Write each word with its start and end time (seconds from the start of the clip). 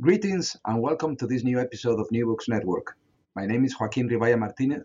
Greetings 0.00 0.56
and 0.64 0.80
welcome 0.80 1.14
to 1.16 1.26
this 1.26 1.44
new 1.44 1.60
episode 1.60 2.00
of 2.00 2.10
New 2.10 2.24
Books 2.24 2.48
Network. 2.48 2.96
My 3.36 3.44
name 3.44 3.66
is 3.66 3.78
Joaquin 3.78 4.08
Rivaya 4.08 4.38
Martinez. 4.38 4.82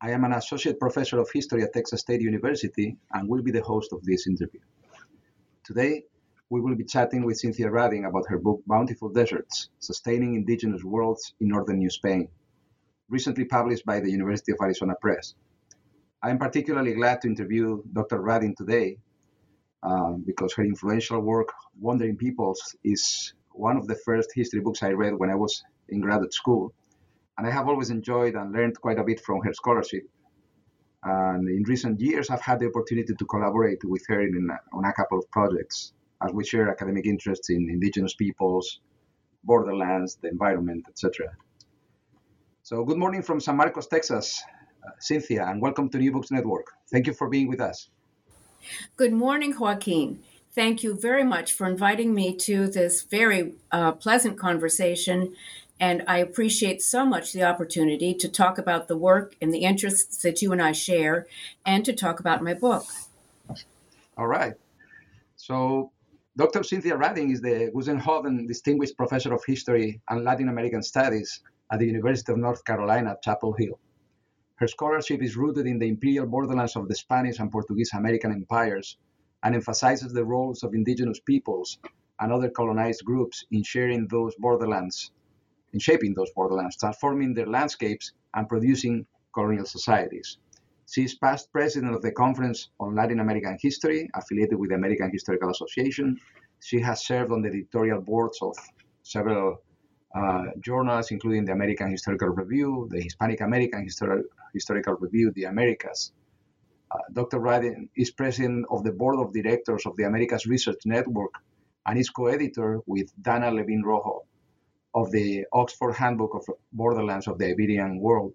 I 0.00 0.10
am 0.10 0.24
an 0.24 0.32
associate 0.32 0.80
professor 0.80 1.20
of 1.20 1.30
history 1.32 1.62
at 1.62 1.72
Texas 1.72 2.00
State 2.00 2.22
University 2.22 2.96
and 3.12 3.28
will 3.28 3.42
be 3.42 3.52
the 3.52 3.62
host 3.62 3.92
of 3.92 4.02
this 4.02 4.26
interview. 4.26 4.58
Today, 5.62 6.02
we 6.50 6.60
will 6.60 6.74
be 6.74 6.82
chatting 6.82 7.24
with 7.24 7.38
Cynthia 7.38 7.68
Radding 7.68 8.08
about 8.08 8.24
her 8.26 8.38
book 8.40 8.60
Bountiful 8.66 9.10
Deserts 9.10 9.68
Sustaining 9.78 10.34
Indigenous 10.34 10.82
Worlds 10.82 11.34
in 11.38 11.46
Northern 11.46 11.78
New 11.78 11.90
Spain, 11.90 12.26
recently 13.08 13.44
published 13.44 13.86
by 13.86 14.00
the 14.00 14.10
University 14.10 14.50
of 14.50 14.58
Arizona 14.60 14.94
Press. 15.00 15.36
I 16.20 16.30
am 16.30 16.38
particularly 16.38 16.94
glad 16.94 17.20
to 17.20 17.28
interview 17.28 17.80
Dr. 17.92 18.20
Radding 18.20 18.56
today 18.56 18.96
um, 19.84 20.24
because 20.26 20.52
her 20.54 20.64
influential 20.64 21.20
work, 21.20 21.52
Wandering 21.80 22.16
Peoples, 22.16 22.74
is 22.82 23.34
one 23.54 23.76
of 23.76 23.86
the 23.86 23.94
first 23.94 24.30
history 24.34 24.60
books 24.60 24.82
I 24.82 24.90
read 24.90 25.14
when 25.18 25.30
I 25.30 25.34
was 25.34 25.62
in 25.88 26.00
graduate 26.00 26.34
school. 26.34 26.72
And 27.38 27.46
I 27.46 27.50
have 27.50 27.68
always 27.68 27.90
enjoyed 27.90 28.34
and 28.34 28.52
learned 28.52 28.80
quite 28.80 28.98
a 28.98 29.04
bit 29.04 29.20
from 29.20 29.40
her 29.42 29.52
scholarship. 29.52 30.04
And 31.04 31.48
in 31.48 31.64
recent 31.64 32.00
years, 32.00 32.30
I've 32.30 32.42
had 32.42 32.60
the 32.60 32.66
opportunity 32.66 33.14
to 33.14 33.24
collaborate 33.24 33.82
with 33.84 34.04
her 34.08 34.20
in, 34.20 34.48
on 34.72 34.84
a 34.84 34.92
couple 34.92 35.18
of 35.18 35.30
projects 35.30 35.92
as 36.24 36.32
we 36.32 36.44
share 36.44 36.68
academic 36.68 37.06
interests 37.06 37.50
in 37.50 37.68
indigenous 37.68 38.14
peoples, 38.14 38.80
borderlands, 39.42 40.16
the 40.22 40.28
environment, 40.28 40.84
etc. 40.88 41.26
So, 42.62 42.84
good 42.84 42.98
morning 42.98 43.22
from 43.22 43.40
San 43.40 43.56
Marcos, 43.56 43.88
Texas, 43.88 44.40
uh, 44.86 44.90
Cynthia, 45.00 45.46
and 45.46 45.60
welcome 45.60 45.88
to 45.88 45.98
New 45.98 46.12
Books 46.12 46.30
Network. 46.30 46.66
Thank 46.92 47.08
you 47.08 47.12
for 47.12 47.28
being 47.28 47.48
with 47.48 47.60
us. 47.60 47.88
Good 48.96 49.12
morning, 49.12 49.52
Joaquin. 49.58 50.20
Thank 50.54 50.82
you 50.82 50.94
very 50.94 51.24
much 51.24 51.54
for 51.54 51.66
inviting 51.66 52.14
me 52.14 52.36
to 52.36 52.66
this 52.66 53.00
very 53.00 53.54
uh, 53.70 53.92
pleasant 53.92 54.38
conversation. 54.38 55.34
And 55.80 56.04
I 56.06 56.18
appreciate 56.18 56.82
so 56.82 57.06
much 57.06 57.32
the 57.32 57.42
opportunity 57.42 58.12
to 58.12 58.28
talk 58.28 58.58
about 58.58 58.86
the 58.86 58.96
work 58.98 59.34
and 59.40 59.52
the 59.52 59.60
interests 59.60 60.18
that 60.18 60.42
you 60.42 60.52
and 60.52 60.60
I 60.60 60.72
share 60.72 61.26
and 61.64 61.86
to 61.86 61.94
talk 61.94 62.20
about 62.20 62.44
my 62.44 62.52
book. 62.52 62.84
All 64.18 64.26
right. 64.26 64.52
So, 65.36 65.90
Dr. 66.36 66.62
Cynthia 66.62 66.98
Radding 66.98 67.32
is 67.32 67.40
the 67.40 67.70
Guggenheim 67.74 68.46
Distinguished 68.46 68.96
Professor 68.96 69.32
of 69.32 69.42
History 69.46 70.02
and 70.10 70.22
Latin 70.22 70.50
American 70.50 70.82
Studies 70.82 71.40
at 71.70 71.78
the 71.78 71.86
University 71.86 72.30
of 72.30 72.38
North 72.38 72.62
Carolina 72.66 73.16
Chapel 73.24 73.54
Hill. 73.54 73.78
Her 74.56 74.68
scholarship 74.68 75.22
is 75.22 75.34
rooted 75.34 75.66
in 75.66 75.78
the 75.78 75.88
imperial 75.88 76.26
borderlands 76.26 76.76
of 76.76 76.88
the 76.88 76.94
Spanish 76.94 77.38
and 77.38 77.50
Portuguese 77.50 77.90
American 77.94 78.32
empires 78.32 78.98
and 79.42 79.54
emphasizes 79.54 80.12
the 80.12 80.24
roles 80.24 80.62
of 80.62 80.74
indigenous 80.74 81.20
peoples 81.20 81.78
and 82.20 82.32
other 82.32 82.50
colonized 82.50 83.04
groups 83.04 83.44
in 83.50 83.62
sharing 83.62 84.06
those 84.08 84.34
borderlands, 84.36 85.10
in 85.72 85.80
shaping 85.80 86.14
those 86.14 86.30
borderlands, 86.32 86.76
transforming 86.76 87.34
their 87.34 87.46
landscapes 87.46 88.12
and 88.34 88.48
producing 88.48 89.06
colonial 89.34 89.64
societies. 89.66 90.38
She 90.88 91.04
is 91.04 91.14
past 91.14 91.50
president 91.52 91.94
of 91.94 92.02
the 92.02 92.12
Conference 92.12 92.68
on 92.78 92.94
Latin 92.94 93.20
American 93.20 93.56
History, 93.60 94.10
affiliated 94.14 94.58
with 94.58 94.70
the 94.70 94.76
American 94.76 95.10
Historical 95.10 95.50
Association. 95.50 96.18
She 96.60 96.80
has 96.80 97.06
served 97.06 97.32
on 97.32 97.42
the 97.42 97.48
editorial 97.48 98.00
boards 98.00 98.38
of 98.42 98.54
several 99.02 99.62
uh, 100.14 100.44
journals, 100.60 101.10
including 101.10 101.44
the 101.46 101.52
American 101.52 101.90
Historical 101.90 102.28
Review, 102.28 102.88
the 102.90 103.00
Hispanic 103.00 103.40
American 103.40 103.86
Histori- 103.86 104.24
Historical 104.52 104.94
Review, 104.94 105.32
the 105.34 105.44
Americas, 105.44 106.12
uh, 106.92 106.98
Dr. 107.12 107.38
Radding 107.40 107.88
is 107.96 108.10
president 108.10 108.66
of 108.70 108.84
the 108.84 108.92
board 108.92 109.18
of 109.18 109.32
directors 109.32 109.86
of 109.86 109.96
the 109.96 110.04
Americas 110.04 110.46
Research 110.46 110.80
Network 110.84 111.34
and 111.86 111.98
is 111.98 112.10
co-editor 112.10 112.80
with 112.86 113.12
Danna 113.22 113.54
Levin 113.54 113.82
Rojo 113.82 114.22
of 114.94 115.10
the 115.10 115.44
Oxford 115.52 115.92
Handbook 115.92 116.34
of 116.34 116.46
Borderlands 116.72 117.26
of 117.26 117.38
the 117.38 117.46
Iberian 117.46 117.98
World. 117.98 118.34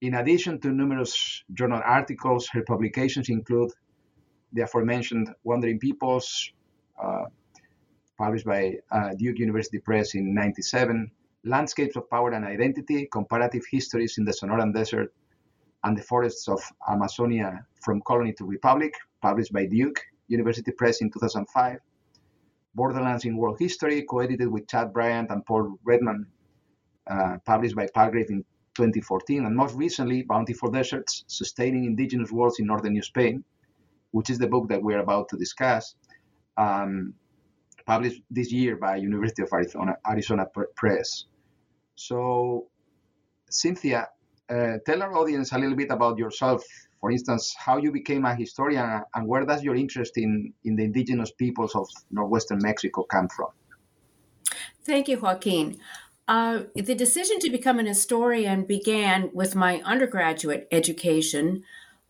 In 0.00 0.14
addition 0.14 0.58
to 0.60 0.68
numerous 0.68 1.44
journal 1.52 1.82
articles, 1.84 2.48
her 2.52 2.62
publications 2.62 3.28
include 3.28 3.70
the 4.52 4.62
aforementioned 4.62 5.28
Wandering 5.44 5.78
Peoples, 5.78 6.50
uh, 7.02 7.24
published 8.16 8.46
by 8.46 8.76
uh, 8.90 9.10
Duke 9.16 9.38
University 9.38 9.78
Press 9.78 10.14
in 10.14 10.34
97, 10.34 11.10
Landscapes 11.44 11.96
of 11.96 12.08
Power 12.08 12.30
and 12.30 12.44
Identity, 12.44 13.08
Comparative 13.12 13.62
Histories 13.70 14.16
in 14.18 14.24
the 14.24 14.32
Sonoran 14.32 14.72
Desert, 14.72 15.12
and 15.84 15.96
the 15.96 16.02
Forests 16.02 16.48
of 16.48 16.60
Amazonia 16.88 17.64
from 17.82 18.02
Colony 18.02 18.32
to 18.34 18.44
Republic, 18.44 18.92
published 19.22 19.52
by 19.52 19.66
Duke 19.66 20.00
University 20.28 20.70
Press 20.72 21.00
in 21.00 21.10
2005. 21.10 21.78
Borderlands 22.74 23.24
in 23.24 23.36
World 23.36 23.58
History, 23.58 24.02
co-edited 24.02 24.48
with 24.48 24.68
Chad 24.68 24.92
Bryant 24.92 25.30
and 25.30 25.44
Paul 25.44 25.78
Readman, 25.84 26.26
uh, 27.08 27.38
published 27.44 27.74
by 27.74 27.88
Palgrave 27.94 28.30
in 28.30 28.44
2014. 28.74 29.44
And 29.44 29.56
most 29.56 29.74
recently, 29.74 30.22
Bountiful 30.22 30.70
Deserts, 30.70 31.24
Sustaining 31.26 31.84
Indigenous 31.84 32.30
Worlds 32.30 32.60
in 32.60 32.66
Northern 32.66 32.92
New 32.92 33.02
Spain, 33.02 33.44
which 34.12 34.30
is 34.30 34.38
the 34.38 34.46
book 34.46 34.68
that 34.68 34.82
we're 34.82 35.00
about 35.00 35.28
to 35.30 35.36
discuss, 35.36 35.96
um, 36.56 37.14
published 37.86 38.22
this 38.30 38.52
year 38.52 38.76
by 38.76 38.96
University 38.96 39.42
of 39.42 39.48
Arizona, 39.52 39.96
Arizona 40.08 40.46
Press. 40.76 41.24
So, 41.96 42.68
Cynthia, 43.50 44.08
uh, 44.50 44.78
tell 44.84 45.02
our 45.02 45.16
audience 45.16 45.52
a 45.52 45.58
little 45.58 45.76
bit 45.76 45.90
about 45.90 46.18
yourself. 46.18 46.62
For 47.00 47.10
instance, 47.10 47.54
how 47.56 47.78
you 47.78 47.92
became 47.92 48.24
a 48.24 48.34
historian 48.34 49.02
and 49.14 49.26
where 49.26 49.44
does 49.46 49.62
your 49.62 49.74
interest 49.74 50.18
in, 50.18 50.52
in 50.64 50.76
the 50.76 50.84
indigenous 50.84 51.30
peoples 51.30 51.74
of 51.74 51.88
northwestern 52.10 52.58
Mexico 52.60 53.04
come 53.04 53.28
from? 53.28 53.48
Thank 54.84 55.08
you, 55.08 55.18
Joaquin. 55.18 55.78
Uh, 56.28 56.64
the 56.74 56.94
decision 56.94 57.38
to 57.40 57.50
become 57.50 57.78
an 57.78 57.86
historian 57.86 58.64
began 58.64 59.30
with 59.32 59.54
my 59.54 59.80
undergraduate 59.84 60.68
education, 60.70 61.64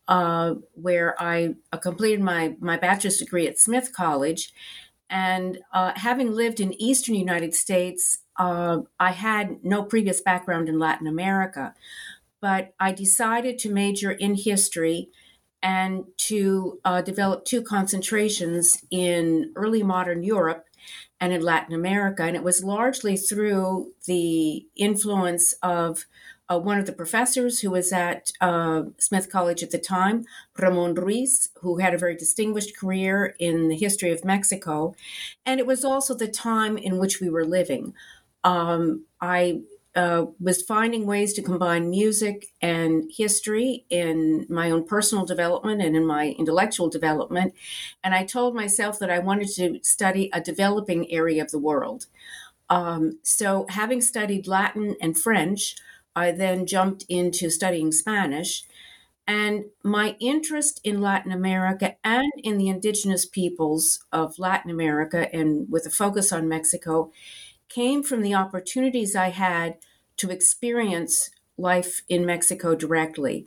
uh, 0.09 0.55
where 0.75 1.15
I 1.23 1.55
uh, 1.73 1.77
completed 1.77 2.21
my, 2.21 2.57
my 2.61 2.77
bachelor's 2.77 3.19
degree 3.19 3.47
at 3.47 3.59
Smith 3.59 3.93
College. 3.95 4.53
And 5.09 5.59
uh, 5.73 5.93
having 5.97 6.33
lived 6.33 6.61
in 6.61 6.81
eastern 6.81 7.15
United 7.15 7.55
States, 7.55 8.19
uh, 8.37 8.79
I 8.99 9.13
had 9.13 9.65
no 9.65 9.85
previous 9.85 10.21
background 10.21 10.69
in 10.69 10.79
Latin 10.79 11.07
America 11.07 11.75
but 12.41 12.75
I 12.79 12.93
decided 12.93 13.59
to 13.61 13.71
major 13.71 14.11
in 14.11 14.35
history 14.35 15.11
and 15.63 16.05
to 16.17 16.81
uh, 16.85 17.03
develop 17.03 17.45
two 17.45 17.63
concentrations 17.63 18.83
in 18.91 19.53
early 19.57 19.83
modern 19.83 20.23
Europe 20.23 20.65
and 21.21 21.33
in 21.33 21.43
Latin 21.43 21.75
America. 21.75 22.23
And 22.23 22.35
it 22.35 22.43
was 22.43 22.65
largely 22.65 23.17
through 23.17 23.93
the 24.07 24.67
influence 24.75 25.53
of 25.63 26.07
uh, 26.51 26.59
one 26.59 26.79
of 26.79 26.87
the 26.87 26.93
professors 26.93 27.61
who 27.61 27.71
was 27.71 27.93
at 27.93 28.33
uh, 28.41 28.83
Smith 28.99 29.31
College 29.31 29.63
at 29.63 29.71
the 29.71 29.79
time, 29.79 30.25
Ramon 30.59 30.95
Ruiz, 30.95 31.51
who 31.61 31.79
had 31.79 31.95
a 31.95 31.99
very 31.99 32.17
distinguished 32.17 32.77
career 32.77 33.37
in 33.39 33.69
the 33.69 33.77
history 33.77 34.11
of 34.11 34.25
Mexico. 34.25 34.95
And 35.47 35.61
it 35.61 35.67
was 35.67 35.85
also 35.85 36.15
the 36.15 36.27
time 36.27 36.77
in 36.77 36.99
which 36.99 37.21
we 37.21 37.29
were 37.29 37.45
living. 37.45 37.95
Um, 38.43 39.05
I 39.21 39.61
uh, 39.97 40.27
was 40.39 40.63
finding 40.63 41.05
ways 41.05 41.33
to 41.35 41.43
combine 41.43 41.91
music 41.91 42.53
and 42.63 43.11
history 43.17 43.87
in 43.91 44.47
my 44.49 44.71
own 44.71 44.85
personal 44.85 45.25
development 45.25 45.83
and 45.83 45.97
in 45.97 46.07
my 46.07 46.29
intellectual 46.39 46.89
development. 46.89 47.55
And 48.05 48.15
I 48.15 48.25
told 48.25 48.55
myself 48.55 48.99
that 49.01 49.11
I 49.11 49.19
wanted 49.19 49.49
to 49.57 49.81
study 49.83 50.31
a 50.33 50.41
developing 50.41 51.11
area 51.11 51.43
of 51.43 51.51
the 51.51 51.59
world. 51.59 52.07
Um, 52.69 53.19
so, 53.25 53.67
having 53.69 54.01
studied 54.01 54.47
Latin 54.47 54.95
and 55.01 55.19
French, 55.19 55.75
I 56.15 56.31
then 56.31 56.67
jumped 56.67 57.05
into 57.09 57.51
studying 57.51 57.91
Spanish. 57.91 58.65
And 59.27 59.67
my 59.85 60.17
interest 60.19 60.81
in 60.83 61.01
Latin 61.01 61.31
America 61.31 61.97
and 62.03 62.33
in 62.43 62.59
the 62.59 62.69
indigenous 62.69 63.27
peoples 63.27 64.05
of 64.13 64.39
Latin 64.39 64.71
America, 64.71 65.33
and 65.35 65.71
with 65.71 65.87
a 65.87 65.91
focus 65.91 66.33
on 66.33 66.49
Mexico, 66.49 67.13
came 67.71 68.03
from 68.03 68.21
the 68.21 68.35
opportunities 68.35 69.17
I 69.17 69.31
had 69.31 69.79
to 70.19 70.31
experience 70.31 71.31
life 71.57 72.03
in 72.09 72.27
Mexico 72.27 72.75
directly. 72.75 73.47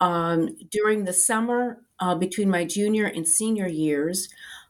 Um, 0.00 0.56
during 0.70 1.04
the 1.04 1.12
summer 1.12 1.82
uh, 2.00 2.14
between 2.14 2.48
my 2.48 2.64
junior 2.64 3.06
and 3.06 3.28
senior 3.28 3.66
years, 3.66 4.28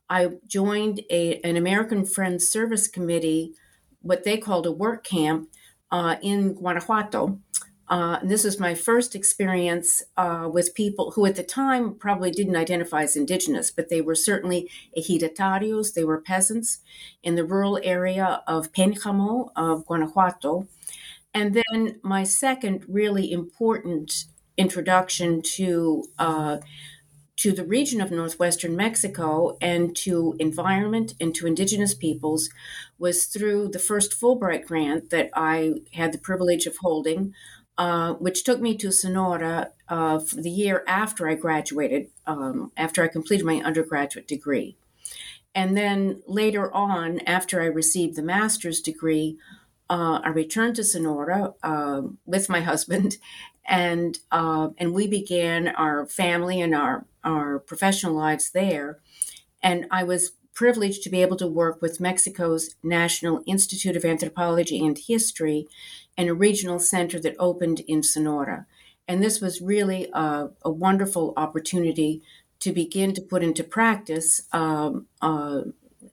I 0.09 0.31
joined 0.47 1.03
a, 1.11 1.41
an 1.43 1.57
American 1.57 2.05
Friends 2.05 2.49
Service 2.49 2.89
Committee, 2.89 3.55
what 4.03 4.25
they 4.25 4.39
called 4.39 4.67
a 4.67 4.73
work 4.73 5.05
camp 5.05 5.51
uh, 5.91 6.17
in 6.23 6.55
Guanajuato. 6.55 7.41
Uh, 7.89 8.19
and 8.21 8.31
this 8.31 8.45
was 8.45 8.59
my 8.59 8.75
first 8.75 9.15
experience 9.15 10.03
uh, 10.17 10.49
with 10.53 10.75
people 10.75 11.13
who 11.13 11.25
at 11.25 11.37
the 11.37 11.43
time 11.43 11.95
probably 11.95 12.31
didn't 12.31 12.57
identify 12.57 13.03
as 13.03 13.17
indigenous, 13.17 13.71
but 13.71 13.89
they 13.89 14.01
were 14.01 14.15
certainly 14.15 14.69
ejidatarios, 14.99 15.95
they 15.95 16.05
were 16.05 16.21
peasants 16.21 16.79
in 17.23 17.37
the 17.37 17.45
rural 17.45 17.79
area 17.85 18.43
of 18.47 18.73
Pénjamo 18.73 19.51
of 19.55 19.87
Guanajuato. 19.87 20.67
And 21.33 21.55
then 21.55 22.01
my 22.03 22.25
second 22.25 22.85
really 22.89 23.31
important 23.31 24.25
introduction 24.57 25.43
to 25.43 26.05
uh, 26.19 26.59
to 27.37 27.53
the 27.53 27.65
region 27.65 28.01
of 28.01 28.11
northwestern 28.11 28.75
Mexico 28.75 29.59
and 29.61 29.95
to 29.95 30.35
environment 30.39 31.13
and 31.21 31.35
to 31.35 31.47
indigenous 31.47 31.95
peoples 31.95 32.49
was 32.99 33.27
through 33.27 33.69
the 33.69 33.79
first 33.79 34.19
Fulbright 34.19 34.65
grant 34.65 35.11
that 35.11 35.29
I 35.35 35.83
had 35.93 36.13
the 36.13 36.19
privilege 36.19 36.65
of 36.65 36.79
holding 36.81 37.35
uh, 37.79 38.15
which 38.15 38.45
took 38.45 38.61
me 38.61 38.77
to 38.77 38.91
Sonora 38.91 39.71
uh, 39.89 40.21
the 40.35 40.51
year 40.51 40.83
after 40.87 41.29
I 41.29 41.35
graduated, 41.35 42.09
um, 42.27 42.73
after 42.77 43.03
I 43.03 43.09
completed 43.09 43.45
my 43.45 43.61
undergraduate 43.63 44.27
degree. 44.27 44.77
And 45.55 45.77
then 45.77 46.23
later 46.27 46.73
on, 46.73 47.21
after 47.21 47.63
I 47.63 47.67
received 47.67 48.17
the 48.17 48.23
master's 48.23 48.81
degree, 48.81 49.39
uh, 49.89 50.21
I 50.23 50.29
returned 50.29 50.77
to 50.77 50.85
Sonora 50.85 51.55
um, 51.63 52.19
with 52.27 52.49
my 52.49 52.61
husband, 52.61 53.17
and 53.69 54.19
uh, 54.31 54.69
and 54.79 54.95
we 54.95 55.09
began 55.09 55.69
our 55.69 56.07
family 56.07 56.61
and 56.61 56.75
our 56.75 57.07
our 57.25 57.59
professional 57.59 58.15
lives 58.15 58.51
there. 58.51 59.01
And 59.63 59.87
I 59.91 60.05
was 60.05 60.33
privileged 60.55 61.03
to 61.03 61.11
be 61.11 61.21
able 61.23 61.37
to 61.37 61.47
work 61.47 61.83
with 61.83 62.01
Mexico's 62.01 62.75
National 62.83 63.43
Institute 63.47 63.97
of 63.97 64.05
Anthropology 64.05 64.85
and 64.85 64.97
History 64.97 65.67
and 66.17 66.29
a 66.29 66.35
regional 66.35 66.79
center 66.79 67.21
that 67.21 67.37
opened 67.39 67.81
in 67.81 68.03
Sonora. 68.03 68.67
And 69.09 69.23
this 69.23 69.41
was 69.41 69.61
really 69.61 70.09
a, 70.13 70.49
a 70.63 70.71
wonderful 70.71 71.33
opportunity 71.37 72.23
to 72.61 72.73
begin 72.73 73.15
to 73.15 73.21
put 73.21 73.43
into 73.43 73.63
practice 73.63 74.43
um, 74.53 75.07
uh, 75.21 75.63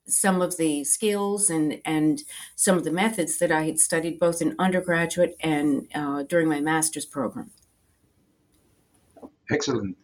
some 0.06 0.42
of 0.42 0.58
the 0.58 0.84
skills 0.84 1.50
and, 1.50 1.82
and 1.86 2.24
some 2.56 2.78
of 2.78 2.84
the 2.84 2.92
methods 2.92 3.38
that 3.40 3.52
I 3.52 3.64
had 3.64 3.80
studied 3.80 4.20
both 4.20 4.42
in 4.42 4.56
undergraduate 4.60 5.36
and 5.40 5.88
uh, 5.96 6.24
during 6.24 6.50
my 6.50 6.60
master's 6.60 7.06
program. 7.06 7.52
Excellent. 9.52 9.98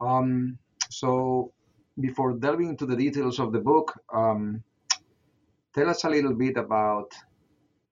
Um, 0.00 0.58
so, 0.88 1.52
before 1.98 2.32
delving 2.32 2.70
into 2.70 2.86
the 2.86 2.96
details 2.96 3.38
of 3.38 3.52
the 3.52 3.58
book, 3.58 4.00
um, 4.12 4.62
tell 5.74 5.88
us 5.88 6.04
a 6.04 6.08
little 6.08 6.34
bit 6.34 6.56
about 6.56 7.12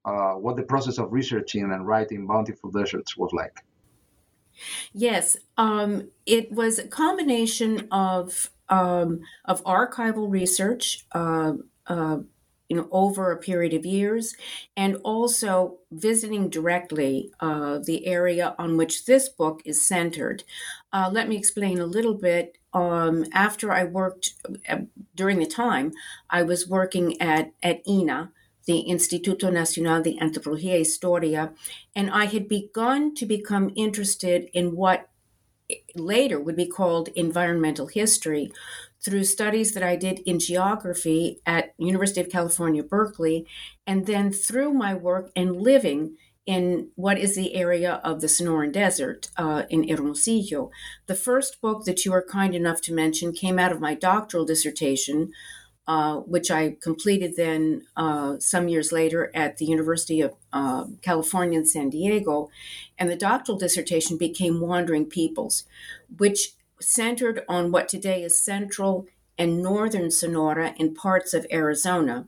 uh, 0.08 0.32
what 0.34 0.56
the 0.56 0.62
process 0.62 0.98
of 0.98 1.12
researching 1.12 1.64
and 1.64 1.86
writing 1.86 2.26
Bountiful 2.26 2.70
Deserts 2.70 3.16
was 3.16 3.30
like. 3.32 3.64
Yes, 4.92 5.36
um, 5.56 6.08
it 6.24 6.50
was 6.50 6.78
a 6.78 6.88
combination 6.88 7.88
of 7.92 8.50
um, 8.70 9.20
of 9.44 9.62
archival 9.64 10.30
research, 10.30 11.06
uh, 11.12 11.52
uh, 11.86 12.18
you 12.68 12.76
know, 12.76 12.88
over 12.90 13.30
a 13.30 13.38
period 13.38 13.72
of 13.74 13.86
years, 13.86 14.34
and 14.76 14.96
also 15.04 15.78
visiting 15.90 16.48
directly 16.48 17.30
uh, 17.40 17.78
the 17.78 18.06
area 18.06 18.54
on 18.58 18.76
which 18.76 19.04
this 19.04 19.28
book 19.28 19.60
is 19.64 19.86
centered. 19.86 20.42
Uh, 20.92 21.08
let 21.12 21.28
me 21.28 21.36
explain 21.36 21.78
a 21.78 21.86
little 21.86 22.14
bit. 22.14 22.58
Um, 22.72 23.26
after 23.32 23.72
I 23.72 23.84
worked 23.84 24.34
uh, 24.68 24.78
during 25.14 25.38
the 25.38 25.46
time, 25.46 25.92
I 26.30 26.42
was 26.42 26.68
working 26.68 27.20
at 27.20 27.52
at 27.62 27.84
INAH 27.86 28.30
the 28.68 28.84
Instituto 28.86 29.50
Nacional 29.50 30.02
de 30.02 30.18
Antropología 30.20 30.78
Historia, 30.78 31.54
and 31.96 32.10
I 32.10 32.26
had 32.26 32.48
begun 32.48 33.14
to 33.14 33.24
become 33.24 33.72
interested 33.74 34.50
in 34.52 34.76
what 34.76 35.08
later 35.94 36.38
would 36.38 36.54
be 36.54 36.66
called 36.66 37.08
environmental 37.16 37.86
history 37.86 38.52
through 39.02 39.24
studies 39.24 39.72
that 39.72 39.82
I 39.82 39.96
did 39.96 40.18
in 40.20 40.38
geography 40.38 41.40
at 41.46 41.72
University 41.78 42.20
of 42.20 42.28
California, 42.28 42.82
Berkeley, 42.82 43.46
and 43.86 44.04
then 44.04 44.32
through 44.32 44.74
my 44.74 44.92
work 44.92 45.30
and 45.34 45.56
living 45.56 46.16
in 46.44 46.90
what 46.94 47.18
is 47.18 47.36
the 47.36 47.54
area 47.54 48.00
of 48.04 48.20
the 48.20 48.26
Sonoran 48.26 48.72
Desert 48.72 49.30
uh, 49.38 49.64
in 49.70 49.88
Hermosillo. 49.88 50.70
The 51.06 51.14
first 51.14 51.60
book 51.62 51.84
that 51.84 52.04
you 52.04 52.12
are 52.12 52.24
kind 52.24 52.54
enough 52.54 52.82
to 52.82 52.94
mention 52.94 53.32
came 53.32 53.58
out 53.58 53.72
of 53.72 53.80
my 53.80 53.94
doctoral 53.94 54.44
dissertation, 54.44 55.32
uh, 55.88 56.16
which 56.16 56.50
I 56.50 56.76
completed 56.82 57.34
then 57.36 57.86
uh, 57.96 58.38
some 58.38 58.68
years 58.68 58.92
later 58.92 59.30
at 59.34 59.56
the 59.56 59.64
University 59.64 60.20
of 60.20 60.34
uh, 60.52 60.84
California 61.00 61.58
in 61.58 61.64
San 61.64 61.88
Diego. 61.88 62.50
And 62.98 63.08
the 63.08 63.16
doctoral 63.16 63.56
dissertation 63.56 64.18
became 64.18 64.60
Wandering 64.60 65.06
Peoples, 65.06 65.64
which 66.18 66.52
centered 66.78 67.42
on 67.48 67.72
what 67.72 67.88
today 67.88 68.22
is 68.22 68.38
central 68.38 69.06
and 69.38 69.62
northern 69.62 70.10
Sonora 70.10 70.74
in 70.76 70.94
parts 70.94 71.32
of 71.32 71.46
Arizona. 71.50 72.26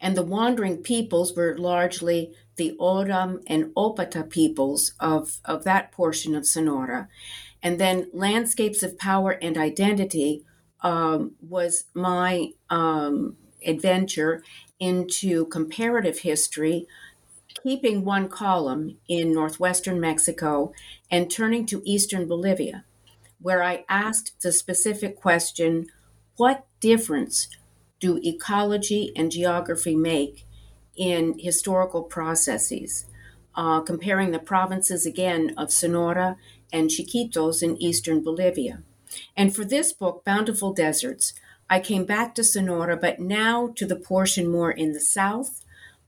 And 0.00 0.16
the 0.16 0.22
wandering 0.22 0.84
peoples 0.84 1.34
were 1.34 1.58
largely 1.58 2.32
the 2.54 2.76
Oram 2.78 3.40
and 3.48 3.74
Opata 3.74 4.30
peoples 4.30 4.92
of, 5.00 5.40
of 5.44 5.64
that 5.64 5.90
portion 5.90 6.36
of 6.36 6.46
Sonora. 6.46 7.08
And 7.62 7.80
then 7.80 8.10
landscapes 8.12 8.84
of 8.84 8.96
power 8.96 9.32
and 9.32 9.58
identity 9.58 10.44
um, 10.82 11.32
was 11.40 11.84
my 11.94 12.50
um, 12.70 13.36
adventure 13.64 14.42
into 14.78 15.46
comparative 15.46 16.20
history, 16.20 16.86
keeping 17.62 18.04
one 18.04 18.28
column 18.28 18.98
in 19.08 19.32
northwestern 19.32 20.00
Mexico 20.00 20.72
and 21.10 21.30
turning 21.30 21.66
to 21.66 21.82
eastern 21.84 22.26
Bolivia, 22.26 22.84
where 23.40 23.62
I 23.62 23.84
asked 23.88 24.40
the 24.42 24.52
specific 24.52 25.16
question 25.16 25.86
what 26.36 26.66
difference 26.80 27.48
do 27.98 28.20
ecology 28.22 29.12
and 29.16 29.30
geography 29.30 29.96
make 29.96 30.44
in 30.96 31.38
historical 31.38 32.02
processes? 32.02 33.06
Uh, 33.54 33.80
comparing 33.80 34.32
the 34.32 34.38
provinces 34.38 35.06
again 35.06 35.54
of 35.56 35.72
Sonora 35.72 36.36
and 36.70 36.90
Chiquitos 36.90 37.62
in 37.62 37.80
eastern 37.80 38.22
Bolivia. 38.22 38.82
And 39.36 39.54
for 39.54 39.64
this 39.64 39.92
book, 39.92 40.24
Bountiful 40.24 40.72
Deserts, 40.72 41.34
I 41.68 41.80
came 41.80 42.04
back 42.04 42.34
to 42.34 42.44
Sonora, 42.44 42.96
but 42.96 43.18
now 43.18 43.68
to 43.76 43.86
the 43.86 43.96
portion 43.96 44.48
more 44.48 44.70
in 44.70 44.92
the 44.92 45.00
south, 45.00 45.64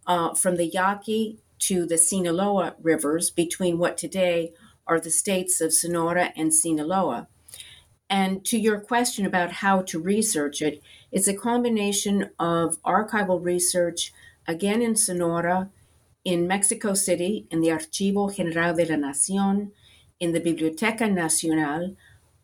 uh, 0.07 0.35
from 0.35 0.57
the 0.57 0.67
Yaqui 0.67 1.39
to 1.61 1.85
the 1.85 1.99
Sinaloa 1.99 2.77
rivers, 2.81 3.31
between 3.31 3.79
what 3.79 3.99
today 3.99 4.53
are 4.87 5.01
the 5.01 5.11
states 5.11 5.61
of 5.61 5.73
Sonora 5.73 6.33
and 6.37 6.55
Sinaloa. 6.55 7.29
And 8.09 8.45
to 8.47 8.59
your 8.59 8.81
question 8.81 9.27
about 9.27 9.53
how 9.53 9.83
to 9.83 10.01
research 10.01 10.63
it, 10.63 10.83
it's 11.13 11.29
a 11.29 11.35
combination 11.35 12.31
of 12.39 12.81
archival 12.83 13.45
research, 13.45 14.13
again 14.47 14.81
in 14.81 14.97
Sonora, 14.97 15.69
in 16.25 16.47
Mexico 16.47 16.95
City, 16.95 17.47
in 17.51 17.61
the 17.61 17.69
Archivo 17.69 18.35
General 18.35 18.75
de 18.75 18.85
la 18.85 18.97
Nación, 18.97 19.73
in 20.21 20.33
the 20.33 20.41
Biblioteca 20.41 21.09
Nacional, 21.13 21.97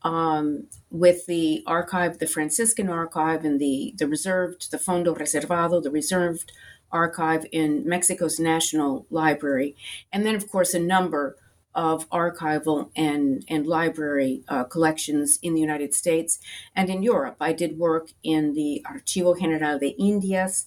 um, 0.05 0.69
with 0.91 1.27
the 1.27 1.63
archive, 1.67 2.19
the 2.19 2.27
Franciscan 2.27 2.89
archive, 2.89 3.45
and 3.45 3.59
the, 3.59 3.95
the 3.97 4.07
reserved, 4.07 4.71
the 4.71 4.79
Fondo 4.79 5.17
Reservado, 5.17 5.83
the 5.83 5.91
reserved 5.91 6.53
archive 6.93 7.47
in 7.51 7.89
Mexico's 7.89 8.39
National 8.39 9.07
Library. 9.11 9.75
And 10.13 10.25
then, 10.25 10.35
of 10.37 10.49
course, 10.49 10.75
a 10.75 10.79
number 10.79 11.37
of 11.75 12.09
archival 12.11 12.91
and, 12.95 13.45
and 13.49 13.67
library 13.67 14.45
uh, 14.47 14.63
collections 14.65 15.41
in 15.43 15.55
the 15.55 15.61
United 15.61 15.93
States 15.93 16.39
and 16.77 16.89
in 16.89 17.03
Europe. 17.03 17.37
I 17.41 17.53
did 17.53 17.79
work 17.79 18.11
in 18.23 18.55
the 18.55 18.85
Archivo 18.87 19.39
General 19.39 19.79
de 19.79 19.89
Indias 19.89 20.67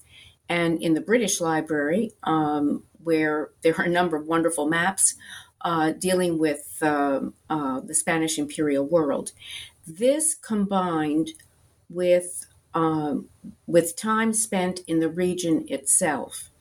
and 0.49 0.81
in 0.81 0.95
the 0.95 1.01
British 1.01 1.39
Library, 1.39 2.11
um, 2.23 2.83
where 3.03 3.51
there 3.61 3.75
are 3.79 3.85
a 3.85 3.89
number 3.89 4.17
of 4.17 4.25
wonderful 4.25 4.67
maps 4.67 5.15
uh, 5.61 5.91
dealing 5.91 6.37
with 6.37 6.77
uh, 6.81 7.21
uh, 7.49 7.79
the 7.79 7.93
Spanish 7.95 8.37
imperial 8.37 8.85
world. 8.85 9.31
This 9.85 10.35
combined 10.35 11.31
with 11.89 12.45
um, 12.73 13.29
with 13.65 13.95
time 13.95 14.33
spent 14.33 14.81
in 14.87 14.99
the 14.99 15.09
region 15.09 15.65
itself, 15.67 16.51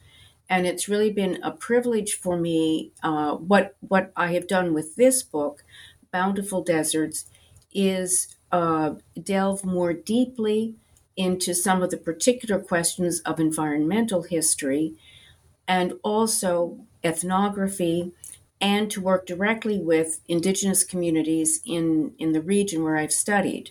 and 0.49 0.67
it's 0.67 0.89
really 0.89 1.13
been 1.13 1.43
a 1.43 1.51
privilege 1.51 2.15
for 2.15 2.37
me. 2.37 2.93
Uh, 3.03 3.35
what 3.37 3.77
what 3.81 4.13
I 4.17 4.33
have 4.33 4.47
done 4.47 4.73
with 4.73 4.97
this 4.97 5.23
book, 5.23 5.65
Bountiful 6.13 6.63
Deserts, 6.63 7.27
is 7.75 8.37
uh, 8.53 8.95
delve 9.21 9.65
more 9.65 9.93
deeply 9.93 10.77
into 11.17 11.55
some 11.55 11.83
of 11.83 11.91
the 11.91 11.97
particular 11.97 12.61
questions 12.61 13.21
of 13.21 13.41
environmental 13.41 14.23
history, 14.23 14.95
and 15.67 15.95
also 16.03 16.79
ethnography 17.03 18.13
and 18.61 18.91
to 18.91 19.01
work 19.01 19.27
directly 19.27 19.79
with 19.79 20.21
indigenous 20.29 20.83
communities 20.83 21.61
in, 21.65 22.15
in 22.19 22.33
the 22.33 22.41
region 22.41 22.83
where 22.83 22.97
I've 22.97 23.13
studied. 23.13 23.71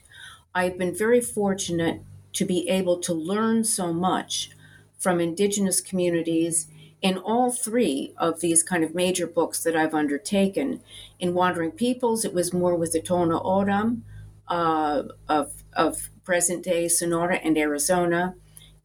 I've 0.54 0.78
been 0.78 0.96
very 0.96 1.22
fortunate 1.22 2.02
to 2.34 2.46
be 2.46 2.70
able 2.70 3.00
to 3.00 3.14
learn 3.14 3.64
so 3.64 3.92
much 3.92 4.52
from 4.98 5.20
indigenous 5.20 5.82
communities 5.82 6.68
in 7.02 7.18
all 7.18 7.52
three 7.52 8.14
of 8.18 8.40
these 8.40 8.64
kind 8.64 8.84
of 8.84 8.96
major 8.96 9.28
books 9.28 9.64
that 9.64 9.76
I've 9.76 9.94
undertaken. 9.94 10.82
In 11.20 11.34
Wandering 11.34 11.72
Peoples, 11.72 12.26
it 12.26 12.34
was 12.34 12.54
more 12.54 12.76
with 12.76 12.94
the 12.94 13.02
Tohono 13.02 13.44
O'odham 13.44 14.04
uh, 14.48 15.04
of, 15.28 15.64
of 15.74 16.10
present 16.24 16.64
day 16.64 16.88
Sonora 16.88 17.38
and 17.38 17.58
Arizona. 17.58 18.36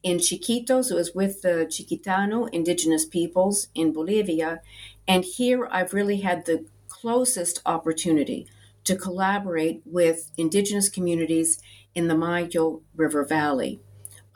In 0.02 0.18
Chiquitos, 0.18 0.90
it 0.90 0.94
was 0.94 1.14
with 1.14 1.42
the 1.42 1.66
Chiquitano 1.68 2.48
indigenous 2.52 3.04
peoples 3.04 3.68
in 3.74 3.92
Bolivia. 3.92 4.60
And 5.10 5.24
here 5.24 5.66
I've 5.72 5.92
really 5.92 6.20
had 6.20 6.46
the 6.46 6.66
closest 6.86 7.60
opportunity 7.66 8.46
to 8.84 8.94
collaborate 8.94 9.82
with 9.84 10.30
indigenous 10.36 10.88
communities 10.88 11.60
in 11.96 12.06
the 12.06 12.16
Mayo 12.16 12.82
River 12.94 13.24
Valley 13.24 13.80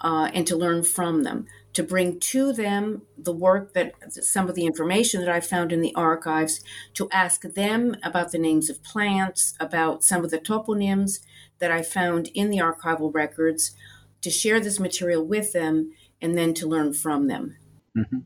uh, 0.00 0.30
and 0.34 0.44
to 0.48 0.56
learn 0.56 0.82
from 0.82 1.22
them, 1.22 1.46
to 1.74 1.84
bring 1.84 2.18
to 2.18 2.52
them 2.52 3.02
the 3.16 3.32
work 3.32 3.72
that 3.74 3.92
some 4.24 4.48
of 4.48 4.56
the 4.56 4.66
information 4.66 5.20
that 5.20 5.28
I 5.28 5.38
found 5.38 5.70
in 5.70 5.80
the 5.80 5.94
archives, 5.94 6.60
to 6.94 7.08
ask 7.12 7.42
them 7.42 7.94
about 8.02 8.32
the 8.32 8.38
names 8.38 8.68
of 8.68 8.82
plants, 8.82 9.54
about 9.60 10.02
some 10.02 10.24
of 10.24 10.32
the 10.32 10.40
toponyms 10.40 11.20
that 11.60 11.70
I 11.70 11.82
found 11.82 12.30
in 12.34 12.50
the 12.50 12.58
archival 12.58 13.14
records, 13.14 13.76
to 14.22 14.28
share 14.28 14.58
this 14.58 14.80
material 14.80 15.24
with 15.24 15.52
them, 15.52 15.92
and 16.20 16.36
then 16.36 16.52
to 16.54 16.66
learn 16.66 16.94
from 16.94 17.28
them. 17.28 17.58
Mm-hmm. 17.96 18.18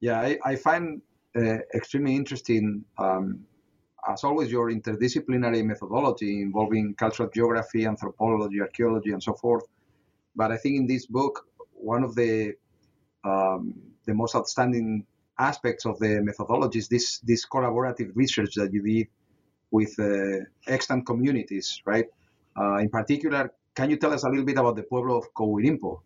Yeah, 0.00 0.18
I, 0.18 0.38
I 0.42 0.56
find 0.56 1.02
uh, 1.36 1.58
extremely 1.74 2.14
interesting, 2.14 2.84
um, 2.98 3.40
as 4.08 4.24
always, 4.24 4.50
your 4.50 4.70
interdisciplinary 4.70 5.64
methodology 5.64 6.42
involving 6.42 6.94
cultural 6.94 7.28
geography, 7.30 7.86
anthropology, 7.86 8.60
archaeology, 8.60 9.10
and 9.10 9.22
so 9.22 9.34
forth. 9.34 9.64
But 10.36 10.52
I 10.52 10.56
think 10.56 10.76
in 10.76 10.86
this 10.86 11.06
book, 11.06 11.46
one 11.72 12.04
of 12.04 12.14
the 12.14 12.54
um, 13.24 13.74
the 14.06 14.14
most 14.14 14.34
outstanding 14.34 15.06
aspects 15.38 15.86
of 15.86 15.98
the 15.98 16.20
methodology 16.20 16.78
is 16.78 16.88
this 16.88 17.18
this 17.20 17.46
collaborative 17.46 18.10
research 18.14 18.54
that 18.54 18.72
you 18.72 18.82
did 18.82 19.08
with 19.70 19.98
uh, 19.98 20.44
extant 20.68 21.04
communities, 21.06 21.80
right? 21.84 22.06
Uh, 22.56 22.76
in 22.76 22.88
particular, 22.88 23.52
can 23.74 23.90
you 23.90 23.96
tell 23.96 24.12
us 24.12 24.22
a 24.22 24.28
little 24.28 24.44
bit 24.44 24.58
about 24.58 24.76
the 24.76 24.82
Pueblo 24.84 25.18
of 25.18 25.34
Cohuirimpo? 25.34 26.00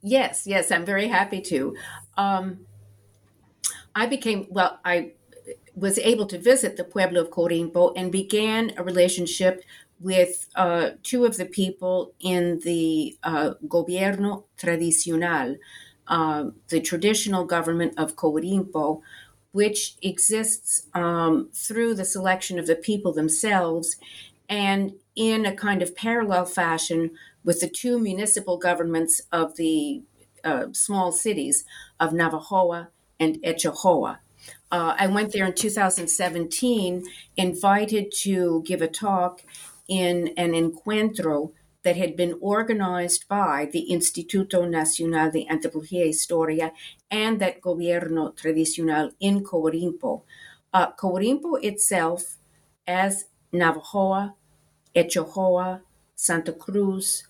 Yes, 0.00 0.46
yes, 0.46 0.70
I'm 0.70 0.86
very 0.86 1.08
happy 1.08 1.42
to. 1.42 1.76
Um, 2.16 2.66
I 3.96 4.04
became, 4.06 4.46
well, 4.50 4.78
I 4.84 5.12
was 5.74 5.98
able 5.98 6.26
to 6.26 6.38
visit 6.38 6.76
the 6.76 6.84
Pueblo 6.84 7.22
of 7.22 7.30
Cohuirimpo 7.30 7.94
and 7.96 8.12
began 8.12 8.72
a 8.76 8.84
relationship 8.84 9.64
with 9.98 10.48
uh, 10.54 10.90
two 11.02 11.24
of 11.24 11.38
the 11.38 11.46
people 11.46 12.12
in 12.20 12.60
the 12.60 13.16
uh, 13.22 13.54
Gobierno 13.66 14.44
Tradicional, 14.58 15.56
uh, 16.08 16.44
the 16.68 16.80
traditional 16.80 17.46
government 17.46 17.94
of 17.96 18.16
Cohuirimpo, 18.16 19.00
which 19.52 19.96
exists 20.02 20.86
um, 20.92 21.48
through 21.54 21.94
the 21.94 22.04
selection 22.04 22.58
of 22.58 22.66
the 22.66 22.76
people 22.76 23.14
themselves 23.14 23.96
and 24.50 24.92
in 25.14 25.46
a 25.46 25.56
kind 25.56 25.80
of 25.80 25.96
parallel 25.96 26.44
fashion 26.44 27.10
with 27.42 27.60
the 27.60 27.68
two 27.68 27.98
municipal 27.98 28.58
governments 28.58 29.22
of 29.32 29.56
the 29.56 30.02
uh, 30.44 30.66
small 30.72 31.10
cities 31.10 31.64
of 31.98 32.12
Navojoa 32.12 32.88
and 33.18 33.36
Etchojoa. 33.42 34.18
Uh, 34.70 34.94
I 34.98 35.06
went 35.06 35.32
there 35.32 35.46
in 35.46 35.54
2017, 35.54 37.04
invited 37.36 38.12
to 38.22 38.62
give 38.66 38.82
a 38.82 38.88
talk 38.88 39.42
in 39.88 40.28
an 40.36 40.52
encuentro 40.52 41.52
that 41.84 41.96
had 41.96 42.16
been 42.16 42.36
organized 42.40 43.28
by 43.28 43.68
the 43.72 43.86
Instituto 43.90 44.68
Nacional 44.68 45.30
de 45.30 45.46
Antropología 45.48 46.04
e 46.04 46.08
Historia 46.08 46.72
and 47.12 47.38
that 47.40 47.60
Gobierno 47.60 48.34
Tradicional 48.34 49.12
in 49.20 49.44
Cohuirimpo. 49.44 50.22
Uh, 50.74 50.90
Cohuirimpo 50.92 51.62
itself, 51.62 52.38
as 52.88 53.26
Navojoa, 53.52 54.34
Etojoa, 54.96 55.82
Santa 56.16 56.52
Cruz, 56.52 57.28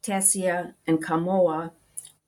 Tesia, 0.00 0.74
and 0.86 1.02
Camoa, 1.04 1.72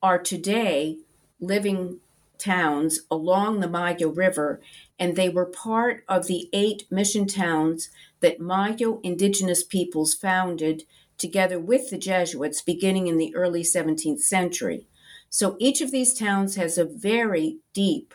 are 0.03 0.19
today 0.19 0.99
living 1.39 2.01
towns 2.41 3.01
along 3.11 3.61
the 3.61 3.69
Mayo 3.69 4.09
River, 4.09 4.61
and 4.99 5.15
they 5.15 5.29
were 5.29 5.47
part 5.47 6.05
of 6.09 6.27
the 6.27 6.49
eight 6.53 6.85
mission 6.91 7.27
towns 7.27 7.91
that 8.21 8.41
Mayo 8.41 9.01
indigenous 9.03 9.63
peoples 9.63 10.15
founded 10.15 10.85
together 11.19 11.61
with 11.61 11.91
the 11.91 11.99
Jesuits 11.99 12.63
beginning 12.63 13.07
in 13.07 13.19
the 13.19 13.35
early 13.35 13.63
17th 13.63 14.21
century. 14.21 14.89
So 15.29 15.57
each 15.61 15.81
of 15.81 15.93
these 15.93 16.15
towns 16.15 16.57
has 16.57 16.77
a 16.79 16.85
very 16.85 17.59
deep 17.73 18.15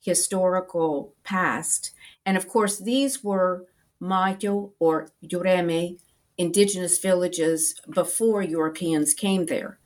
historical 0.00 1.14
past. 1.24 1.92
And 2.26 2.36
of 2.36 2.48
course, 2.48 2.78
these 2.78 3.24
were 3.24 3.66
Mayo 4.00 4.72
or 4.78 5.08
Yoreme 5.24 5.98
indigenous 6.36 6.98
villages 6.98 7.74
before 7.88 8.42
Europeans 8.42 9.12
came 9.12 9.46
there. 9.46 9.78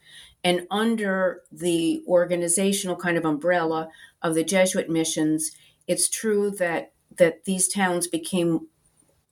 And 0.44 0.66
under 0.70 1.42
the 1.50 2.04
organizational 2.06 2.96
kind 2.96 3.16
of 3.16 3.24
umbrella 3.24 3.88
of 4.22 4.34
the 4.34 4.44
Jesuit 4.44 4.90
missions, 4.90 5.50
it's 5.88 6.08
true 6.08 6.50
that 6.52 6.92
that 7.16 7.44
these 7.44 7.68
towns 7.68 8.08
became 8.08 8.68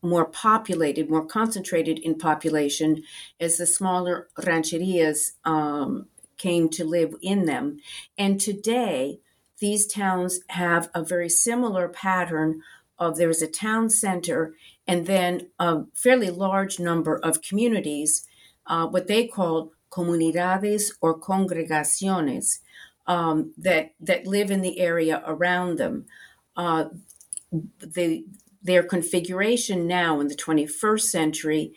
more 0.03 0.25
populated, 0.25 1.11
more 1.11 1.25
concentrated 1.25 1.99
in 1.99 2.17
population 2.17 3.03
as 3.41 3.57
the 3.57 3.67
smaller 3.67 4.29
rancherias 4.39 5.33
um, 5.45 6.07
came 6.39 6.69
to 6.69 6.85
live 6.85 7.15
in 7.23 7.45
them. 7.45 7.79
And 8.19 8.41
today, 8.41 9.21
these 9.61 9.87
towns 9.87 10.41
have 10.51 10.91
a 10.95 11.05
very 11.05 11.29
similar 11.29 11.89
pattern 11.89 12.63
of 12.99 13.17
there's 13.17 13.43
a 13.43 13.49
town 13.49 13.91
center 13.91 14.55
and 14.87 15.07
then 15.07 15.49
a 15.59 15.83
fairly 15.95 16.31
large 16.31 16.81
number 16.81 17.17
of 17.17 17.43
communities, 17.43 18.27
uh, 18.67 18.87
what 18.87 19.07
they 19.07 19.27
call 19.27 19.73
comunidades 19.93 20.93
or 21.01 21.19
congregaciones 21.19 22.61
um, 23.07 23.53
that 23.57 23.95
that 24.01 24.27
live 24.27 24.51
in 24.51 24.63
the 24.63 24.81
area 24.81 25.23
around 25.27 25.79
them. 25.79 26.07
Uh, 26.57 26.87
the, 27.81 28.25
their 28.63 28.83
configuration 28.83 29.87
now 29.87 30.21
in 30.21 30.29
the 30.29 30.35
21st 30.35 31.03
century 31.03 31.73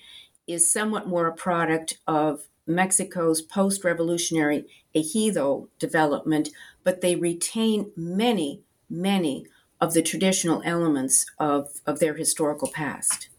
is 0.48 0.72
somewhat 0.72 1.08
more 1.08 1.28
a 1.28 1.34
product 1.34 1.98
of 2.08 2.48
Mexico's 2.68 3.42
post 3.42 3.84
revolutionary 3.84 4.66
ejido 4.96 5.68
development, 5.80 6.50
but 6.84 7.02
they 7.02 7.16
retain 7.16 7.92
many, 7.96 8.62
many 8.90 9.46
of 9.82 9.94
the 9.94 10.02
traditional 10.02 10.62
elements 10.64 11.26
of, 11.40 11.82
of 11.86 12.00
their 12.00 12.16
historical 12.16 12.70
past. 12.72 13.30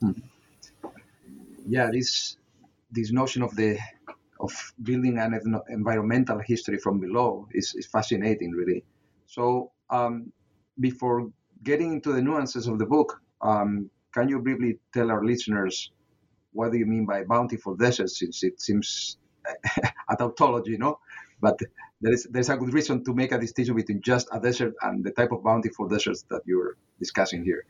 Hmm. 0.00 0.12
Yeah, 1.66 1.90
this 1.92 2.37
this 2.90 3.12
notion 3.12 3.42
of 3.42 3.54
the 3.56 3.78
of 4.40 4.52
building 4.82 5.18
an 5.18 5.34
environmental 5.68 6.38
history 6.38 6.78
from 6.78 7.00
below 7.00 7.48
is, 7.52 7.74
is 7.74 7.86
fascinating, 7.86 8.52
really. 8.52 8.84
So 9.26 9.72
um, 9.90 10.32
before 10.78 11.30
getting 11.64 11.92
into 11.94 12.12
the 12.12 12.22
nuances 12.22 12.68
of 12.68 12.78
the 12.78 12.86
book, 12.86 13.20
um, 13.42 13.90
can 14.14 14.28
you 14.28 14.38
briefly 14.40 14.78
tell 14.94 15.10
our 15.10 15.24
listeners 15.24 15.90
what 16.52 16.72
do 16.72 16.78
you 16.78 16.86
mean 16.86 17.04
by 17.04 17.24
bountiful 17.24 17.76
deserts? 17.76 18.18
Since 18.18 18.42
it 18.42 18.60
seems 18.60 19.18
a 20.08 20.16
tautology, 20.16 20.78
know, 20.78 20.98
but 21.40 21.58
there 22.00 22.12
is 22.12 22.24
there's 22.30 22.48
a 22.48 22.56
good 22.56 22.72
reason 22.72 23.04
to 23.04 23.14
make 23.14 23.32
a 23.32 23.38
distinction 23.38 23.74
between 23.74 24.00
just 24.02 24.28
a 24.32 24.40
desert 24.40 24.74
and 24.82 25.04
the 25.04 25.10
type 25.10 25.32
of 25.32 25.42
bountiful 25.42 25.88
deserts 25.88 26.24
that 26.30 26.42
you're 26.46 26.76
discussing 26.98 27.44
here. 27.44 27.64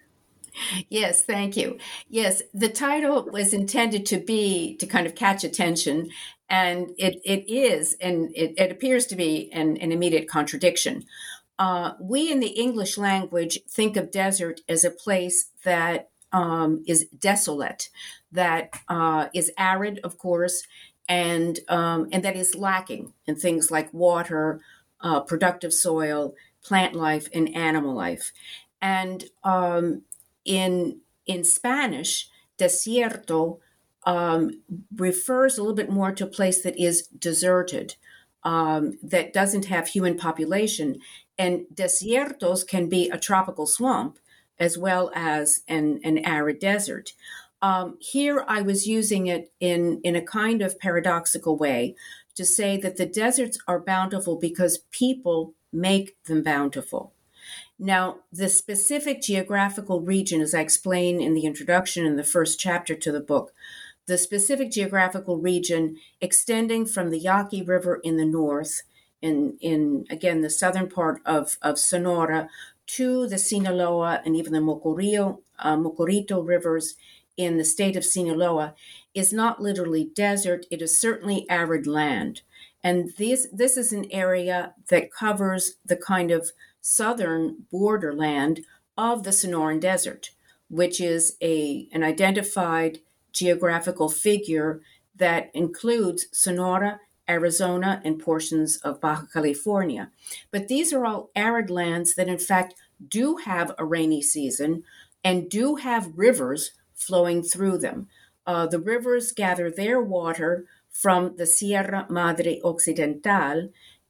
Yes, 0.88 1.22
thank 1.22 1.56
you. 1.56 1.78
Yes, 2.08 2.42
the 2.54 2.68
title 2.68 3.28
was 3.32 3.52
intended 3.52 4.06
to 4.06 4.18
be 4.18 4.76
to 4.76 4.86
kind 4.86 5.06
of 5.06 5.14
catch 5.14 5.44
attention, 5.44 6.10
and 6.48 6.90
it, 6.98 7.20
it 7.24 7.50
is, 7.50 7.96
and 8.00 8.30
it, 8.34 8.54
it 8.56 8.72
appears 8.72 9.06
to 9.06 9.16
be 9.16 9.50
an, 9.52 9.76
an 9.78 9.92
immediate 9.92 10.28
contradiction. 10.28 11.04
Uh, 11.58 11.92
we 12.00 12.30
in 12.30 12.40
the 12.40 12.48
English 12.48 12.96
language 12.96 13.58
think 13.68 13.96
of 13.96 14.10
desert 14.10 14.60
as 14.68 14.84
a 14.84 14.90
place 14.90 15.50
that 15.64 16.10
um, 16.32 16.84
is 16.86 17.06
desolate, 17.18 17.88
that 18.30 18.74
uh, 18.88 19.26
is 19.34 19.50
arid, 19.58 19.98
of 20.04 20.18
course, 20.18 20.62
and 21.08 21.60
um, 21.68 22.08
and 22.12 22.22
that 22.22 22.36
is 22.36 22.54
lacking 22.54 23.12
in 23.26 23.34
things 23.36 23.70
like 23.70 23.92
water, 23.92 24.60
uh, 25.00 25.20
productive 25.20 25.72
soil, 25.72 26.34
plant 26.62 26.94
life, 26.94 27.28
and 27.34 27.54
animal 27.56 27.94
life. 27.94 28.32
And 28.80 29.24
um, 29.42 30.02
in 30.48 31.00
in 31.26 31.44
Spanish, 31.44 32.30
desierto 32.58 33.58
um, 34.04 34.62
refers 34.96 35.58
a 35.58 35.60
little 35.60 35.76
bit 35.76 35.90
more 35.90 36.10
to 36.12 36.24
a 36.24 36.28
place 36.28 36.62
that 36.62 36.76
is 36.82 37.06
deserted, 37.08 37.96
um, 38.42 38.98
that 39.02 39.34
doesn't 39.34 39.66
have 39.66 39.88
human 39.88 40.16
population. 40.16 40.98
And 41.36 41.66
desiertos 41.72 42.66
can 42.66 42.88
be 42.88 43.10
a 43.10 43.18
tropical 43.18 43.66
swamp 43.66 44.18
as 44.58 44.78
well 44.78 45.12
as 45.14 45.62
an, 45.68 46.00
an 46.02 46.18
arid 46.18 46.58
desert. 46.58 47.12
Um, 47.60 47.98
here, 48.00 48.44
I 48.48 48.62
was 48.62 48.86
using 48.86 49.26
it 49.26 49.52
in, 49.60 50.00
in 50.02 50.16
a 50.16 50.22
kind 50.22 50.62
of 50.62 50.80
paradoxical 50.80 51.58
way 51.58 51.94
to 52.36 52.44
say 52.44 52.78
that 52.78 52.96
the 52.96 53.06
deserts 53.06 53.58
are 53.68 53.80
bountiful 53.80 54.36
because 54.36 54.78
people 54.90 55.54
make 55.72 56.22
them 56.24 56.42
bountiful. 56.42 57.12
Now, 57.78 58.18
the 58.32 58.48
specific 58.48 59.22
geographical 59.22 60.00
region, 60.00 60.40
as 60.40 60.54
I 60.54 60.60
explain 60.60 61.20
in 61.20 61.34
the 61.34 61.46
introduction 61.46 62.06
in 62.06 62.16
the 62.16 62.24
first 62.24 62.58
chapter 62.58 62.94
to 62.94 63.12
the 63.12 63.20
book, 63.20 63.52
the 64.06 64.18
specific 64.18 64.70
geographical 64.70 65.38
region 65.38 65.98
extending 66.20 66.86
from 66.86 67.10
the 67.10 67.18
Yaqui 67.18 67.62
River 67.62 68.00
in 68.02 68.16
the 68.16 68.24
north, 68.24 68.82
in, 69.20 69.58
in 69.60 70.06
again 70.10 70.40
the 70.40 70.50
southern 70.50 70.88
part 70.88 71.20
of, 71.26 71.58
of 71.62 71.78
Sonora, 71.78 72.48
to 72.86 73.26
the 73.26 73.38
Sinaloa 73.38 74.22
and 74.24 74.34
even 74.34 74.52
the 74.52 74.60
uh, 75.58 75.76
Mocorito 75.76 76.46
rivers 76.46 76.94
in 77.36 77.58
the 77.58 77.64
state 77.64 77.96
of 77.96 78.04
Sinaloa 78.04 78.74
is 79.14 79.32
not 79.32 79.60
literally 79.60 80.10
desert, 80.14 80.66
it 80.70 80.82
is 80.82 80.98
certainly 80.98 81.46
arid 81.48 81.86
land. 81.86 82.42
And 82.82 83.12
this, 83.16 83.46
this 83.52 83.76
is 83.76 83.92
an 83.92 84.06
area 84.10 84.74
that 84.88 85.12
covers 85.12 85.74
the 85.84 85.96
kind 85.96 86.30
of 86.30 86.52
southern 86.80 87.64
borderland 87.70 88.64
of 88.96 89.22
the 89.22 89.30
Sonoran 89.30 89.80
Desert, 89.80 90.30
which 90.68 91.00
is 91.00 91.36
a, 91.42 91.88
an 91.92 92.02
identified 92.02 92.98
geographical 93.32 94.08
figure 94.08 94.80
that 95.14 95.50
includes 95.54 96.26
Sonora, 96.32 97.00
Arizona, 97.28 98.00
and 98.04 98.18
portions 98.18 98.78
of 98.78 99.00
Baja 99.00 99.26
California. 99.32 100.10
But 100.50 100.68
these 100.68 100.92
are 100.92 101.04
all 101.04 101.30
arid 101.36 101.70
lands 101.70 102.14
that, 102.14 102.28
in 102.28 102.38
fact, 102.38 102.74
do 103.06 103.36
have 103.36 103.72
a 103.78 103.84
rainy 103.84 104.22
season 104.22 104.82
and 105.22 105.50
do 105.50 105.76
have 105.76 106.12
rivers 106.16 106.72
flowing 106.94 107.42
through 107.42 107.78
them. 107.78 108.08
Uh, 108.46 108.66
the 108.66 108.78
rivers 108.78 109.32
gather 109.32 109.70
their 109.70 110.00
water 110.00 110.64
from 110.90 111.36
the 111.36 111.46
Sierra 111.46 112.06
Madre 112.08 112.60
Occidental 112.64 113.68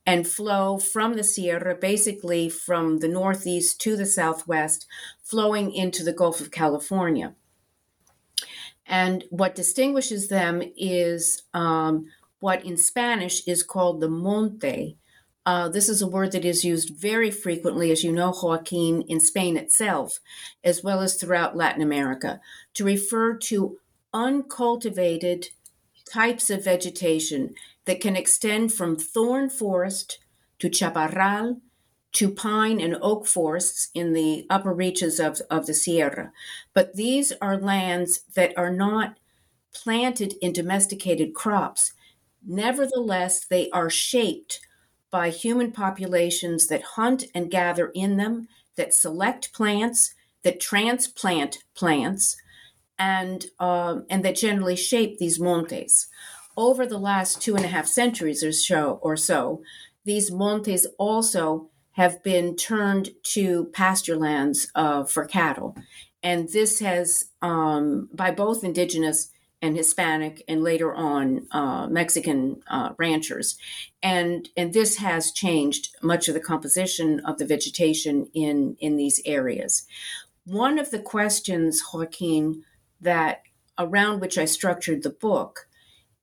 and 0.09 0.27
flow 0.27 0.79
from 0.79 1.16
the 1.16 1.23
Sierra, 1.23 1.75
basically 1.75 2.49
from 2.49 3.01
the 3.01 3.09
northeast 3.09 3.79
to 3.83 3.94
the 3.94 4.07
southwest, 4.07 4.87
flowing 5.23 5.71
into 5.71 6.03
the 6.03 6.14
Gulf 6.14 6.40
of 6.40 6.51
California. 6.51 7.35
And 8.87 9.25
what 9.29 9.55
distinguishes 9.55 10.29
them 10.29 10.62
is 10.79 11.42
um, 11.53 12.07
what 12.40 12.64
in 12.64 12.79
Spanish 12.79 13.47
is 13.47 13.62
called 13.62 14.01
the 14.01 14.09
monte. 14.09 14.97
Uh, 15.44 15.68
this 15.68 15.90
is 15.90 16.01
a 16.01 16.09
word 16.09 16.33
that 16.33 16.47
is 16.47 16.64
used 16.64 16.99
very 16.99 17.31
frequently, 17.31 17.92
as 17.92 18.03
you 18.03 18.11
know, 18.11 18.33
Joaquin, 18.42 19.03
in 19.03 19.21
Spain 19.21 19.59
itself, 19.59 20.21
as 20.64 20.83
well 20.83 21.03
as 21.03 21.16
throughout 21.16 21.55
Latin 21.55 21.83
America, 21.83 22.40
to 22.73 22.83
refer 22.83 23.37
to 23.37 23.77
uncultivated 24.14 25.49
types 26.11 26.49
of 26.49 26.64
vegetation 26.64 27.55
that 27.88 28.03
can 28.03 28.16
extend 28.16 28.70
from 28.70 28.94
thorn 28.96 29.48
forest 29.48 30.18
to 30.59 30.70
chaparral 30.70 31.59
to 32.12 32.31
pine 32.31 32.79
and 32.83 32.98
oak 33.01 33.27
forests 33.27 33.88
in 33.94 34.12
the 34.12 34.46
upper 34.51 34.74
reaches 34.74 35.18
of, 35.18 35.40
of 35.51 35.64
the 35.64 35.72
Sierra. 35.72 36.31
But 36.74 36.96
these 36.96 37.33
are 37.40 37.57
lands 37.57 38.20
that 38.35 38.53
are 38.59 38.70
not 38.70 39.16
planted 39.72 40.35
in 40.42 40.53
domesticated 40.53 41.33
crops. 41.33 41.94
Nevertheless, 42.46 43.46
they 43.46 43.70
are 43.70 43.88
shaped 43.88 44.61
by 45.11 45.31
human 45.31 45.72
populations 45.72 46.66
that 46.66 46.83
hunt 46.83 47.24
and 47.35 47.51
gather 47.51 47.90
in 47.94 48.18
them, 48.18 48.48
that 48.77 48.92
select 48.92 49.55
plants, 49.55 50.14
that 50.42 50.61
transplant 50.61 51.64
plants, 51.74 52.37
and 52.98 53.46
um, 53.59 54.05
and 54.11 54.22
that 54.27 54.37
generally 54.37 54.77
shape 54.77 55.16
these 55.16 55.40
montes. 55.40 56.09
Over 56.59 56.87
the 56.87 56.99
last 56.99 57.40
two 57.40 57.55
and 57.55 57.64
a 57.64 57.68
half 57.68 57.87
centuries 57.87 58.42
or 58.42 58.51
so, 58.51 58.99
or 59.01 59.16
so, 59.16 59.62
these 60.05 60.33
montes 60.33 60.88
also 60.99 61.71
have 61.92 62.21
been 62.25 62.57
turned 62.57 63.11
to 63.35 63.66
pasture 63.66 64.16
lands 64.16 64.66
uh, 64.75 65.05
for 65.05 65.25
cattle, 65.25 65.77
and 66.21 66.49
this 66.49 66.81
has 66.81 67.27
um, 67.42 68.09
by 68.12 68.33
both 68.33 68.64
indigenous 68.64 69.31
and 69.62 69.77
Hispanic, 69.77 70.42
and 70.49 70.64
later 70.64 70.92
on 70.92 71.47
uh, 71.53 71.87
Mexican 71.87 72.61
uh, 72.66 72.90
ranchers, 72.99 73.57
and 74.03 74.49
and 74.57 74.73
this 74.73 74.97
has 74.97 75.31
changed 75.31 75.94
much 76.03 76.27
of 76.27 76.35
the 76.35 76.40
composition 76.40 77.21
of 77.21 77.38
the 77.38 77.47
vegetation 77.47 78.27
in 78.35 78.77
in 78.81 78.97
these 78.97 79.23
areas. 79.25 79.87
One 80.44 80.81
of 80.81 80.90
the 80.90 80.99
questions, 80.99 81.85
Joaquin, 81.94 82.64
that 83.01 83.42
around 83.79 84.18
which 84.18 84.37
I 84.37 84.44
structured 84.44 85.05
the 85.05 85.11
book 85.11 85.68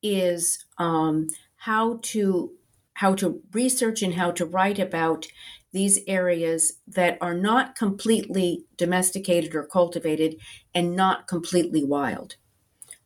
is 0.06 0.66
um, 0.78 1.28
how 1.58 2.00
to 2.04 2.52
how 2.94 3.14
to 3.14 3.42
research 3.52 4.02
and 4.02 4.14
how 4.14 4.32
to 4.32 4.46
write 4.46 4.80
about 4.80 5.28
these 5.74 6.00
areas 6.08 6.80
that 6.88 7.18
are 7.20 7.34
not 7.34 7.76
completely 7.76 8.64
domesticated 8.78 9.54
or 9.54 9.64
cultivated 9.64 10.38
and 10.74 10.96
not 10.96 11.28
completely 11.28 11.84
wild. 11.84 12.38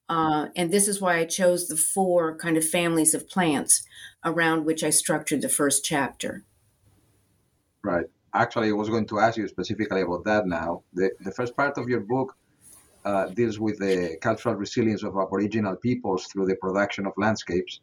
Uh, 0.08 0.48
and 0.56 0.72
this 0.72 0.88
is 0.88 1.02
why 1.02 1.18
I 1.18 1.26
chose 1.26 1.68
the 1.68 1.76
four 1.76 2.36
kind 2.38 2.58
of 2.58 2.68
families 2.68 3.16
of 3.16 3.28
plants 3.28 3.84
around 4.24 4.66
which 4.66 4.84
I 4.84 4.92
structured 4.92 5.42
the 5.42 5.50
first 5.50 5.84
chapter. 5.84 6.44
Right. 7.84 8.06
Actually, 8.36 8.70
I 8.70 8.74
was 8.74 8.90
going 8.90 9.08
to 9.08 9.20
ask 9.20 9.38
you 9.38 9.48
specifically 9.48 10.02
about 10.02 10.26
that 10.26 10.46
now. 10.46 10.84
The, 10.94 11.10
the 11.22 11.32
first 11.32 11.56
part 11.56 11.80
of 11.80 11.90
your 11.90 12.02
book 12.02 12.36
uh, 13.10 13.26
deals 13.40 13.58
with 13.60 13.78
the 13.80 14.18
cultural 14.22 14.56
resilience 14.56 15.04
of 15.04 15.14
Aboriginal 15.26 15.76
peoples 15.76 16.22
through 16.28 16.48
the 16.52 16.56
production 16.56 17.04
of 17.08 17.14
landscapes. 17.18 17.82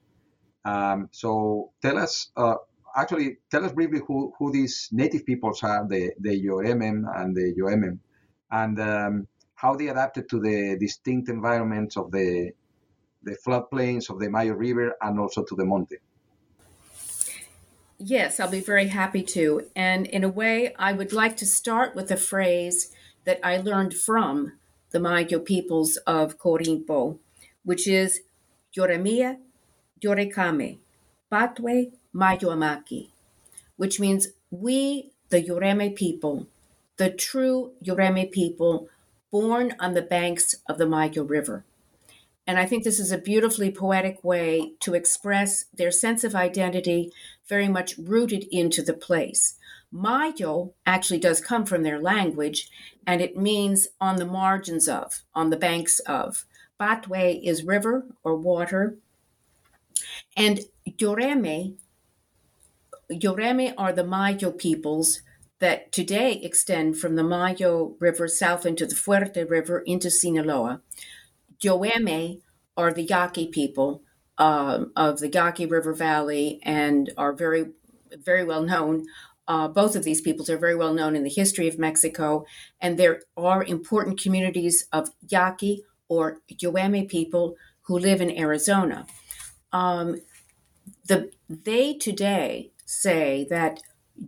Um, 0.64 1.08
so 1.12 1.72
tell 1.82 1.98
us, 1.98 2.30
uh, 2.36 2.56
actually, 2.96 3.38
tell 3.50 3.64
us 3.64 3.72
briefly 3.72 4.00
who, 4.06 4.32
who 4.38 4.52
these 4.52 4.88
native 4.92 5.24
peoples 5.26 5.62
are, 5.62 5.86
the, 5.88 6.12
the 6.20 6.34
and 7.20 7.30
the 7.38 7.46
Yoemem, 7.58 7.98
and 8.50 8.80
um, 8.80 9.28
how 9.54 9.74
they 9.74 9.88
adapted 9.88 10.28
to 10.28 10.38
the 10.40 10.76
distinct 10.78 11.28
environments 11.28 11.96
of 11.96 12.10
the, 12.12 12.52
the 13.22 13.36
floodplains 13.44 14.10
of 14.10 14.20
the 14.20 14.30
Mayo 14.30 14.54
River 14.54 14.94
and 15.00 15.18
also 15.18 15.42
to 15.42 15.54
the 15.56 15.64
Monte. 15.64 15.96
Yes, 17.98 18.38
I'll 18.38 18.50
be 18.50 18.60
very 18.60 18.88
happy 18.88 19.22
to. 19.36 19.66
And 19.74 20.06
in 20.06 20.22
a 20.22 20.28
way, 20.28 20.74
I 20.78 20.92
would 20.92 21.12
like 21.12 21.36
to 21.38 21.46
start 21.46 21.96
with 21.96 22.10
a 22.10 22.16
phrase 22.16 22.92
that 23.24 23.40
I 23.42 23.56
learned 23.56 23.94
from 23.94 24.52
the 24.96 25.02
Mayo 25.02 25.38
peoples 25.40 25.98
of 26.06 26.38
Cohuirimpo, 26.38 27.18
which 27.66 27.86
is 27.86 28.22
Yoremia 28.74 29.36
Yorekame, 30.02 30.78
Batwe 31.30 31.92
Mayoamaki, 32.14 33.10
which 33.76 34.00
means 34.00 34.28
we, 34.50 35.10
the 35.28 35.42
Yoreme 35.42 35.94
people, 35.94 36.46
the 36.96 37.10
true 37.10 37.72
Yoreme 37.84 38.32
people, 38.32 38.88
born 39.30 39.74
on 39.78 39.92
the 39.92 40.00
banks 40.00 40.54
of 40.66 40.78
the 40.78 40.86
Mayo 40.86 41.24
River. 41.24 41.62
And 42.46 42.58
I 42.58 42.64
think 42.64 42.82
this 42.82 42.98
is 42.98 43.12
a 43.12 43.18
beautifully 43.18 43.70
poetic 43.70 44.24
way 44.24 44.72
to 44.80 44.94
express 44.94 45.66
their 45.74 45.90
sense 45.90 46.24
of 46.24 46.34
identity, 46.34 47.12
very 47.46 47.68
much 47.68 47.98
rooted 47.98 48.44
into 48.50 48.80
the 48.80 48.94
place. 48.94 49.56
Mayo 49.92 50.74
actually 50.84 51.18
does 51.20 51.40
come 51.40 51.64
from 51.64 51.82
their 51.82 52.00
language, 52.00 52.68
and 53.06 53.20
it 53.20 53.36
means 53.36 53.88
on 54.00 54.16
the 54.16 54.26
margins 54.26 54.88
of, 54.88 55.22
on 55.34 55.50
the 55.50 55.56
banks 55.56 56.00
of. 56.00 56.44
Batwe 56.78 57.40
is 57.42 57.64
river 57.64 58.06
or 58.22 58.36
water. 58.36 58.98
And 60.36 60.60
Yoreme, 60.86 61.76
Yoreme 63.10 63.74
are 63.78 63.92
the 63.92 64.04
Mayo 64.04 64.50
peoples 64.50 65.22
that 65.58 65.90
today 65.90 66.32
extend 66.34 66.98
from 66.98 67.16
the 67.16 67.24
Mayo 67.24 67.96
River 67.98 68.28
south 68.28 68.66
into 68.66 68.86
the 68.86 68.94
Fuerte 68.94 69.48
River 69.48 69.80
into 69.80 70.10
Sinaloa. 70.10 70.82
Yoeme 71.62 72.40
are 72.76 72.92
the 72.92 73.04
Yaqui 73.04 73.46
people 73.48 74.02
um, 74.38 74.92
of 74.94 75.20
the 75.20 75.30
Yaqui 75.30 75.66
River 75.66 75.94
Valley 75.94 76.60
and 76.62 77.10
are 77.16 77.32
very, 77.32 77.70
very 78.12 78.44
well 78.44 78.62
known. 78.62 79.06
Uh, 79.48 79.68
both 79.68 79.94
of 79.94 80.04
these 80.04 80.20
peoples 80.20 80.50
are 80.50 80.58
very 80.58 80.74
well 80.74 80.92
known 80.92 81.14
in 81.14 81.22
the 81.22 81.30
history 81.30 81.68
of 81.68 81.78
Mexico, 81.78 82.44
and 82.80 82.98
there 82.98 83.22
are 83.36 83.64
important 83.64 84.20
communities 84.20 84.86
of 84.92 85.10
Yaqui 85.28 85.82
or 86.08 86.38
Yoeme 86.50 87.08
people 87.08 87.56
who 87.82 87.98
live 87.98 88.20
in 88.20 88.36
Arizona. 88.36 89.06
Um, 89.72 90.20
the, 91.06 91.30
they 91.48 91.94
today 91.94 92.72
say 92.84 93.46
that 93.50 93.80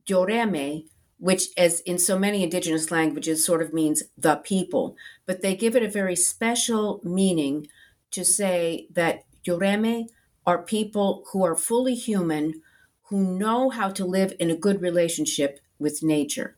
Yoreme 0.09 0.85
which, 1.19 1.49
as 1.57 1.81
in 1.81 1.99
so 1.99 2.19
many 2.19 2.43
indigenous 2.43 2.91
languages, 2.91 3.45
sort 3.45 3.61
of 3.61 3.75
means 3.75 4.05
the 4.17 4.37
people, 4.37 4.97
but 5.27 5.43
they 5.43 5.55
give 5.55 5.75
it 5.75 5.83
a 5.83 5.89
very 5.89 6.15
special 6.15 7.01
meaning 7.03 7.67
to 8.13 8.25
say 8.25 8.87
that 8.93 9.25
Yoreme 9.47 10.07
are 10.47 10.63
people 10.63 11.25
who 11.33 11.45
are 11.45 11.57
fully 11.57 11.95
human, 11.95 12.63
who 13.09 13.39
know 13.39 13.71
how 13.71 13.89
to 13.91 14.05
live 14.05 14.35
in 14.39 14.51
a 14.51 14.57
good 14.57 14.81
relationship 14.81 15.61
with 15.79 16.03
nature. 16.03 16.57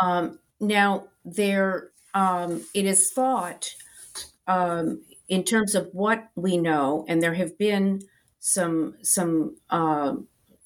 Um, 0.00 0.38
now, 0.60 1.08
there, 1.24 1.90
um, 2.14 2.64
it 2.74 2.84
is 2.84 3.10
thought 3.10 3.74
um, 4.46 5.02
in 5.28 5.44
terms 5.44 5.74
of 5.74 5.88
what 5.92 6.28
we 6.36 6.56
know, 6.56 7.04
and 7.08 7.22
there 7.22 7.34
have 7.34 7.56
been 7.58 8.02
some 8.38 8.96
some 9.02 9.56
uh, 9.70 10.14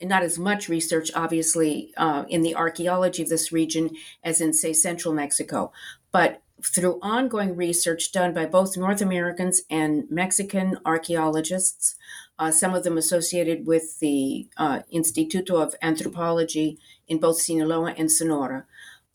not 0.03 0.23
as 0.23 0.39
much 0.39 0.69
research, 0.69 1.11
obviously, 1.15 1.93
uh, 1.97 2.25
in 2.29 2.43
the 2.43 2.55
archaeology 2.55 3.23
of 3.23 3.29
this 3.29 3.53
region 3.53 3.91
as 4.23 4.41
in, 4.41 4.53
say, 4.53 4.73
central 4.73 5.15
Mexico. 5.15 5.73
But 6.13 6.43
through 6.63 6.99
ongoing 7.03 7.55
research 7.55 8.13
done 8.13 8.33
by 8.33 8.47
both 8.47 8.77
North 8.77 9.01
Americans 9.01 9.63
and 9.71 10.05
Mexican 10.11 10.79
archaeologists, 10.85 11.97
uh, 12.39 12.51
some 12.51 12.75
of 12.75 12.85
them 12.85 12.99
associated 12.99 13.67
with 13.67 13.99
the 14.01 14.49
uh, 14.57 14.81
Instituto 14.93 15.63
of 15.63 15.75
Anthropology 15.83 16.79
in 17.09 17.19
both 17.19 17.41
Sinaloa 17.41 17.95
and 17.97 18.11
Sonora, 18.11 18.67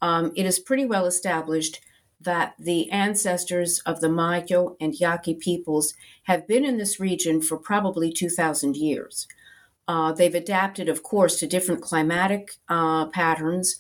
um, 0.02 0.32
it 0.36 0.46
is 0.46 0.60
pretty 0.60 0.86
well 0.86 1.06
established 1.06 1.80
that 2.20 2.54
the 2.60 2.90
ancestors 2.92 3.80
of 3.80 4.00
the 4.00 4.10
Mayo 4.10 4.76
and 4.80 5.00
Yaqui 5.00 5.34
peoples 5.36 5.94
have 6.24 6.48
been 6.48 6.64
in 6.64 6.78
this 6.78 7.00
region 7.00 7.42
for 7.42 7.58
probably 7.58 8.12
2,000 8.12 8.76
years. 8.76 9.28
Uh, 9.88 10.12
they've 10.12 10.36
adapted, 10.36 10.88
of 10.88 11.04
course, 11.04 11.40
to 11.40 11.48
different 11.48 11.82
climatic 11.82 12.52
uh, 12.70 13.08
patterns. 13.08 13.76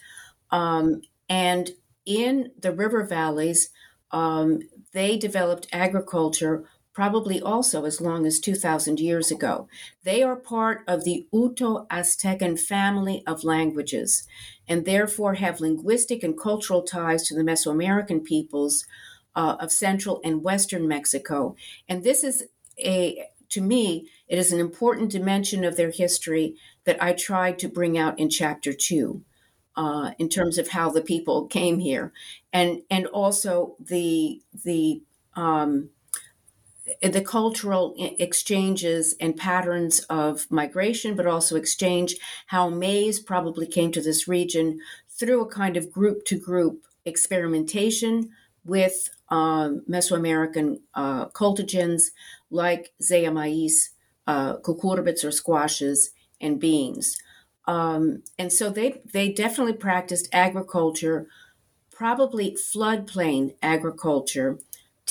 Um, 0.49 1.01
and 1.29 1.71
in 2.05 2.51
the 2.59 2.71
river 2.71 3.03
valleys, 3.03 3.69
um, 4.11 4.61
they 4.91 5.17
developed 5.17 5.67
agriculture 5.71 6.65
probably 7.01 7.41
also 7.41 7.85
as 7.85 7.99
long 7.99 8.27
as 8.27 8.39
2,000 8.39 8.99
years 8.99 9.31
ago. 9.31 9.67
They 10.03 10.21
are 10.21 10.35
part 10.35 10.83
of 10.87 11.03
the 11.03 11.25
Uto 11.33 11.87
Aztecan 11.87 12.59
family 12.59 13.23
of 13.25 13.43
languages 13.43 14.27
and 14.67 14.85
therefore 14.85 15.33
have 15.33 15.59
linguistic 15.59 16.21
and 16.21 16.39
cultural 16.39 16.83
ties 16.83 17.23
to 17.23 17.33
the 17.33 17.41
Mesoamerican 17.41 18.23
peoples 18.23 18.85
uh, 19.35 19.55
of 19.59 19.71
central 19.71 20.21
and 20.23 20.43
western 20.43 20.87
Mexico. 20.87 21.55
And 21.89 22.03
this 22.03 22.23
is 22.23 22.43
a, 22.77 23.25
to 23.49 23.61
me, 23.61 24.07
it 24.27 24.37
is 24.37 24.53
an 24.53 24.59
important 24.59 25.09
dimension 25.09 25.63
of 25.63 25.77
their 25.77 25.89
history 25.89 26.53
that 26.83 27.01
I 27.01 27.13
tried 27.13 27.57
to 27.59 27.67
bring 27.67 27.97
out 27.97 28.19
in 28.19 28.29
chapter 28.29 28.73
two. 28.73 29.23
Uh, 29.75 30.11
in 30.19 30.27
terms 30.27 30.57
of 30.57 30.67
how 30.67 30.91
the 30.91 31.01
people 31.01 31.47
came 31.47 31.79
here, 31.79 32.11
and 32.51 32.81
and 32.89 33.07
also 33.07 33.77
the 33.79 34.41
the 34.65 35.01
um, 35.35 35.89
the 37.01 37.21
cultural 37.21 37.95
exchanges 37.97 39.15
and 39.19 39.37
patterns 39.37 39.99
of 40.09 40.49
migration, 40.49 41.15
but 41.15 41.27
also 41.27 41.55
exchange 41.55 42.15
how 42.47 42.69
maize 42.69 43.19
probably 43.19 43.67
came 43.67 43.91
to 43.91 44.01
this 44.01 44.27
region 44.27 44.79
through 45.09 45.41
a 45.41 45.49
kind 45.49 45.77
of 45.77 45.91
group 45.91 46.25
to 46.25 46.37
group 46.39 46.85
experimentation 47.05 48.29
with 48.63 49.09
um, 49.29 49.81
Mesoamerican 49.89 50.79
uh, 50.93 51.27
cultigens 51.29 52.11
like 52.49 52.93
Zea 53.01 53.29
mays, 53.29 53.91
uh, 54.27 54.57
cucurbits 54.57 55.23
or 55.23 55.31
squashes, 55.31 56.11
and 56.39 56.59
beans. 56.59 57.17
Um, 57.65 58.23
and 58.37 58.51
so 58.51 58.69
they, 58.69 59.01
they 59.13 59.31
definitely 59.31 59.73
practiced 59.73 60.27
agriculture, 60.33 61.27
probably 61.91 62.51
floodplain 62.51 63.55
agriculture, 63.61 64.59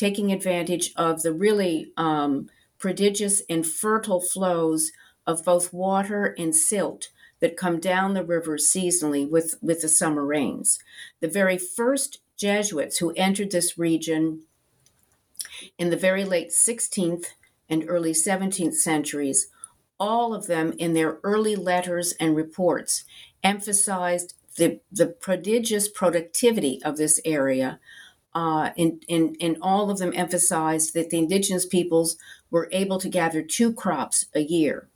taking 0.00 0.32
advantage 0.32 0.92
of 0.96 1.20
the 1.20 1.32
really 1.32 1.92
um, 1.98 2.48
prodigious 2.78 3.42
and 3.50 3.66
fertile 3.66 4.20
flows 4.20 4.92
of 5.26 5.44
both 5.44 5.74
water 5.74 6.34
and 6.38 6.56
silt 6.56 7.10
that 7.40 7.54
come 7.54 7.78
down 7.78 8.14
the 8.14 8.24
river 8.24 8.56
seasonally 8.56 9.28
with, 9.28 9.56
with 9.60 9.82
the 9.82 9.88
summer 9.88 10.24
rains. 10.24 10.78
The 11.20 11.28
very 11.28 11.58
first 11.58 12.20
Jesuits 12.38 12.96
who 12.96 13.12
entered 13.14 13.50
this 13.50 13.76
region 13.76 14.44
in 15.78 15.90
the 15.90 15.98
very 15.98 16.24
late 16.24 16.48
16th 16.48 17.26
and 17.68 17.84
early 17.86 18.12
17th 18.12 18.76
centuries, 18.76 19.48
all 19.98 20.32
of 20.32 20.46
them 20.46 20.72
in 20.78 20.94
their 20.94 21.18
early 21.22 21.56
letters 21.56 22.14
and 22.18 22.34
reports 22.34 23.04
emphasized 23.44 24.32
the, 24.56 24.80
the 24.90 25.08
prodigious 25.08 25.88
productivity 25.88 26.80
of 26.82 26.96
this 26.96 27.20
area. 27.26 27.78
Uh, 28.34 28.70
and, 28.78 29.04
and, 29.08 29.36
and 29.40 29.56
all 29.60 29.90
of 29.90 29.98
them 29.98 30.12
emphasized 30.14 30.94
that 30.94 31.10
the 31.10 31.18
indigenous 31.18 31.66
peoples 31.66 32.16
were 32.50 32.68
able 32.72 32.98
to 32.98 33.08
gather 33.08 33.42
two 33.42 33.72
crops 33.72 34.26
a 34.34 34.40
year. 34.40 34.88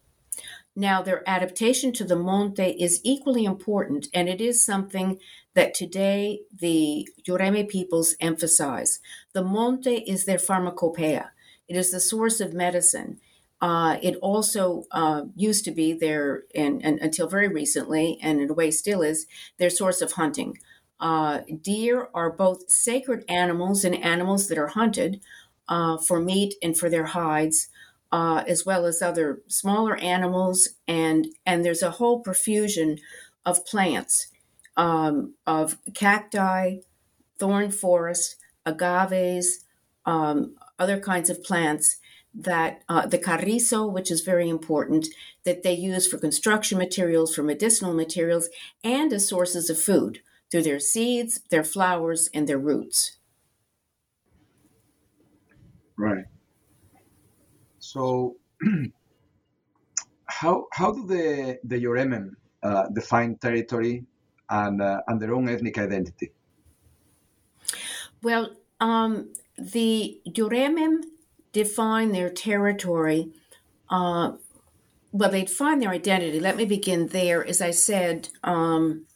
Now, 0.77 1.03
their 1.03 1.23
adaptation 1.29 1.93
to 1.93 2.05
the 2.05 2.17
monte 2.17 2.71
is 2.83 3.01
equally 3.05 3.45
important, 3.45 4.09
and 4.13 4.29
it 4.29 4.41
is 4.41 4.65
something 4.65 5.21
that 5.55 5.73
today 5.73 6.41
the 6.53 7.09
Yoreme 7.29 7.69
peoples 7.69 8.17
emphasize. 8.21 8.99
The 9.35 9.45
monte 9.45 9.99
is 9.99 10.25
their 10.25 10.39
pharmacopoeia. 10.39 11.31
It 11.69 11.77
is 11.77 11.93
the 11.93 12.01
source 12.01 12.41
of 12.41 12.53
medicine. 12.53 13.21
Uh, 13.61 13.99
it 14.03 14.17
also 14.17 14.85
uh, 14.91 15.23
used 15.37 15.65
to 15.65 15.71
be 15.71 15.93
their, 15.93 16.43
and, 16.55 16.85
and, 16.85 16.99
until 16.99 17.29
very 17.29 17.49
recently, 17.49 18.19
and 18.21 18.41
in 18.41 18.51
a 18.51 18.55
way 18.55 18.71
still 18.73 19.01
is, 19.01 19.27
their 19.59 19.71
source 19.71 20.03
of 20.03 20.13
hunting. 20.13 20.59
Uh, 21.01 21.41
deer 21.61 22.09
are 22.15 22.31
both 22.31 22.71
sacred 22.71 23.25
animals 23.29 23.85
and 23.85 23.95
animals 23.95 24.49
that 24.49 24.59
are 24.59 24.69
hunted 24.69 25.21
uh, 25.69 25.97
for 25.99 26.21
meat 26.21 26.55
and 26.63 26.79
for 26.79 26.89
their 26.89 27.07
hides, 27.07 27.69
uh, 28.13 28.45
as 28.47 28.65
well 28.65 28.87
as 28.87 29.03
other 29.03 29.43
smaller 29.49 29.97
animals. 29.97 30.69
And, 30.87 31.27
and 31.45 31.65
there's 31.65 31.83
a 31.83 31.93
whole 31.93 32.21
profusion 32.21 32.99
of 33.45 33.67
plants, 33.67 34.29
um, 34.77 35.35
of 35.47 35.79
cacti, 35.95 36.77
thorn 37.39 37.71
forests, 37.71 38.37
agaves, 38.65 39.65
um, 40.07 40.55
other 40.79 40.99
kinds 40.99 41.31
of 41.31 41.43
plants 41.43 41.99
that 42.35 42.83
uh, 42.89 43.07
the 43.07 43.19
carrizo, 43.19 43.87
which 43.87 44.11
is 44.11 44.23
very 44.23 44.49
important, 44.49 45.07
that 45.45 45.63
they 45.63 45.75
use 45.75 46.07
for 46.07 46.19
construction 46.19 46.79
materials, 46.79 47.35
for 47.35 47.43
medicinal 47.43 47.95
materials, 47.95 48.49
and 48.83 49.13
as 49.13 49.29
sources 49.29 49.71
of 49.71 49.79
food 49.79 50.21
through 50.55 50.63
their 50.63 50.79
seeds, 50.79 51.41
their 51.51 51.65
flowers, 51.65 52.31
and 52.33 52.47
their 52.47 52.59
roots. 52.59 53.17
Right. 55.97 56.27
So, 57.81 58.37
how 60.27 60.67
how 60.71 60.93
do 60.93 61.09
the 61.09 61.59
the 61.65 61.77
Yoremen 61.77 62.37
uh, 62.63 62.85
define 62.95 63.37
territory 63.39 64.05
and 64.49 64.81
uh, 64.81 65.01
and 65.09 65.21
their 65.21 65.35
own 65.35 65.49
ethnic 65.49 65.77
identity? 65.77 66.31
Well, 68.23 68.55
um, 68.79 69.35
the 69.59 70.21
Yoremim 70.25 71.03
define 71.51 72.13
their 72.13 72.31
territory. 72.31 73.33
Uh, 73.91 74.37
well, 75.11 75.31
they 75.31 75.47
define 75.47 75.81
their 75.81 75.91
identity. 75.91 76.39
Let 76.39 76.57
me 76.57 76.65
begin 76.65 77.09
there. 77.09 77.45
As 77.45 77.61
I 77.61 77.73
said, 77.73 78.29
um, 78.45 79.07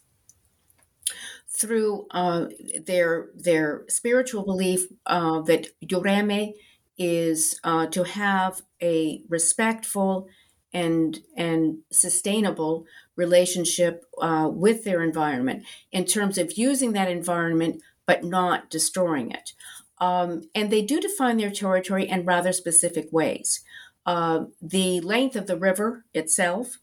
through 1.59 2.07
uh, 2.12 2.47
their 2.87 3.29
their 3.35 3.85
spiritual 3.88 4.44
belief 4.44 4.87
uh, 5.07 5.40
that 5.42 5.68
Yoreme 5.85 6.53
is 6.97 7.59
uh, 7.64 7.87
to 7.87 8.05
have 8.05 8.62
a 8.83 9.23
respectful 9.29 10.29
and 10.73 11.21
and 11.37 11.79
sustainable 11.90 12.85
relationship 13.16 14.05
uh, 14.21 14.49
with 14.53 14.85
their 14.85 15.03
environment 15.03 15.64
in 15.90 16.05
terms 16.05 16.38
of 16.38 16.57
using 16.59 16.92
that 16.92 17.11
environment 17.11 17.83
but 18.07 18.25
not 18.25 18.71
destroying 18.71 19.31
it. 19.31 19.53
Um, 19.99 20.49
and 20.55 20.71
they 20.71 20.83
do 20.83 21.01
define 21.01 21.37
their 21.37 21.51
territory 21.51 22.09
in 22.09 22.25
rather 22.25 22.53
specific 22.53 23.09
ways. 23.12 23.62
Uh, 24.07 24.44
the 24.62 25.01
length 25.01 25.37
of 25.37 25.47
the 25.47 25.57
river 25.57 26.05
itself, 26.14 26.79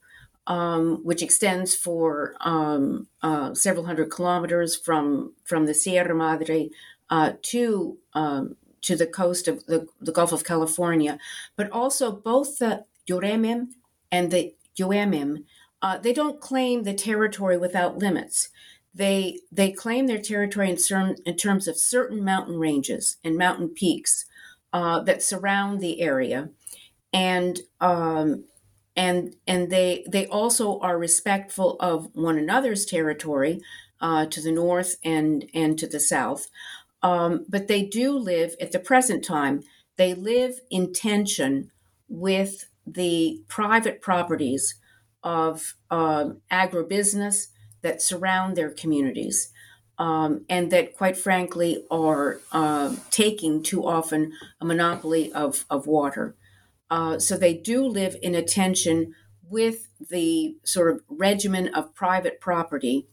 um, 0.47 0.99
which 1.03 1.21
extends 1.23 1.73
for 1.75 2.35
um, 2.41 3.07
uh, 3.21 3.53
several 3.53 3.85
hundred 3.85 4.11
kilometers 4.11 4.75
from 4.75 5.33
from 5.43 5.65
the 5.65 5.73
Sierra 5.73 6.15
Madre 6.15 6.69
uh, 7.09 7.33
to 7.43 7.97
um, 8.13 8.55
to 8.81 8.95
the 8.95 9.07
coast 9.07 9.47
of 9.47 9.65
the, 9.65 9.87
the, 9.99 10.11
Gulf 10.11 10.31
of 10.31 10.43
California, 10.43 11.17
but 11.55 11.71
also 11.71 12.11
both 12.11 12.59
the 12.59 12.85
Yoremim 13.09 13.69
and 14.11 14.29
the 14.29 14.53
Yuemim, 14.79 15.43
uh, 15.81 15.97
they 15.97 16.13
don't 16.13 16.39
claim 16.39 16.83
the 16.83 16.93
territory 16.93 17.57
without 17.57 17.97
limits. 17.97 18.49
They 18.93 19.39
they 19.51 19.71
claim 19.71 20.07
their 20.07 20.21
territory 20.21 20.69
in, 20.69 20.77
certain, 20.77 21.15
in 21.25 21.35
terms 21.35 21.67
of 21.67 21.77
certain 21.77 22.23
mountain 22.23 22.57
ranges 22.57 23.17
and 23.23 23.35
mountain 23.37 23.69
peaks 23.69 24.25
uh, 24.71 25.01
that 25.01 25.23
surround 25.23 25.79
the 25.79 26.01
area, 26.01 26.49
and 27.11 27.59
um, 27.81 28.45
and 28.95 29.35
and 29.45 29.69
they 29.69 30.05
they 30.09 30.27
also 30.27 30.79
are 30.79 30.97
respectful 30.97 31.77
of 31.79 32.09
one 32.13 32.37
another's 32.37 32.85
territory 32.85 33.61
uh, 34.01 34.25
to 34.27 34.41
the 34.41 34.51
north 34.51 34.95
and 35.03 35.49
and 35.53 35.77
to 35.79 35.87
the 35.87 35.99
south. 35.99 36.47
Um, 37.01 37.45
but 37.47 37.67
they 37.67 37.83
do 37.83 38.17
live 38.17 38.55
at 38.59 38.71
the 38.71 38.79
present 38.79 39.23
time. 39.23 39.61
They 39.97 40.13
live 40.13 40.59
in 40.69 40.93
tension 40.93 41.71
with 42.07 42.65
the 42.85 43.41
private 43.47 44.01
properties 44.01 44.75
of 45.23 45.75
um, 45.89 46.41
agribusiness 46.51 47.47
that 47.81 48.01
surround 48.01 48.55
their 48.55 48.69
communities. 48.71 49.51
Um, 49.97 50.43
and 50.49 50.71
that, 50.71 50.97
quite 50.97 51.15
frankly, 51.15 51.85
are 51.89 52.41
uh, 52.51 52.95
taking 53.11 53.63
too 53.63 53.87
often 53.87 54.33
a 54.59 54.65
monopoly 54.65 55.31
of, 55.31 55.65
of 55.69 55.87
water. 55.87 56.35
Uh, 56.95 57.19
so 57.19 57.35
they 57.35 57.53
do 57.53 57.85
live 57.85 58.15
in 58.21 58.33
a 58.35 58.41
tension 58.41 59.13
with 59.49 59.89
the 60.09 60.55
sort 60.63 60.89
of 60.89 61.01
regimen 61.09 61.67
of 61.75 61.93
private 61.93 62.39
property. 62.39 63.05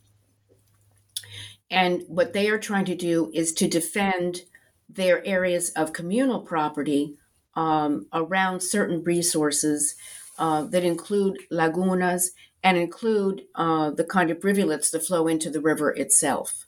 And 1.69 2.05
what 2.07 2.33
they 2.33 2.49
are 2.49 2.61
trying 2.61 2.85
to 2.85 2.95
do 2.95 3.33
is 3.35 3.53
to 3.55 3.67
defend 3.67 4.43
their 4.89 5.27
areas 5.27 5.71
of 5.71 5.93
communal 5.93 6.43
property 6.43 7.17
um, 7.57 8.07
around 8.13 8.61
certain 8.61 9.03
resources 9.03 9.97
uh, 10.39 10.63
that 10.63 10.85
include 10.85 11.39
lagunas 11.51 12.27
and 12.63 12.77
include 12.77 13.43
uh, 13.57 13.91
the 13.91 14.05
kind 14.05 14.31
of 14.31 14.45
rivulets 14.45 14.93
that 14.93 15.05
flow 15.05 15.27
into 15.27 15.51
the 15.51 15.61
river 15.61 15.91
itself. 15.91 16.67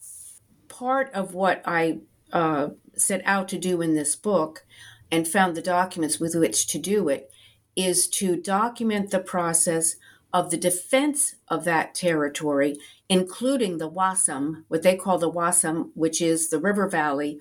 Part 0.66 1.12
of 1.14 1.32
what 1.32 1.62
I 1.64 2.00
uh, 2.32 2.70
set 2.96 3.22
out 3.24 3.46
to 3.50 3.58
do 3.58 3.80
in 3.80 3.94
this 3.94 4.16
book 4.16 4.64
and 5.14 5.28
found 5.28 5.54
the 5.54 5.62
documents 5.62 6.18
with 6.18 6.34
which 6.34 6.66
to 6.66 6.76
do 6.76 7.08
it 7.08 7.30
is 7.76 8.08
to 8.08 8.36
document 8.36 9.12
the 9.12 9.20
process 9.20 9.94
of 10.32 10.50
the 10.50 10.56
defense 10.56 11.36
of 11.46 11.62
that 11.62 11.94
territory, 11.94 12.74
including 13.08 13.78
the 13.78 13.88
Wasam, 13.88 14.64
what 14.66 14.82
they 14.82 14.96
call 14.96 15.18
the 15.18 15.30
Wasam, 15.30 15.90
which 15.94 16.20
is 16.20 16.48
the 16.48 16.58
river 16.58 16.88
valley 16.88 17.40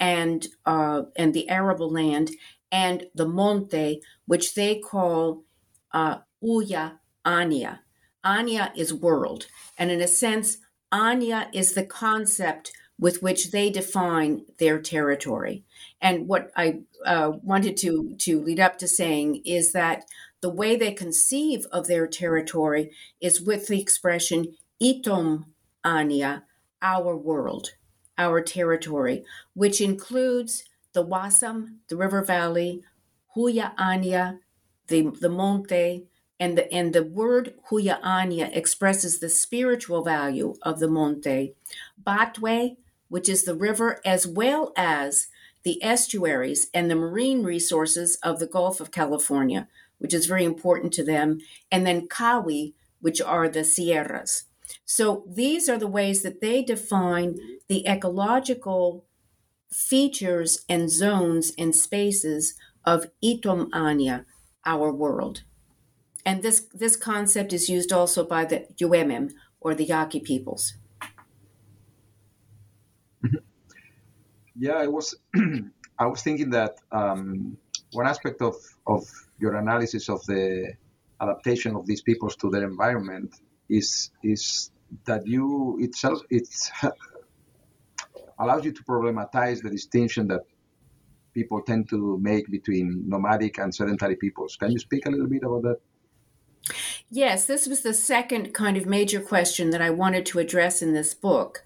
and 0.00 0.48
uh, 0.66 1.02
and 1.14 1.32
the 1.32 1.48
arable 1.48 1.88
land, 1.88 2.32
and 2.72 3.04
the 3.14 3.28
monte, 3.28 4.02
which 4.26 4.56
they 4.56 4.80
call 4.80 5.44
uh, 5.92 6.18
Huya 6.42 6.98
Anya. 7.24 7.82
Anya 8.24 8.72
is 8.74 8.92
world. 8.92 9.46
And 9.78 9.92
in 9.92 10.00
a 10.00 10.08
sense, 10.08 10.58
Anya 10.90 11.48
is 11.52 11.74
the 11.74 11.86
concept 11.86 12.72
with 12.98 13.22
which 13.22 13.50
they 13.50 13.70
define 13.70 14.44
their 14.58 14.80
territory. 14.80 15.64
And 16.00 16.28
what 16.28 16.50
I 16.56 16.82
uh, 17.04 17.32
wanted 17.42 17.76
to, 17.78 18.14
to 18.18 18.40
lead 18.40 18.60
up 18.60 18.78
to 18.78 18.88
saying 18.88 19.42
is 19.44 19.72
that 19.72 20.04
the 20.40 20.50
way 20.50 20.76
they 20.76 20.92
conceive 20.92 21.66
of 21.72 21.86
their 21.86 22.06
territory 22.06 22.90
is 23.20 23.40
with 23.40 23.68
the 23.68 23.80
expression 23.80 24.56
itom 24.82 25.44
anya, 25.84 26.44
our 26.80 27.16
world, 27.16 27.70
our 28.18 28.40
territory, 28.40 29.24
which 29.54 29.80
includes 29.80 30.64
the 30.92 31.04
Wasam, 31.04 31.78
the 31.88 31.96
river 31.96 32.22
valley, 32.22 32.82
Huya 33.36 33.72
Anya, 33.78 34.40
the, 34.88 35.10
the 35.20 35.28
Monte, 35.28 36.06
and 36.42 36.58
the, 36.58 36.74
and 36.74 36.92
the 36.92 37.04
word 37.04 37.54
Huyaanya 37.70 38.50
expresses 38.52 39.20
the 39.20 39.28
spiritual 39.28 40.02
value 40.02 40.54
of 40.62 40.80
the 40.80 40.88
Monte. 40.88 41.54
Batwe, 42.04 42.78
which 43.08 43.28
is 43.28 43.44
the 43.44 43.54
river, 43.54 44.00
as 44.04 44.26
well 44.26 44.72
as 44.76 45.28
the 45.62 45.80
estuaries 45.84 46.66
and 46.74 46.90
the 46.90 46.96
marine 46.96 47.44
resources 47.44 48.18
of 48.24 48.40
the 48.40 48.48
Gulf 48.48 48.80
of 48.80 48.90
California, 48.90 49.68
which 49.98 50.12
is 50.12 50.26
very 50.26 50.42
important 50.42 50.92
to 50.94 51.04
them, 51.04 51.38
and 51.70 51.86
then 51.86 52.08
Kawi, 52.08 52.74
which 53.00 53.22
are 53.22 53.48
the 53.48 53.62
Sierras. 53.62 54.46
So 54.84 55.24
these 55.28 55.68
are 55.68 55.78
the 55.78 55.86
ways 55.86 56.22
that 56.22 56.40
they 56.40 56.64
define 56.64 57.38
the 57.68 57.86
ecological 57.86 59.04
features 59.70 60.64
and 60.68 60.90
zones 60.90 61.52
and 61.56 61.72
spaces 61.72 62.56
of 62.84 63.06
Itom 63.22 63.68
Anya, 63.72 64.26
our 64.66 64.92
world. 64.92 65.44
And 66.24 66.42
this, 66.42 66.68
this 66.72 66.96
concept 66.96 67.52
is 67.52 67.68
used 67.68 67.92
also 67.92 68.24
by 68.24 68.44
the 68.44 68.66
Yuemim 68.80 69.32
or 69.60 69.74
the 69.74 69.84
Yaqui 69.84 70.20
peoples. 70.20 70.74
Mm-hmm. 73.24 73.36
Yeah, 74.56 74.74
I 74.74 74.86
was 74.86 75.14
I 75.98 76.06
was 76.06 76.22
thinking 76.22 76.50
that 76.50 76.76
um, 76.90 77.56
one 77.92 78.06
aspect 78.06 78.42
of, 78.42 78.56
of 78.86 79.04
your 79.38 79.56
analysis 79.56 80.08
of 80.08 80.24
the 80.26 80.72
adaptation 81.20 81.76
of 81.76 81.86
these 81.86 82.02
peoples 82.02 82.36
to 82.36 82.50
their 82.50 82.64
environment 82.64 83.34
is 83.68 84.10
is 84.22 84.70
that 85.06 85.26
you 85.26 85.78
itself 85.80 86.20
it's 86.30 86.70
allows 88.38 88.64
you 88.64 88.72
to 88.72 88.82
problematize 88.82 89.62
the 89.62 89.70
distinction 89.70 90.26
that 90.28 90.42
people 91.32 91.62
tend 91.62 91.88
to 91.88 92.18
make 92.20 92.50
between 92.50 93.04
nomadic 93.08 93.58
and 93.58 93.74
sedentary 93.74 94.16
peoples. 94.16 94.56
Can 94.56 94.70
you 94.70 94.78
speak 94.78 95.06
a 95.06 95.10
little 95.10 95.28
bit 95.28 95.42
about 95.42 95.62
that? 95.62 95.76
Yes, 97.10 97.44
this 97.44 97.66
was 97.66 97.82
the 97.82 97.94
second 97.94 98.54
kind 98.54 98.76
of 98.76 98.86
major 98.86 99.20
question 99.20 99.70
that 99.70 99.82
I 99.82 99.90
wanted 99.90 100.24
to 100.26 100.38
address 100.38 100.82
in 100.82 100.92
this 100.92 101.14
book. 101.14 101.64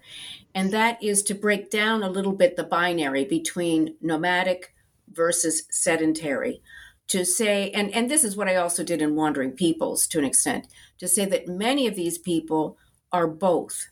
And 0.53 0.71
that 0.71 1.01
is 1.03 1.21
to 1.23 1.35
break 1.35 1.69
down 1.69 2.03
a 2.03 2.09
little 2.09 2.33
bit 2.33 2.55
the 2.55 2.63
binary 2.63 3.25
between 3.25 3.95
nomadic 4.01 4.73
versus 5.11 5.63
sedentary. 5.69 6.61
To 7.09 7.23
say, 7.23 7.71
and, 7.71 7.93
and 7.93 8.11
this 8.11 8.23
is 8.25 8.35
what 8.35 8.49
I 8.49 8.55
also 8.55 8.83
did 8.83 9.01
in 9.01 9.15
Wandering 9.15 9.51
Peoples 9.51 10.07
to 10.07 10.19
an 10.19 10.25
extent, 10.25 10.67
to 10.97 11.07
say 11.07 11.25
that 11.25 11.47
many 11.47 11.87
of 11.87 11.95
these 11.95 12.17
people 12.17 12.77
are 13.13 13.27
both. 13.27 13.87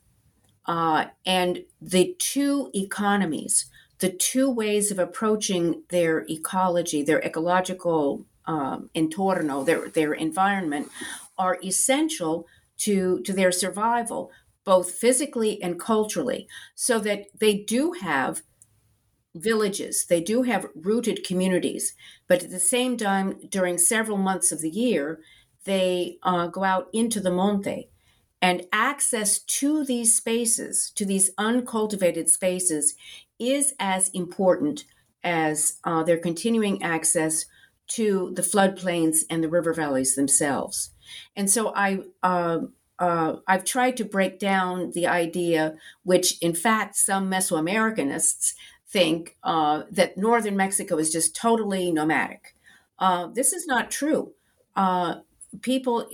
Uh, 0.66 1.06
and 1.26 1.64
the 1.80 2.16
two 2.20 2.72
economies, 2.74 3.68
the 4.00 4.10
two 4.10 4.50
ways 4.50 4.92
of 4.92 5.00
approaching 5.00 5.84
their 5.90 6.26
ecology, 6.30 7.04
their 7.04 7.22
ecological 7.22 8.26
um, 8.48 8.90
entorno, 8.96 9.66
their, 9.66 9.90
their 9.90 10.14
environment, 10.14 10.90
are 11.38 11.58
essential 11.64 12.48
to, 12.78 13.22
to 13.22 13.34
their 13.34 13.52
survival, 13.52 14.32
both 14.64 14.92
physically 14.92 15.62
and 15.62 15.80
culturally, 15.80 16.48
so 16.76 17.00
that 17.00 17.26
they 17.40 17.56
do 17.56 17.94
have 18.02 18.42
villages, 19.36 20.06
they 20.06 20.22
do 20.22 20.44
have 20.44 20.68
rooted 20.74 21.26
communities, 21.26 21.94
but 22.28 22.44
at 22.44 22.52
the 22.52 22.60
same 22.60 22.96
time, 22.96 23.38
during 23.50 23.78
several 23.78 24.18
months 24.18 24.52
of 24.52 24.62
the 24.62 24.70
year, 24.70 25.20
they 25.66 26.18
uh, 26.24 26.48
go 26.48 26.64
out 26.64 26.88
into 26.94 27.20
the 27.20 27.32
monte 27.32 27.90
and 28.42 28.66
access 28.72 29.40
to 29.40 29.84
these 29.84 30.16
spaces, 30.16 30.92
to 30.96 31.06
these 31.06 31.32
uncultivated 31.38 32.30
spaces, 32.30 32.96
is 33.40 33.74
as 33.80 34.10
important 34.10 34.86
as 35.24 35.80
uh, 35.84 36.04
their 36.04 36.18
continuing 36.18 36.82
access 36.84 37.46
to 37.88 38.32
the 38.36 38.42
floodplains 38.42 39.20
and 39.30 39.44
the 39.44 39.50
river 39.50 39.74
valleys 39.74 40.16
themselves. 40.16 40.92
And 41.36 41.50
so 41.50 41.74
I, 41.76 42.00
uh, 42.24 42.60
uh, 42.98 43.38
I've 43.48 43.66
tried 43.66 43.98
to 43.98 44.06
break 44.06 44.40
down 44.40 44.92
the 44.92 45.08
idea, 45.08 45.76
which 46.04 46.38
in 46.42 46.54
fact 46.54 46.96
some 46.96 47.30
Mesoamericanists 47.30 48.54
think 48.88 49.38
uh, 49.44 49.84
that 49.92 50.18
northern 50.18 50.56
Mexico 50.56 50.98
is 50.98 51.12
just 51.12 51.36
totally 51.36 51.92
nomadic. 51.92 52.56
Uh, 52.98 53.28
this 53.28 53.52
is 53.54 53.68
not 53.68 53.92
true. 53.92 54.34
Uh, 54.76 55.16
people, 55.62 56.08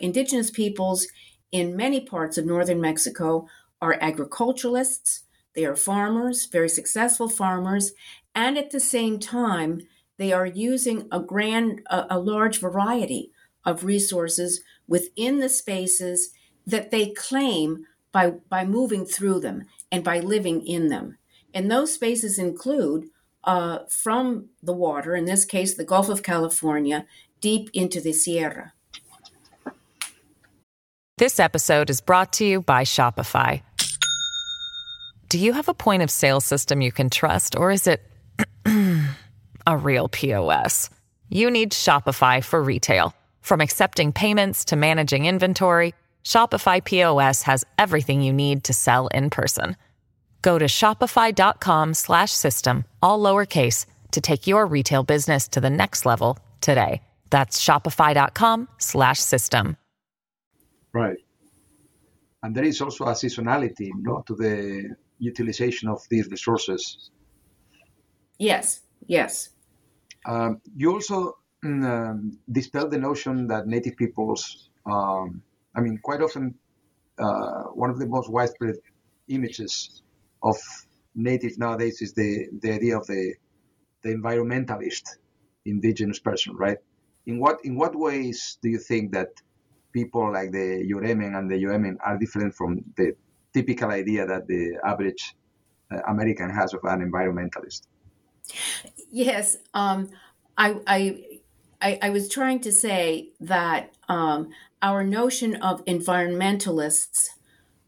indigenous 0.00 0.50
peoples 0.50 1.06
in 1.52 1.76
many 1.76 2.00
parts 2.00 2.36
of 2.36 2.44
northern 2.44 2.80
Mexico 2.80 3.46
are 3.80 3.96
agriculturalists, 4.00 5.22
they 5.54 5.64
are 5.64 5.76
farmers, 5.76 6.46
very 6.46 6.68
successful 6.68 7.28
farmers, 7.28 7.92
and 8.34 8.58
at 8.58 8.70
the 8.70 8.80
same 8.80 9.18
time, 9.18 9.86
they 10.16 10.32
are 10.32 10.46
using 10.46 11.08
a 11.10 11.20
grand, 11.20 11.82
a, 11.86 12.06
a 12.10 12.18
large 12.18 12.60
variety 12.60 13.30
of 13.64 13.84
resources 13.84 14.60
within 14.86 15.40
the 15.40 15.48
spaces 15.48 16.30
that 16.66 16.90
they 16.90 17.10
claim 17.10 17.86
by, 18.12 18.30
by 18.48 18.64
moving 18.64 19.04
through 19.04 19.40
them 19.40 19.64
and 19.90 20.04
by 20.04 20.20
living 20.20 20.66
in 20.66 20.88
them. 20.88 21.18
And 21.52 21.70
those 21.70 21.92
spaces 21.92 22.38
include 22.38 23.08
uh, 23.44 23.80
from 23.88 24.48
the 24.62 24.72
water, 24.72 25.14
in 25.14 25.24
this 25.24 25.44
case, 25.44 25.74
the 25.74 25.84
Gulf 25.84 26.08
of 26.08 26.22
California, 26.22 27.06
deep 27.40 27.70
into 27.74 28.00
the 28.00 28.12
Sierra. 28.12 28.72
This 31.18 31.38
episode 31.38 31.90
is 31.90 32.00
brought 32.00 32.32
to 32.34 32.44
you 32.44 32.62
by 32.62 32.84
Shopify. 32.84 33.62
Do 35.28 35.38
you 35.38 35.52
have 35.52 35.68
a 35.68 35.74
point 35.74 36.02
of 36.02 36.10
sale 36.10 36.40
system 36.40 36.80
you 36.80 36.90
can 36.90 37.10
trust, 37.10 37.56
or 37.56 37.70
is 37.70 37.86
it 37.86 38.02
a 39.66 39.76
real 39.76 40.08
POS? 40.08 40.88
You 41.28 41.50
need 41.50 41.72
Shopify 41.72 42.44
for 42.44 42.62
retail. 42.62 43.12
From 43.40 43.60
accepting 43.60 44.12
payments 44.12 44.64
to 44.66 44.76
managing 44.76 45.26
inventory, 45.26 45.92
Shopify 46.24 46.84
POS 46.84 47.42
has 47.42 47.64
everything 47.78 48.22
you 48.22 48.32
need 48.32 48.62
to 48.64 48.72
sell 48.72 49.08
in 49.08 49.30
person. 49.30 49.76
Go 50.42 50.58
to 50.58 50.66
shopify.com/system 50.66 52.84
all 53.02 53.18
lowercase 53.18 53.86
to 54.12 54.20
take 54.20 54.46
your 54.46 54.66
retail 54.66 55.02
business 55.02 55.48
to 55.48 55.60
the 55.60 55.70
next 55.70 56.06
level 56.06 56.38
today. 56.60 57.02
That's 57.30 57.60
shopify.com/system. 57.64 59.76
Right. 60.92 61.16
And 62.42 62.54
there 62.54 62.64
is 62.64 62.80
also 62.80 63.06
a 63.06 63.12
seasonality, 63.12 63.90
no, 63.96 64.22
to 64.26 64.34
the 64.34 64.94
utilization 65.18 65.88
of 65.88 66.06
these 66.10 66.28
resources. 66.28 67.10
Yes. 68.38 68.82
Yes. 69.06 69.50
Um, 70.26 70.60
you 70.76 70.92
also 70.92 71.38
mm, 71.64 71.84
um, 71.84 72.38
dispel 72.50 72.88
the 72.88 72.98
notion 72.98 73.46
that 73.48 73.66
native 73.66 73.96
peoples, 73.96 74.70
um, 74.86 75.42
I 75.76 75.80
mean, 75.80 75.98
quite 76.02 76.22
often, 76.22 76.54
uh, 77.18 77.64
one 77.74 77.90
of 77.90 77.98
the 77.98 78.06
most 78.06 78.30
widespread 78.30 78.76
images 79.28 80.02
of 80.42 80.56
native 81.14 81.58
nowadays 81.58 82.02
is 82.02 82.12
the, 82.14 82.48
the 82.60 82.72
idea 82.72 82.96
of 82.98 83.06
the, 83.06 83.34
the 84.02 84.10
environmentalist 84.10 85.16
indigenous 85.64 86.18
person, 86.18 86.54
right? 86.56 86.78
In 87.26 87.38
what 87.38 87.58
in 87.64 87.76
what 87.76 87.96
ways 87.96 88.58
do 88.62 88.68
you 88.68 88.78
think 88.78 89.12
that 89.12 89.28
people 89.92 90.30
like 90.32 90.50
the 90.52 90.84
Yuremen 90.90 91.36
and 91.38 91.50
the 91.50 91.56
Yoemen 91.56 91.96
are 92.04 92.18
different 92.18 92.54
from 92.54 92.84
the 92.96 93.14
typical 93.54 93.90
idea 93.90 94.26
that 94.26 94.46
the 94.46 94.76
average 94.84 95.34
uh, 95.90 96.00
American 96.08 96.50
has 96.50 96.74
of 96.74 96.80
an 96.84 97.00
environmentalist? 97.00 97.82
Yes, 99.14 99.58
um, 99.74 100.10
I, 100.58 100.80
I, 100.88 101.24
I, 101.80 101.98
I, 102.02 102.10
was 102.10 102.28
trying 102.28 102.58
to 102.62 102.72
say 102.72 103.28
that 103.38 103.94
um, 104.08 104.48
our 104.82 105.04
notion 105.04 105.54
of 105.54 105.84
environmentalists 105.84 107.28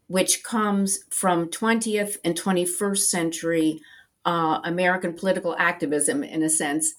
which 0.07 0.41
comes 0.41 0.99
from 1.09 1.49
20th 1.49 2.15
and 2.23 2.33
21st 2.33 2.99
century 2.99 3.81
uh, 4.23 4.61
American 4.63 5.15
political 5.15 5.53
activism, 5.59 6.23
in 6.23 6.43
a 6.43 6.49
sense, 6.49 6.93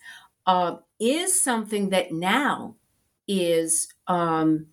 uh, 0.47 0.77
is 1.01 1.43
something 1.43 1.89
that 1.89 2.13
now 2.13 2.75
is 3.27 3.89
um, 4.09 4.67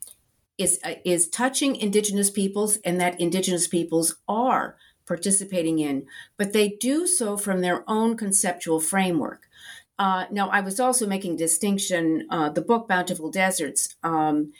is 0.57 0.81
uh, 0.83 0.95
is 1.05 1.29
touching 1.29 1.77
Indigenous 1.77 2.29
peoples, 2.29 2.75
and 2.83 2.99
that 2.99 3.21
Indigenous 3.21 3.69
peoples 3.69 4.17
are 4.27 4.75
participating 5.07 5.79
in, 5.79 6.05
but 6.35 6.51
they 6.51 6.67
do 6.67 7.07
so 7.07 7.37
from 7.37 7.61
their 7.61 7.89
own 7.89 8.17
conceptual 8.17 8.81
framework. 8.81 9.44
Uh, 9.97 10.25
now, 10.31 10.49
I 10.49 10.61
was 10.61 10.79
also 10.79 11.07
making 11.07 11.37
distinction. 11.37 12.27
Uh, 12.29 12.49
the 12.49 12.61
book 12.61 12.87
Bountiful 12.87 13.31
Deserts 13.31 13.95
um, 14.03 14.51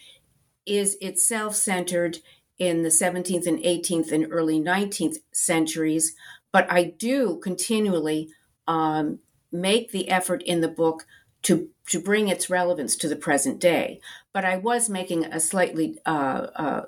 is 0.66 0.98
itself 1.02 1.56
centered 1.56 2.20
in 2.58 2.84
the 2.84 2.90
17th 2.90 3.46
and 3.46 3.60
18th 3.60 4.12
and 4.12 4.28
early 4.32 4.60
19th 4.60 5.18
centuries, 5.34 6.16
but 6.54 6.72
I 6.72 6.86
do 6.86 7.38
continually 7.44 8.30
um, 8.68 9.20
make 9.52 9.92
the 9.92 10.10
effort 10.10 10.42
in 10.44 10.62
the 10.62 10.70
book 10.70 11.06
to 11.44 11.70
to 11.88 12.00
bring 12.00 12.28
its 12.28 12.50
relevance 12.50 12.96
to 12.96 13.08
the 13.08 13.16
present 13.16 13.60
day. 13.60 14.00
But 14.34 14.46
I 14.46 14.58
was 14.58 14.90
making 14.90 15.26
a 15.26 15.40
slightly 15.40 16.00
uh, 16.06 16.48
uh, 16.56 16.82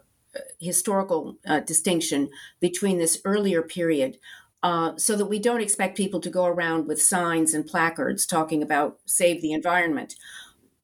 historical 0.60 1.38
uh, 1.46 1.60
distinction 1.60 2.30
between 2.60 2.98
this 2.98 3.22
earlier 3.24 3.62
period. 3.62 4.18
Uh, 4.63 4.98
so 4.98 5.15
that 5.15 5.28
we 5.28 5.38
don't 5.38 5.62
expect 5.62 5.96
people 5.96 6.20
to 6.20 6.32
go 6.32 6.46
around 6.46 6.88
with 6.88 7.02
signs 7.02 7.54
and 7.54 7.67
placards 7.67 8.26
talking 8.26 8.63
about 8.63 8.98
save 9.06 9.39
the 9.41 9.54
environment. 9.54 10.15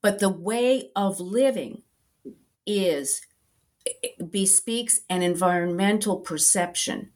But 0.02 0.20
the 0.20 0.30
way 0.30 0.92
of 0.96 1.20
living 1.20 1.82
is 2.68 3.22
bespeaks 4.30 5.02
an 5.10 5.22
environmental 5.22 6.18
perception. 6.18 7.12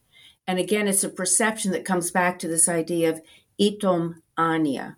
And 0.45 0.59
again, 0.59 0.87
it's 0.87 1.03
a 1.03 1.09
perception 1.09 1.71
that 1.71 1.85
comes 1.85 2.11
back 2.11 2.39
to 2.39 2.47
this 2.47 2.67
idea 2.67 3.09
of 3.09 3.21
itom 3.59 4.21
ania. 4.37 4.95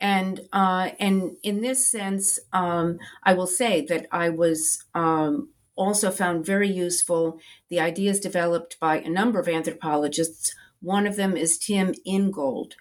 And 0.00 0.40
uh, 0.52 0.90
and 0.98 1.36
in 1.42 1.60
this 1.60 1.86
sense, 1.86 2.38
um, 2.52 2.98
I 3.22 3.34
will 3.34 3.46
say 3.46 3.84
that 3.86 4.06
I 4.10 4.28
was 4.30 4.84
um, 4.94 5.50
also 5.76 6.10
found 6.10 6.44
very 6.44 6.68
useful 6.68 7.38
the 7.68 7.80
ideas 7.80 8.20
developed 8.20 8.78
by 8.80 8.98
a 8.98 9.08
number 9.08 9.38
of 9.38 9.48
anthropologists. 9.48 10.54
One 10.82 11.06
of 11.06 11.16
them 11.16 11.36
is 11.36 11.58
Tim 11.58 11.94
Ingold, 12.04 12.74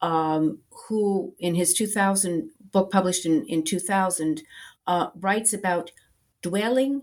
um, 0.00 0.60
who 0.88 1.34
in 1.38 1.56
his 1.56 1.74
2000 1.74 2.50
book 2.72 2.90
published 2.90 3.26
in, 3.26 3.44
in 3.46 3.64
2000 3.64 4.42
uh, 4.86 5.08
writes 5.16 5.52
about 5.52 5.90
dwelling 6.42 7.02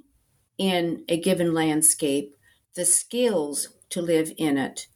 in 0.57 1.03
a 1.07 1.19
given 1.19 1.53
landscape, 1.53 2.33
the 2.75 2.85
skills 2.85 3.69
to 3.89 4.01
live 4.01 4.31
in 4.37 4.57
it, 4.57 4.87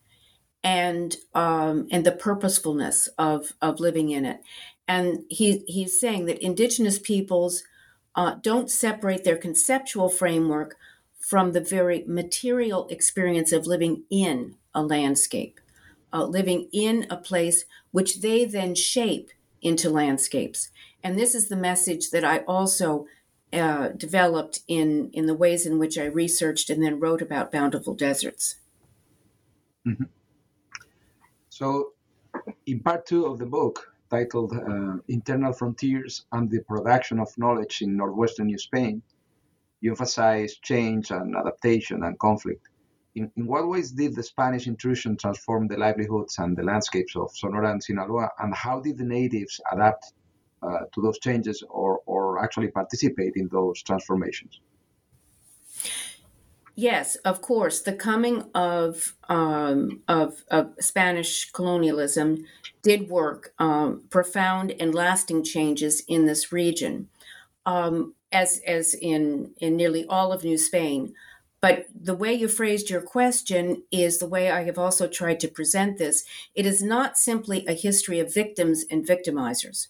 and 0.64 1.18
um, 1.34 1.88
and 1.92 2.06
the 2.06 2.12
purposefulness 2.12 3.08
of 3.18 3.54
of 3.62 3.80
living 3.80 4.10
in 4.10 4.26
it. 4.26 4.42
And 4.88 5.20
he 5.30 5.64
he's 5.68 6.00
saying 6.00 6.26
that 6.26 6.44
indigenous 6.44 6.98
peoples 6.98 7.64
uh, 8.16 8.36
don't 8.42 8.70
separate 8.70 9.24
their 9.24 9.38
conceptual 9.38 10.10
framework 10.10 10.76
from 11.20 11.52
the 11.52 11.62
very 11.62 12.04
material 12.08 12.88
experience 12.90 13.52
of 13.52 13.68
living 13.68 14.04
in 14.10 14.56
a 14.74 14.84
landscape, 14.84 15.60
uh, 16.14 16.26
living 16.26 16.68
in 16.72 17.06
a 17.10 17.18
place 17.18 17.66
which 17.92 18.22
they 18.22 18.46
then 18.46 18.76
shape 18.76 19.30
into 19.62 19.90
landscapes. 19.90 20.70
And 21.04 21.18
this 21.18 21.36
is 21.36 21.50
the 21.50 21.56
message 21.56 22.12
that 22.12 22.24
I 22.24 22.40
also 22.40 23.08
uh, 23.54 23.90
developed 23.90 24.62
in 24.68 25.10
in 25.12 25.26
the 25.26 25.36
ways 25.36 25.66
in 25.66 25.78
which 25.78 25.98
I 25.98 26.06
researched 26.06 26.70
and 26.70 26.82
then 26.82 27.00
wrote 27.00 27.22
about 27.22 27.52
bountiful 27.52 27.94
deserts. 27.94 28.56
Mm-hmm. 29.86 30.06
So, 31.50 31.94
in 32.66 32.80
part 32.80 33.06
two 33.06 33.26
of 33.26 33.40
the 33.40 33.46
book, 33.46 33.94
titled 34.10 34.54
uh, 34.54 34.98
"Internal 35.08 35.54
Frontiers 35.54 36.26
and 36.32 36.50
the 36.50 36.62
Production 36.62 37.20
of 37.20 37.38
Knowledge 37.38 37.82
in 37.82 37.98
Northwestern 37.98 38.48
New 38.48 38.58
Spain," 38.58 39.02
you 39.82 39.92
emphasize 39.92 40.56
change 40.58 41.12
and 41.12 41.36
adaptation 41.36 42.04
and 42.04 42.18
conflict. 42.20 42.70
In, 43.16 43.32
in 43.36 43.46
what 43.46 43.68
ways 43.68 43.92
did 43.92 44.16
the 44.16 44.24
Spanish 44.24 44.68
intrusion 44.68 45.18
transform 45.18 45.68
the 45.68 45.78
livelihoods 45.78 46.40
and 46.40 46.56
the 46.56 46.64
landscapes 46.64 47.16
of 47.16 47.30
Sonora 47.34 47.72
and 47.72 47.84
Sinaloa, 47.84 48.30
and 48.40 48.54
how 48.56 48.80
did 48.80 48.98
the 48.98 49.04
natives 49.04 49.60
adapt 49.72 50.14
uh, 50.64 50.86
to 50.94 51.02
those 51.02 51.20
changes 51.20 51.64
or, 51.70 52.00
or 52.06 52.44
actually 52.44 52.70
participate 52.70 53.34
in 53.36 53.50
those 53.52 53.82
transformations? 53.84 54.62
Yes, 56.76 57.16
of 57.18 57.42
course. 57.42 57.82
The 57.82 57.94
coming 57.94 58.46
of 58.56 59.14
um, 59.28 60.02
of, 60.08 60.44
of, 60.50 60.74
Spanish 60.80 61.52
colonialism 61.52 62.46
did 62.82 63.10
work 63.10 63.54
um, 63.60 64.04
profound 64.10 64.74
and 64.80 64.96
lasting 64.96 65.44
changes 65.44 66.02
in 66.08 66.26
this 66.26 66.52
region, 66.52 67.10
um, 67.66 68.14
as 68.32 68.62
as 68.66 68.94
in 68.94 69.52
in 69.58 69.76
nearly 69.76 70.06
all 70.08 70.32
of 70.32 70.44
New 70.44 70.58
Spain. 70.58 71.14
But 71.62 71.86
the 71.94 72.16
way 72.16 72.34
you 72.34 72.48
phrased 72.48 72.90
your 72.90 73.02
question 73.02 73.84
is 73.92 74.18
the 74.18 74.28
way 74.28 74.50
I 74.50 74.64
have 74.64 74.80
also 74.80 75.08
tried 75.08 75.40
to 75.42 75.48
present 75.48 76.00
this. 76.00 76.24
It 76.56 76.66
is 76.66 76.82
not 76.82 77.18
simply 77.18 77.66
a 77.68 77.74
history 77.74 78.20
of 78.20 78.34
victims 78.34 78.84
and 78.90 79.08
victimizers. 79.08 79.88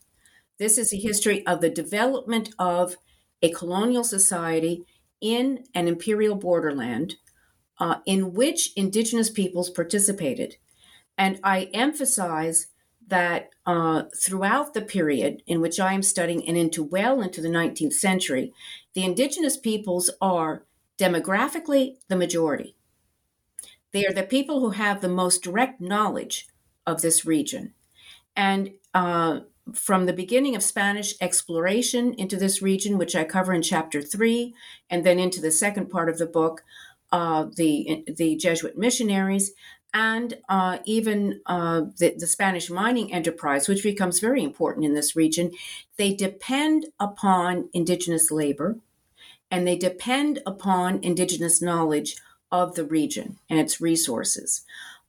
This 0.59 0.77
is 0.77 0.91
a 0.91 0.97
history 0.97 1.45
of 1.47 1.61
the 1.61 1.69
development 1.69 2.53
of 2.59 2.97
a 3.41 3.51
colonial 3.51 4.03
society 4.03 4.85
in 5.21 5.63
an 5.73 5.87
imperial 5.87 6.35
borderland 6.35 7.15
uh, 7.79 7.95
in 8.05 8.33
which 8.33 8.71
indigenous 8.75 9.29
peoples 9.29 9.69
participated. 9.69 10.57
And 11.17 11.39
I 11.43 11.69
emphasize 11.73 12.67
that 13.07 13.49
uh, 13.65 14.03
throughout 14.23 14.73
the 14.73 14.81
period 14.81 15.41
in 15.47 15.61
which 15.61 15.79
I 15.79 15.93
am 15.93 16.03
studying 16.03 16.47
and 16.47 16.57
into 16.57 16.83
well 16.83 17.21
into 17.21 17.41
the 17.41 17.49
19th 17.49 17.93
century, 17.93 18.53
the 18.93 19.03
indigenous 19.03 19.57
peoples 19.57 20.11
are 20.21 20.65
demographically 21.01 21.95
the 22.09 22.15
majority. 22.15 22.75
They 23.91 24.05
are 24.05 24.13
the 24.13 24.23
people 24.23 24.59
who 24.59 24.71
have 24.71 25.01
the 25.01 25.09
most 25.21 25.41
direct 25.43 25.81
knowledge 25.81 26.47
of 26.85 27.01
this 27.01 27.25
region. 27.25 27.73
And 28.35 28.71
uh, 28.93 29.41
from 29.73 30.05
the 30.05 30.13
beginning 30.13 30.55
of 30.55 30.63
Spanish 30.63 31.15
exploration 31.19 32.13
into 32.13 32.37
this 32.37 32.61
region, 32.61 32.97
which 32.97 33.15
I 33.15 33.23
cover 33.23 33.53
in 33.53 33.61
chapter 33.61 34.01
three, 34.01 34.53
and 34.89 35.03
then 35.03 35.19
into 35.19 35.41
the 35.41 35.51
second 35.51 35.89
part 35.89 36.09
of 36.09 36.17
the 36.17 36.25
book, 36.25 36.63
uh, 37.11 37.45
the 37.55 38.05
the 38.07 38.35
Jesuit 38.37 38.77
missionaries, 38.77 39.51
and 39.93 40.37
uh, 40.47 40.77
even 40.85 41.41
uh, 41.45 41.81
the, 41.97 42.15
the 42.17 42.27
Spanish 42.27 42.69
mining 42.69 43.11
enterprise, 43.11 43.67
which 43.67 43.83
becomes 43.83 44.19
very 44.19 44.43
important 44.43 44.85
in 44.85 44.93
this 44.93 45.15
region, 45.15 45.51
they 45.97 46.13
depend 46.13 46.85
upon 46.99 47.69
indigenous 47.73 48.31
labor, 48.31 48.77
and 49.51 49.67
they 49.67 49.77
depend 49.77 50.39
upon 50.45 51.03
indigenous 51.03 51.61
knowledge 51.61 52.15
of 52.51 52.75
the 52.75 52.85
region 52.85 53.37
and 53.49 53.59
its 53.59 53.79
resources. 53.79 54.63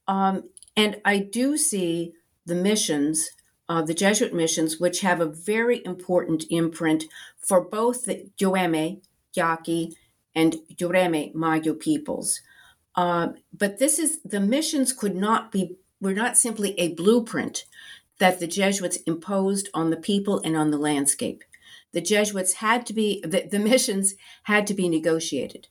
Um, 0.06 0.50
and 0.76 1.00
I 1.04 1.18
do 1.18 1.56
see 1.56 2.12
the 2.44 2.54
missions 2.54 3.30
uh, 3.72 3.80
the 3.80 3.94
Jesuit 3.94 4.34
missions, 4.34 4.78
which 4.78 5.00
have 5.00 5.20
a 5.20 5.26
very 5.26 5.82
important 5.86 6.44
imprint 6.50 7.04
for 7.38 7.62
both 7.62 8.04
the 8.04 8.28
Yoeme, 8.38 9.00
Yaqui, 9.34 9.96
and 10.34 10.56
Yureme 10.74 11.34
Mayo 11.34 11.72
peoples. 11.72 12.42
Uh, 12.94 13.28
but 13.56 13.78
this 13.78 13.98
is 13.98 14.20
the 14.22 14.40
missions 14.40 14.92
could 14.92 15.16
not 15.16 15.50
be 15.52 15.76
were 16.02 16.12
not 16.12 16.36
simply 16.36 16.78
a 16.78 16.92
blueprint 16.94 17.64
that 18.18 18.40
the 18.40 18.46
Jesuits 18.46 18.98
imposed 19.06 19.70
on 19.72 19.88
the 19.88 19.96
people 19.96 20.40
and 20.44 20.54
on 20.54 20.70
the 20.70 20.76
landscape. 20.76 21.42
The 21.92 22.00
Jesuits 22.00 22.54
had 22.54 22.86
to 22.86 22.92
be 22.94 23.22
the, 23.22 23.46
the 23.50 23.58
missions 23.58 24.14
had 24.44 24.66
to 24.66 24.74
be 24.74 24.88
negotiated, 24.88 25.68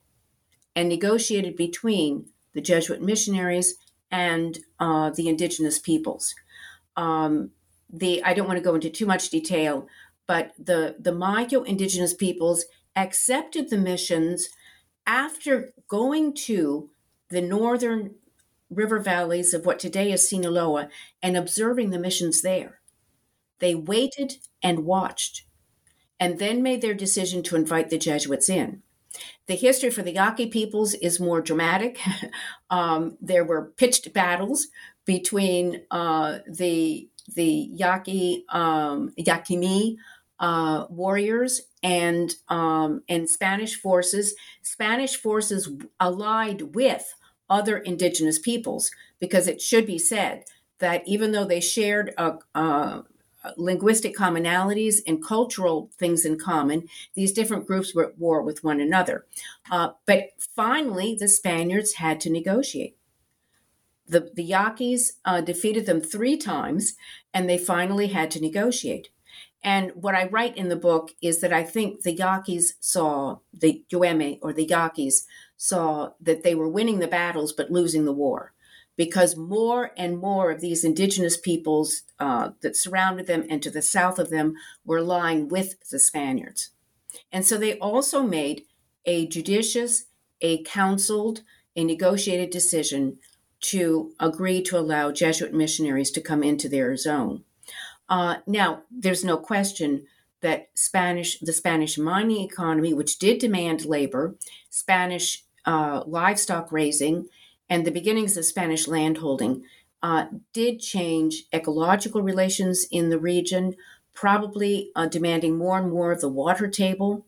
and 0.76 0.88
negotiated 0.88 1.56
between 1.56 2.28
the 2.54 2.62
Jesuit 2.62 3.02
missionaries 3.02 3.76
and 4.12 4.60
uh, 4.80 5.10
the 5.10 5.28
indigenous 5.28 5.80
peoples. 5.80 6.34
Um, 6.96 7.52
the 7.92 8.24
I 8.24 8.34
don't 8.34 8.48
want 8.48 8.58
to 8.58 8.64
go 8.64 8.76
into 8.76 8.90
too 8.90 9.06
much 9.06 9.30
detail, 9.30 9.88
but 10.28 10.52
the 10.58 10.96
the 11.00 11.14
Mayo 11.14 11.64
indigenous 11.64 12.14
peoples 12.14 12.66
accepted 12.96 13.70
the 13.70 13.78
missions 13.78 14.50
after 15.08 15.74
going 15.88 16.34
to 16.34 16.90
the 17.30 17.42
northern 17.42 18.16
river 18.70 19.00
valleys 19.00 19.54
of 19.54 19.66
what 19.66 19.80
today 19.80 20.12
is 20.12 20.30
Sinaloa 20.30 20.90
and 21.22 21.36
observing 21.36 21.90
the 21.90 22.00
missions 22.00 22.42
there. 22.42 22.80
They 23.60 23.76
waited 23.76 24.38
and 24.64 24.86
watched 24.86 25.44
and 26.22 26.38
then 26.38 26.62
made 26.62 26.82
their 26.82 26.94
decision 26.94 27.42
to 27.42 27.56
invite 27.56 27.90
the 27.90 27.98
Jesuits 27.98 28.48
in. 28.48 28.84
The 29.48 29.56
history 29.56 29.90
for 29.90 30.04
the 30.04 30.14
Yaqui 30.14 30.48
peoples 30.48 30.94
is 30.94 31.20
more 31.20 31.42
dramatic. 31.42 32.00
um, 32.70 33.18
there 33.20 33.44
were 33.44 33.74
pitched 33.76 34.14
battles 34.14 34.68
between 35.04 35.82
uh, 35.90 36.40
the 36.48 37.10
the 37.36 37.70
Yaqui 37.74 38.46
um, 38.50 39.14
Yaquini 39.20 39.96
uh, 40.40 40.86
warriors 40.90 41.62
and 41.84 42.36
um, 42.48 43.04
and 43.10 43.30
Spanish 43.30 43.76
forces. 43.76 44.36
Spanish 44.62 45.18
forces 45.18 45.70
allied 46.00 46.76
with 46.76 47.14
other 47.50 47.80
indigenous 47.80 48.40
peoples 48.40 48.92
because 49.20 49.48
it 49.48 49.60
should 49.60 49.86
be 49.86 49.98
said 49.98 50.44
that 50.80 51.06
even 51.06 51.32
though 51.32 51.46
they 51.46 51.60
shared 51.60 52.14
a, 52.18 52.34
a 52.56 53.04
linguistic 53.58 54.16
commonalities 54.16 54.98
and 55.08 55.24
cultural 55.24 55.90
things 55.98 56.26
in 56.26 56.38
common, 56.38 56.88
these 57.16 57.32
different 57.32 57.68
groups 57.68 57.94
were 57.94 58.06
at 58.06 58.18
war 58.18 58.42
with 58.42 58.64
one 58.64 58.80
another. 58.80 59.26
Uh, 59.70 59.90
but 60.06 60.30
finally, 60.38 61.16
the 61.20 61.28
Spaniards 61.28 61.94
had 61.94 62.20
to 62.22 62.30
negotiate. 62.30 62.98
The, 64.08 64.32
the 64.34 64.44
Yaquis 64.44 65.14
uh, 65.24 65.42
defeated 65.42 65.86
them 65.86 66.02
three 66.02 66.38
times, 66.38 66.96
and 67.34 67.50
they 67.50 67.58
finally 67.58 68.08
had 68.08 68.30
to 68.32 68.42
negotiate. 68.42 69.10
And 69.64 69.92
what 69.94 70.16
I 70.16 70.28
write 70.28 70.58
in 70.58 70.70
the 70.70 70.76
book 70.76 71.12
is 71.22 71.40
that 71.42 71.54
I 71.54 71.64
think 71.64 72.02
the 72.02 72.14
Yaquis 72.14 72.74
saw, 72.80 73.40
the 73.54 73.84
Yoeme 73.92 74.40
or 74.42 74.54
the 74.54 74.66
Yaquis 74.66 75.26
saw 75.56 76.14
that 76.20 76.44
they 76.44 76.56
were 76.56 76.68
winning 76.68 77.00
the 77.00 77.08
battles 77.08 77.54
but 77.54 77.72
losing 77.72 78.06
the 78.06 78.12
war 78.12 78.54
because 78.98 79.36
more 79.36 79.92
and 79.98 80.18
more 80.18 80.52
of 80.52 80.62
these 80.62 80.84
indigenous 80.84 81.38
peoples 81.38 82.04
uh, 82.20 82.50
that 82.62 82.76
surrounded 82.76 83.28
them 83.28 83.46
and 83.50 83.64
to 83.64 83.72
the 83.72 83.82
south 83.82 84.20
of 84.20 84.30
them 84.30 84.54
were 84.86 85.02
lying 85.02 85.48
with 85.48 85.90
the 85.90 86.00
Spaniards. 86.00 86.70
And 87.32 87.46
so 87.46 87.58
they 87.58 87.78
also 87.80 88.24
made 88.24 88.66
a 89.06 89.28
judicious, 89.28 90.06
a 90.42 90.64
counseled, 90.64 91.42
a 91.76 91.84
negotiated 91.84 92.50
decision 92.50 93.18
to 93.62 94.14
agree 94.20 94.62
to 94.64 94.78
allow 94.78 95.12
Jesuit 95.12 95.54
missionaries 95.54 96.12
to 96.12 96.22
come 96.22 96.44
into 96.44 96.68
their 96.68 96.96
zone. 96.98 97.44
Uh, 98.10 98.38
now, 98.46 98.82
there's 98.92 99.24
no 99.24 99.38
question 99.38 100.06
that 100.42 100.70
Spanish, 100.74 101.40
the 101.40 101.54
Spanish 101.54 101.98
mining 101.98 102.44
economy, 102.44 102.94
which 102.94 103.20
did 103.20 103.40
demand 103.40 103.86
labor, 103.86 104.36
Spanish 104.70 105.44
uh, 105.66 106.04
livestock 106.06 106.72
raising, 106.72 107.28
and 107.72 107.86
the 107.86 107.92
beginnings 107.92 108.36
of 108.36 108.44
Spanish 108.44 108.86
landholding, 108.86 109.64
uh, 110.04 110.26
did 110.52 110.82
change 110.82 111.46
ecological 111.54 112.22
relations 112.22 112.86
in 112.92 113.10
the 113.10 113.18
region, 113.18 113.76
probably 114.14 114.92
uh, 114.94 115.08
demanding 115.08 115.58
more 115.58 115.78
and 115.78 115.90
more 115.90 116.12
of 116.12 116.20
the 116.20 116.28
water 116.28 116.68
table. 116.68 117.26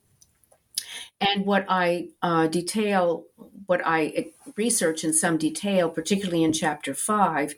And 1.21 1.45
what 1.45 1.65
I 1.69 2.09
uh, 2.21 2.47
detail, 2.47 3.25
what 3.67 3.81
I 3.85 4.33
research 4.57 5.05
in 5.05 5.13
some 5.13 5.37
detail, 5.37 5.89
particularly 5.89 6.43
in 6.43 6.51
chapter 6.51 6.93
five, 6.93 7.55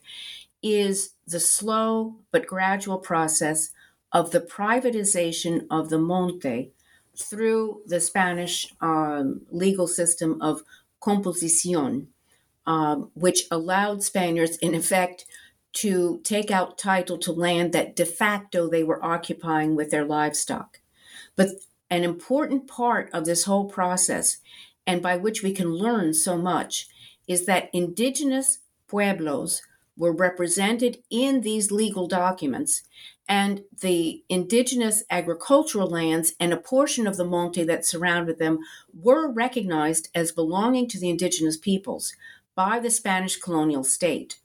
is 0.61 1.15
the 1.25 1.39
slow 1.39 2.17
but 2.31 2.45
gradual 2.45 2.99
process 2.99 3.71
of 4.11 4.29
the 4.29 4.41
privatization 4.41 5.65
of 5.71 5.89
the 5.89 5.97
monte 5.97 6.71
through 7.17 7.81
the 7.87 7.99
Spanish 7.99 8.71
um, 8.79 9.41
legal 9.49 9.87
system 9.87 10.39
of 10.39 10.61
composición, 11.01 12.07
um, 12.65 13.11
which 13.13 13.43
allowed 13.51 14.03
Spaniards, 14.03 14.57
in 14.57 14.73
effect, 14.73 15.25
to 15.73 16.21
take 16.23 16.49
out 16.49 16.77
title 16.77 17.17
to 17.17 17.31
land 17.31 17.73
that 17.73 17.95
de 17.95 18.05
facto 18.05 18.69
they 18.69 18.83
were 18.83 19.03
occupying 19.03 19.75
with 19.75 19.91
their 19.91 20.05
livestock. 20.05 20.79
But 21.35 21.49
an 21.89 22.03
important 22.03 22.67
part 22.67 23.09
of 23.13 23.25
this 23.25 23.43
whole 23.43 23.65
process, 23.65 24.37
and 24.87 25.01
by 25.01 25.17
which 25.17 25.43
we 25.43 25.51
can 25.51 25.75
learn 25.75 26.13
so 26.13 26.37
much, 26.37 26.87
is 27.27 27.45
that 27.45 27.69
indigenous 27.73 28.59
pueblos 28.87 29.61
were 29.97 30.11
represented 30.11 30.99
in 31.09 31.41
these 31.41 31.71
legal 31.71 32.07
documents, 32.07 32.83
and 33.27 33.63
the 33.81 34.23
indigenous 34.29 35.03
agricultural 35.09 35.87
lands 35.87 36.33
and 36.39 36.53
a 36.53 36.57
portion 36.57 37.07
of 37.07 37.17
the 37.17 37.25
monte 37.25 37.63
that 37.63 37.85
surrounded 37.85 38.37
them 38.37 38.59
were 38.93 39.31
recognized 39.31 40.09
as 40.13 40.31
belonging 40.31 40.87
to 40.87 40.99
the 40.99 41.09
indigenous 41.09 41.57
peoples 41.57 42.13
by 42.55 42.79
the 42.79 42.89
Spanish 42.89 43.37
colonial 43.37 43.83
state. 43.83 44.39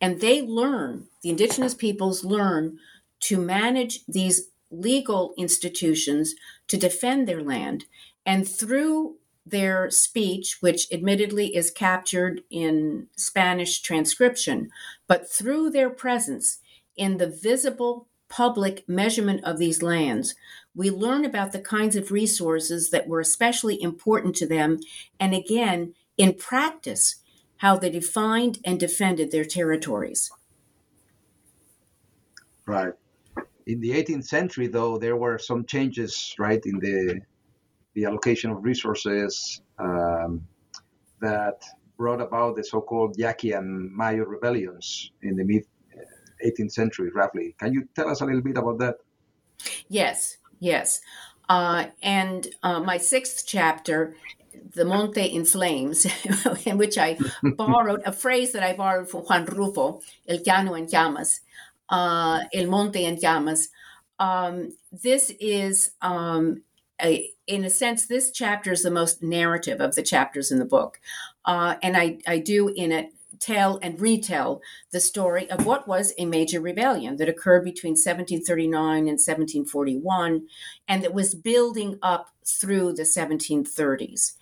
And 0.00 0.20
they 0.20 0.42
learn, 0.42 1.08
the 1.22 1.30
indigenous 1.30 1.74
peoples 1.74 2.24
learn 2.24 2.78
to 3.20 3.38
manage 3.38 4.04
these 4.06 4.48
legal 4.70 5.34
institutions 5.36 6.34
to 6.68 6.76
defend 6.76 7.26
their 7.26 7.42
land. 7.42 7.86
And 8.24 8.46
through 8.46 9.16
their 9.44 9.90
speech, 9.90 10.58
which 10.60 10.92
admittedly 10.92 11.56
is 11.56 11.70
captured 11.70 12.42
in 12.50 13.08
Spanish 13.16 13.80
transcription, 13.80 14.70
but 15.06 15.30
through 15.30 15.70
their 15.70 15.90
presence 15.90 16.58
in 16.96 17.16
the 17.16 17.26
visible 17.26 18.08
public 18.28 18.86
measurement 18.86 19.42
of 19.44 19.58
these 19.58 19.82
lands, 19.82 20.34
we 20.74 20.90
learn 20.90 21.24
about 21.24 21.52
the 21.52 21.60
kinds 21.60 21.96
of 21.96 22.12
resources 22.12 22.90
that 22.90 23.08
were 23.08 23.20
especially 23.20 23.80
important 23.80 24.36
to 24.36 24.46
them, 24.46 24.78
and 25.18 25.34
again, 25.34 25.94
in 26.18 26.34
practice, 26.34 27.16
how 27.58 27.76
they 27.76 27.90
defined 27.90 28.58
and 28.64 28.80
defended 28.80 29.30
their 29.30 29.44
territories. 29.44 30.30
Right. 32.66 32.92
In 33.66 33.80
the 33.80 33.90
18th 33.90 34.24
century, 34.24 34.66
though, 34.66 34.98
there 34.98 35.16
were 35.16 35.38
some 35.38 35.64
changes, 35.64 36.34
right, 36.38 36.64
in 36.64 36.78
the 36.78 37.20
the 37.94 38.04
allocation 38.04 38.50
of 38.50 38.62
resources 38.64 39.60
um, 39.78 40.46
that 41.20 41.64
brought 41.96 42.20
about 42.20 42.54
the 42.54 42.62
so-called 42.62 43.18
Yaqui 43.18 43.52
and 43.52 43.92
Mayo 43.92 44.24
rebellions 44.24 45.10
in 45.22 45.34
the 45.34 45.44
mid 45.44 45.64
18th 46.46 46.66
uh, 46.66 46.68
century, 46.68 47.10
roughly. 47.10 47.56
Can 47.58 47.72
you 47.72 47.88
tell 47.94 48.08
us 48.08 48.20
a 48.20 48.24
little 48.24 48.40
bit 48.40 48.56
about 48.56 48.78
that? 48.78 48.96
Yes, 49.88 50.36
yes. 50.60 51.00
Uh, 51.48 51.86
and 52.02 52.48
uh, 52.62 52.80
my 52.80 52.98
sixth 52.98 53.44
chapter, 53.46 54.14
The 54.74 54.84
Monte 54.84 55.22
in 55.22 55.44
Flames, 55.44 56.06
in 56.64 56.78
which 56.78 56.98
I 56.98 57.18
borrowed 57.42 58.02
a 58.04 58.12
phrase 58.12 58.52
that 58.52 58.62
I 58.62 58.74
borrowed 58.74 59.10
from 59.10 59.22
Juan 59.22 59.46
Rulfo, 59.46 60.02
El 60.26 60.38
Llano 60.38 60.74
en 60.74 60.86
Llamas, 60.86 61.40
uh, 61.88 62.40
El 62.52 62.66
Monte 62.66 63.04
en 63.04 63.16
Llamas. 63.16 63.68
Um, 64.18 64.74
this 64.90 65.30
is 65.38 65.92
um, 66.02 66.62
a, 67.00 67.30
in 67.46 67.64
a 67.64 67.70
sense, 67.70 68.06
this 68.06 68.30
chapter 68.30 68.72
is 68.72 68.82
the 68.82 68.90
most 68.90 69.22
narrative 69.22 69.80
of 69.80 69.94
the 69.94 70.02
chapters 70.02 70.50
in 70.50 70.58
the 70.58 70.64
book. 70.64 71.00
Uh, 71.44 71.76
and 71.82 71.96
I, 71.96 72.18
I 72.26 72.38
do 72.38 72.68
in 72.68 72.92
it 72.92 73.12
tell 73.40 73.78
and 73.82 74.00
retell 74.00 74.60
the 74.92 75.00
story 75.00 75.50
of 75.50 75.66
what 75.66 75.86
was 75.88 76.12
a 76.18 76.26
major 76.26 76.60
rebellion 76.60 77.16
that 77.16 77.28
occurred 77.28 77.64
between 77.64 77.92
1739 77.92 78.98
and 78.98 79.18
1741 79.18 80.46
and 80.86 81.02
that 81.02 81.14
was 81.14 81.34
building 81.34 81.98
up 82.02 82.30
through 82.46 82.92
the 82.92 83.02
1730s. 83.02 84.34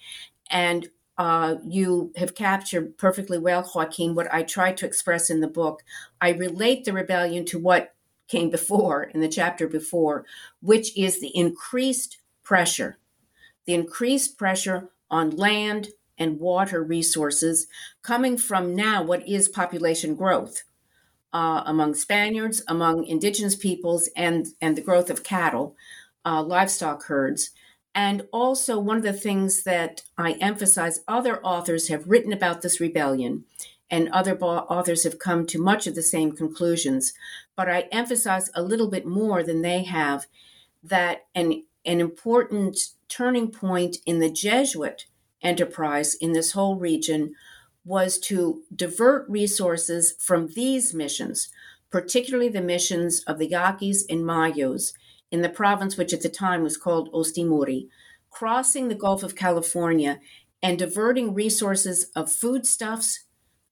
And 0.51 0.89
uh, 1.19 1.57
you 1.65 2.13
have 2.17 2.35
captured 2.35 2.99
perfectly 2.99 3.39
well, 3.39 3.71
Joaquin, 3.75 4.15
what 4.15 4.33
I 4.33 4.43
tried 4.43 4.77
to 4.79 4.87
express 4.87 5.31
in 5.31 5.41
the 5.41 5.49
book. 5.49 5.83
I 6.21 6.31
relate 6.31 6.85
the 6.85 6.93
rebellion 6.93 7.45
to 7.47 7.59
what 7.59 7.95
came 8.29 8.51
before 8.51 9.05
in 9.05 9.21
the 9.21 9.29
chapter 9.29 9.67
before, 9.67 10.25
which 10.61 10.97
is 10.97 11.21
the 11.21 11.35
increased 11.35 12.19
pressure, 12.43 12.99
the 13.65 13.75
increased 13.75 14.37
pressure 14.37 14.91
on 15.11 15.31
land 15.31 15.89
and 16.19 16.41
water 16.41 16.83
resources 16.83 17.67
coming 18.03 18.37
from 18.39 18.75
now 18.75 19.03
what 19.03 19.27
is 19.29 19.49
population 19.49 20.15
growth 20.15 20.65
uh, 21.33 21.63
among 21.67 21.95
Spaniards, 21.95 22.63
among 22.67 23.05
indigenous 23.05 23.57
peoples, 23.57 24.09
and, 24.17 24.47
and 24.61 24.75
the 24.75 24.81
growth 24.81 25.11
of 25.11 25.23
cattle, 25.23 25.77
uh, 26.25 26.43
livestock 26.43 27.05
herds. 27.05 27.51
And 27.95 28.27
also, 28.33 28.79
one 28.79 28.97
of 28.97 29.03
the 29.03 29.13
things 29.13 29.63
that 29.65 30.03
I 30.17 30.33
emphasize, 30.33 31.01
other 31.07 31.45
authors 31.45 31.89
have 31.89 32.09
written 32.09 32.33
about 32.33 32.63
this 32.63 32.81
rebellion, 32.81 33.45
and 33.91 34.09
other 34.09 34.39
authors 34.39 35.05
have 35.05 35.19
come 35.19 35.47
to 35.47 35.63
much 35.63 35.87
of 35.87 35.95
the 35.95 36.03
same 36.03 36.33
conclusions. 36.33 37.13
But 37.55 37.69
I 37.69 37.81
emphasize 37.93 38.51
a 38.55 38.63
little 38.63 38.89
bit 38.89 39.07
more 39.07 39.43
than 39.43 39.63
they 39.63 39.85
have 39.85 40.27
that 40.83 41.27
an, 41.35 41.65
an 41.85 42.01
important 42.01 42.79
turning 43.09 43.51
point 43.51 43.99
in 44.07 44.21
the 44.21 44.31
Jesuit 44.31 45.07
enterprise 45.43 46.15
in 46.15 46.33
this 46.33 46.53
whole 46.53 46.77
region 46.77 47.35
was 47.85 48.19
to 48.19 48.63
divert 48.75 49.29
resources 49.29 50.15
from 50.19 50.49
these 50.49 50.93
missions, 50.93 51.49
particularly 51.91 52.49
the 52.49 52.61
missions 52.61 53.23
of 53.25 53.39
the 53.39 53.49
Yaquis 53.49 54.05
and 54.09 54.25
Mayos 54.25 54.93
in 55.31 55.43
the 55.43 55.49
province 55.49 55.97
which 55.97 56.13
at 56.13 56.23
the 56.23 56.29
time 56.29 56.63
was 56.63 56.77
called 56.77 57.13
Ostimuri, 57.13 57.89
crossing 58.31 58.89
the 58.89 58.95
Gulf 58.95 59.23
of 59.23 59.37
California 59.37 60.21
and 60.63 60.79
diverting 60.79 61.33
resources 61.35 62.11
of 62.17 62.33
foodstuffs, 62.33 63.25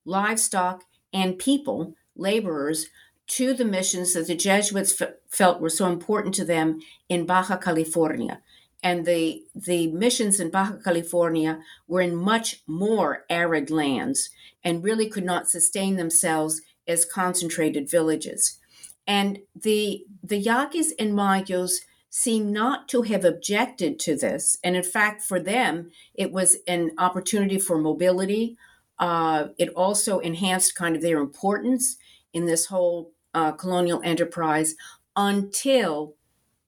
livestock, 0.04 0.84
and 1.12 1.38
people, 1.38 1.94
laborers, 2.16 2.86
to 3.26 3.54
the 3.54 3.64
missions 3.64 4.12
that 4.14 4.26
the 4.26 4.34
Jesuits 4.34 5.00
f- 5.00 5.14
felt 5.28 5.60
were 5.60 5.70
so 5.70 5.86
important 5.90 6.34
to 6.34 6.44
them 6.44 6.80
in 7.08 7.26
Baja 7.26 7.56
California, 7.56 8.42
and 8.84 9.06
the 9.06 9.42
the 9.54 9.88
missions 9.88 10.38
in 10.38 10.50
Baja 10.50 10.76
California 10.84 11.58
were 11.88 12.02
in 12.02 12.14
much 12.14 12.62
more 12.66 13.24
arid 13.30 13.70
lands 13.70 14.28
and 14.62 14.84
really 14.84 15.08
could 15.08 15.24
not 15.24 15.48
sustain 15.48 15.96
themselves 15.96 16.60
as 16.86 17.06
concentrated 17.06 17.90
villages. 17.90 18.60
And 19.06 19.38
the 19.56 20.04
the 20.22 20.36
Yaquis 20.36 20.92
and 20.98 21.14
Mayos 21.14 21.80
seem 22.10 22.52
not 22.52 22.88
to 22.90 23.02
have 23.02 23.24
objected 23.24 23.98
to 23.98 24.16
this, 24.16 24.58
and 24.62 24.76
in 24.76 24.84
fact, 24.84 25.22
for 25.22 25.40
them, 25.40 25.90
it 26.14 26.30
was 26.30 26.58
an 26.68 26.92
opportunity 26.98 27.58
for 27.58 27.78
mobility. 27.78 28.56
Uh, 28.98 29.48
it 29.58 29.70
also 29.70 30.20
enhanced 30.20 30.76
kind 30.76 30.94
of 30.94 31.02
their 31.02 31.18
importance 31.18 31.96
in 32.32 32.44
this 32.44 32.66
whole 32.66 33.10
uh, 33.32 33.50
colonial 33.50 34.00
enterprise 34.04 34.76
until 35.16 36.14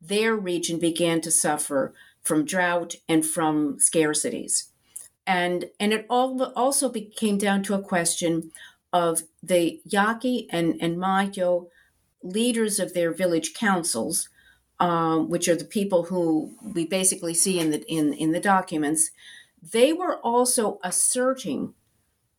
their 0.00 0.34
region 0.34 0.78
began 0.78 1.20
to 1.20 1.30
suffer 1.30 1.94
from 2.26 2.44
drought 2.44 2.96
and 3.08 3.24
from 3.24 3.78
scarcities. 3.78 4.64
And, 5.26 5.66
and 5.80 5.92
it 5.92 6.06
all 6.08 6.42
also 6.54 6.90
came 6.90 7.38
down 7.38 7.62
to 7.64 7.74
a 7.74 7.82
question 7.82 8.52
of 8.92 9.22
the 9.42 9.80
Yaqui 9.84 10.48
and, 10.50 10.76
and 10.80 10.98
Mayo 10.98 11.68
leaders 12.22 12.78
of 12.78 12.94
their 12.94 13.12
village 13.12 13.54
councils, 13.54 14.28
um, 14.80 15.28
which 15.28 15.48
are 15.48 15.56
the 15.56 15.64
people 15.64 16.04
who 16.04 16.54
we 16.74 16.86
basically 16.86 17.34
see 17.34 17.58
in 17.58 17.70
the, 17.70 17.84
in, 17.92 18.12
in 18.12 18.32
the 18.32 18.40
documents, 18.40 19.10
they 19.72 19.92
were 19.92 20.18
also 20.18 20.78
asserting 20.82 21.74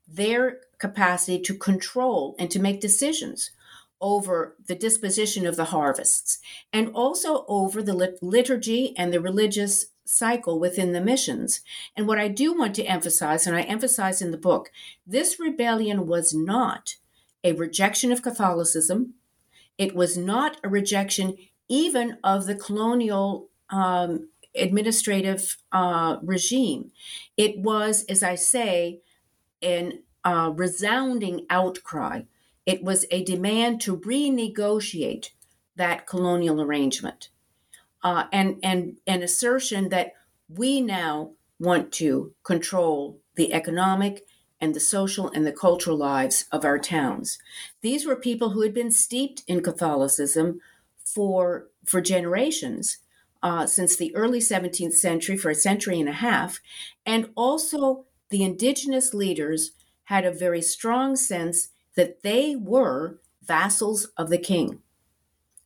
their 0.08 0.60
capacity 0.78 1.40
to 1.42 1.56
control 1.56 2.36
and 2.40 2.50
to 2.52 2.60
make 2.60 2.80
decisions 2.80 3.52
over 4.00 4.56
the 4.68 4.76
disposition 4.76 5.46
of 5.46 5.56
the 5.56 5.66
harvests 5.66 6.40
and 6.72 6.90
also 6.94 7.46
over 7.48 7.82
the 7.82 7.94
lit- 7.94 8.22
liturgy 8.22 8.94
and 8.98 9.12
the 9.12 9.22
religious 9.22 9.88
cycle 10.06 10.60
within 10.60 10.94
the 10.94 11.02
missions. 11.02 11.62
And 11.96 12.08
what 12.08 12.20
I 12.20 12.28
do 12.28 12.58
want 12.58 12.76
to 12.76 12.84
emphasize, 12.84 13.46
and 13.46 13.56
I 13.56 13.62
emphasize 13.62 14.22
in 14.22 14.32
the 14.32 14.38
book, 14.38 14.72
this 15.06 15.40
rebellion 15.40 16.08
was 16.08 16.34
not 16.34 16.96
a 17.44 17.54
rejection 17.54 18.12
of 18.12 18.22
Catholicism. 18.22 19.16
It 19.78 19.96
was 19.96 20.18
not 20.18 20.58
a 20.64 20.70
rejection 20.70 21.36
even 21.70 22.18
of 22.24 22.46
the 22.46 22.56
colonial 22.56 23.50
um, 23.70 24.30
administrative 24.56 25.58
uh, 25.72 26.18
regime. 26.24 26.92
It 27.36 27.60
was, 27.60 28.06
as 28.06 28.24
I 28.24 28.36
say, 28.36 29.02
an 29.62 30.04
uh, 30.24 30.52
resounding 30.56 31.46
outcry 31.50 32.24
it 32.68 32.84
was 32.84 33.06
a 33.10 33.24
demand 33.24 33.82
to 33.82 33.98
renegotiate 33.98 35.30
that 35.78 36.06
colonial 36.06 36.62
arrangement 36.62 37.30
uh, 38.04 38.26
and, 38.32 38.60
and 38.62 38.98
an 39.08 39.24
assertion 39.24 39.90
that 39.90 40.14
we 40.50 40.82
now 40.82 41.32
want 41.60 41.92
to 41.94 42.34
control 42.44 43.20
the 43.36 43.54
economic 43.54 44.26
and 44.60 44.74
the 44.74 44.80
social 44.80 45.30
and 45.30 45.46
the 45.46 45.52
cultural 45.52 45.98
lives 45.98 46.46
of 46.52 46.66
our 46.66 46.78
towns. 46.78 47.40
These 47.82 48.06
were 48.06 48.16
people 48.16 48.50
who 48.50 48.62
had 48.62 48.74
been 48.74 48.92
steeped 48.92 49.44
in 49.48 49.62
Catholicism 49.62 50.60
for, 51.04 51.68
for 51.86 52.02
generations, 52.02 52.98
uh, 53.42 53.66
since 53.66 53.96
the 53.96 54.14
early 54.16 54.40
17th 54.40 54.94
century, 54.94 55.38
for 55.38 55.52
a 55.52 55.56
century 55.56 56.00
and 56.00 56.10
a 56.10 56.14
half. 56.14 56.60
And 57.06 57.30
also, 57.36 58.06
the 58.30 58.44
indigenous 58.44 59.14
leaders 59.14 59.72
had 60.06 60.26
a 60.26 60.32
very 60.32 60.62
strong 60.62 61.16
sense 61.16 61.70
that 61.98 62.24
they 62.24 62.56
were 62.56 63.20
vassals 63.44 64.06
of 64.18 64.30
the 64.30 64.38
king. 64.38 64.80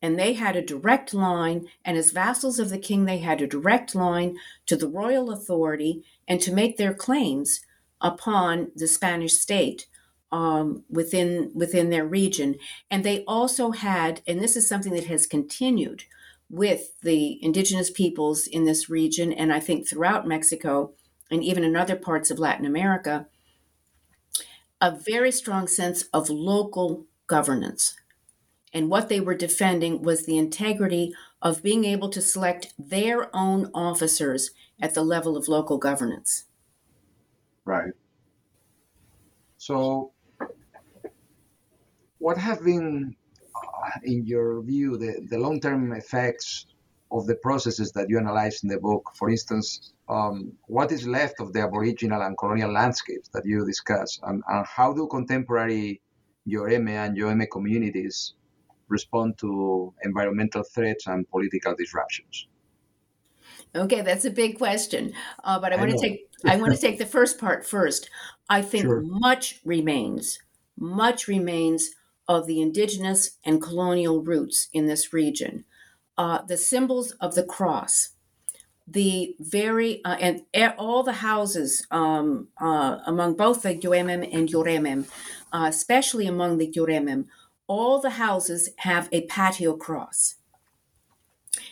And 0.01 0.17
they 0.17 0.33
had 0.33 0.55
a 0.55 0.65
direct 0.65 1.13
line, 1.13 1.67
and 1.85 1.95
as 1.95 2.09
vassals 2.09 2.57
of 2.57 2.69
the 2.71 2.79
king, 2.79 3.05
they 3.05 3.19
had 3.19 3.39
a 3.39 3.47
direct 3.47 3.93
line 3.93 4.37
to 4.65 4.75
the 4.75 4.87
royal 4.87 5.29
authority 5.29 6.03
and 6.27 6.41
to 6.41 6.51
make 6.51 6.77
their 6.77 6.95
claims 6.95 7.61
upon 7.99 8.71
the 8.75 8.87
Spanish 8.87 9.33
state 9.33 9.85
um, 10.31 10.83
within 10.89 11.51
within 11.53 11.91
their 11.91 12.05
region. 12.05 12.55
And 12.89 13.03
they 13.03 13.23
also 13.25 13.71
had, 13.71 14.21
and 14.25 14.41
this 14.41 14.55
is 14.55 14.67
something 14.67 14.93
that 14.93 15.05
has 15.05 15.27
continued 15.27 16.05
with 16.49 16.99
the 17.01 17.37
indigenous 17.43 17.91
peoples 17.91 18.47
in 18.47 18.65
this 18.65 18.89
region, 18.89 19.31
and 19.31 19.53
I 19.53 19.59
think 19.59 19.87
throughout 19.87 20.27
Mexico 20.27 20.93
and 21.29 21.43
even 21.43 21.63
in 21.63 21.75
other 21.75 21.95
parts 21.95 22.31
of 22.31 22.39
Latin 22.39 22.65
America, 22.65 23.27
a 24.81 24.91
very 24.91 25.31
strong 25.31 25.67
sense 25.67 26.05
of 26.11 26.29
local 26.29 27.05
governance. 27.27 27.95
And 28.73 28.89
what 28.89 29.09
they 29.09 29.19
were 29.19 29.35
defending 29.35 30.01
was 30.01 30.25
the 30.25 30.37
integrity 30.37 31.13
of 31.41 31.61
being 31.61 31.85
able 31.85 32.09
to 32.09 32.21
select 32.21 32.73
their 32.79 33.33
own 33.35 33.69
officers 33.73 34.51
at 34.81 34.95
the 34.95 35.03
level 35.03 35.37
of 35.37 35.47
local 35.47 35.77
governance. 35.77 36.45
Right. 37.63 37.93
So, 39.57 40.11
what 42.17 42.37
have 42.37 42.63
been, 42.63 43.15
uh, 43.55 43.99
in 44.03 44.25
your 44.25 44.61
view, 44.63 44.97
the, 44.97 45.27
the 45.29 45.37
long 45.37 45.59
term 45.59 45.93
effects 45.93 46.65
of 47.11 47.27
the 47.27 47.35
processes 47.35 47.91
that 47.91 48.09
you 48.09 48.17
analyze 48.17 48.63
in 48.63 48.69
the 48.69 48.79
book? 48.79 49.11
For 49.15 49.29
instance, 49.29 49.93
um, 50.11 50.51
what 50.67 50.91
is 50.91 51.07
left 51.07 51.39
of 51.39 51.53
the 51.53 51.61
Aboriginal 51.61 52.21
and 52.21 52.37
colonial 52.37 52.71
landscapes 52.71 53.29
that 53.29 53.45
you 53.45 53.65
discuss, 53.65 54.19
and, 54.23 54.43
and 54.49 54.65
how 54.67 54.93
do 54.93 55.07
contemporary 55.07 56.01
Yoreme 56.45 56.89
and 56.89 57.17
Yoeme 57.17 57.47
communities 57.49 58.33
respond 58.89 59.37
to 59.37 59.93
environmental 60.03 60.63
threats 60.63 61.07
and 61.07 61.29
political 61.29 61.73
disruptions? 61.75 62.47
Okay, 63.73 64.01
that's 64.01 64.25
a 64.25 64.31
big 64.31 64.57
question, 64.57 65.13
uh, 65.45 65.57
but 65.57 65.71
I, 65.71 65.77
I 65.77 65.79
want 65.79 65.91
to 65.91 65.97
take 65.97 66.27
I 66.45 66.57
want 66.57 66.73
to 66.73 66.81
take 66.81 66.97
the 66.97 67.05
first 67.05 67.39
part 67.39 67.65
first. 67.65 68.09
I 68.49 68.61
think 68.61 68.83
sure. 68.83 69.01
much 69.01 69.61
remains, 69.63 70.39
much 70.77 71.29
remains 71.29 71.91
of 72.27 72.47
the 72.47 72.61
indigenous 72.61 73.37
and 73.45 73.61
colonial 73.61 74.21
roots 74.21 74.67
in 74.73 74.87
this 74.87 75.13
region. 75.13 75.63
Uh, 76.17 76.41
the 76.41 76.57
symbols 76.57 77.11
of 77.21 77.35
the 77.35 77.43
cross, 77.43 78.09
the 78.93 79.35
very 79.39 80.03
uh, 80.03 80.17
and 80.19 80.43
all 80.77 81.03
the 81.03 81.13
houses 81.13 81.85
um, 81.91 82.47
uh, 82.59 82.97
among 83.05 83.35
both 83.35 83.61
the 83.61 83.75
Yoemem 83.75 84.27
and 84.33 84.49
Yoremem, 84.49 85.07
uh, 85.53 85.65
especially 85.69 86.27
among 86.27 86.57
the 86.57 86.71
Yoremem, 86.71 87.25
all 87.67 87.99
the 88.01 88.11
houses 88.11 88.69
have 88.77 89.07
a 89.11 89.21
patio 89.27 89.75
cross. 89.75 90.35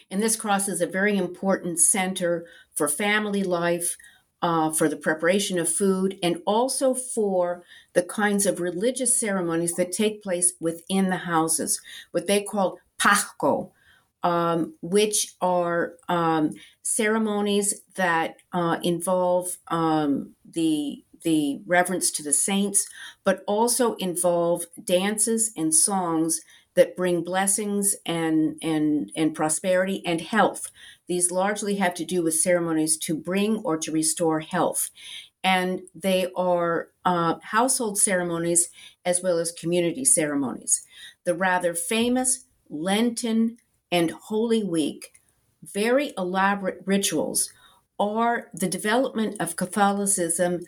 And 0.10 0.22
this 0.22 0.36
cross 0.36 0.68
is 0.68 0.82
a 0.82 0.88
very 0.88 1.18
important 1.18 1.80
center 1.80 2.46
for 2.74 2.88
family 2.88 3.44
life, 3.44 3.98
uh, 4.42 4.72
for 4.72 4.88
the 4.88 4.96
preparation 4.96 5.60
of 5.60 5.68
food, 5.68 6.18
and 6.24 6.42
also 6.46 6.94
for 6.94 7.64
the 7.94 8.04
kinds 8.04 8.46
of 8.46 8.62
religious 8.62 9.20
ceremonies 9.20 9.74
that 9.76 9.92
take 9.92 10.24
place 10.24 10.54
within 10.60 11.10
the 11.10 11.18
houses, 11.18 11.82
what 12.12 12.28
they 12.28 12.42
call 12.42 12.80
pahko, 12.98 13.72
um, 14.24 14.76
which 14.82 15.34
are 15.42 15.94
um, 16.08 16.52
ceremonies 16.82 17.82
that 17.96 18.38
uh, 18.54 18.78
involve 18.84 19.58
um, 19.68 20.36
the 20.50 21.04
the 21.24 21.60
reverence 21.66 22.12
to 22.12 22.24
the 22.24 22.32
saints, 22.32 22.88
but 23.26 23.44
also 23.46 23.96
involve 23.96 24.66
dances 24.82 25.52
and 25.58 25.76
songs 25.76 26.40
that 26.76 26.96
bring 26.96 27.24
blessings 27.24 27.96
and 28.06 28.58
and 28.62 29.12
and 29.16 29.36
prosperity 29.36 30.02
and 30.06 30.22
health. 30.22 30.72
These 31.08 31.32
largely 31.32 31.76
have 31.76 31.94
to 31.96 32.06
do 32.06 32.24
with 32.24 32.36
ceremonies 32.36 32.98
to 33.00 33.16
bring 33.16 33.58
or 33.58 33.78
to 33.78 33.92
restore 33.92 34.40
health, 34.42 34.90
and 35.44 35.82
they 35.96 36.28
are 36.36 36.90
uh, 37.06 37.36
household 37.44 37.98
ceremonies 37.98 38.70
as 39.04 39.22
well 39.22 39.40
as 39.40 39.52
community 39.52 40.06
ceremonies. 40.06 40.86
The 41.26 41.36
rather 41.36 41.74
famous 41.74 42.46
Lenten 42.70 43.58
and 43.92 44.12
Holy 44.12 44.64
Week, 44.64 45.14
very 45.64 46.14
elaborate 46.18 46.82
rituals, 46.86 47.52
are 48.00 48.50
the 48.54 48.68
development 48.68 49.36
of 49.40 49.56
Catholicism 49.56 50.62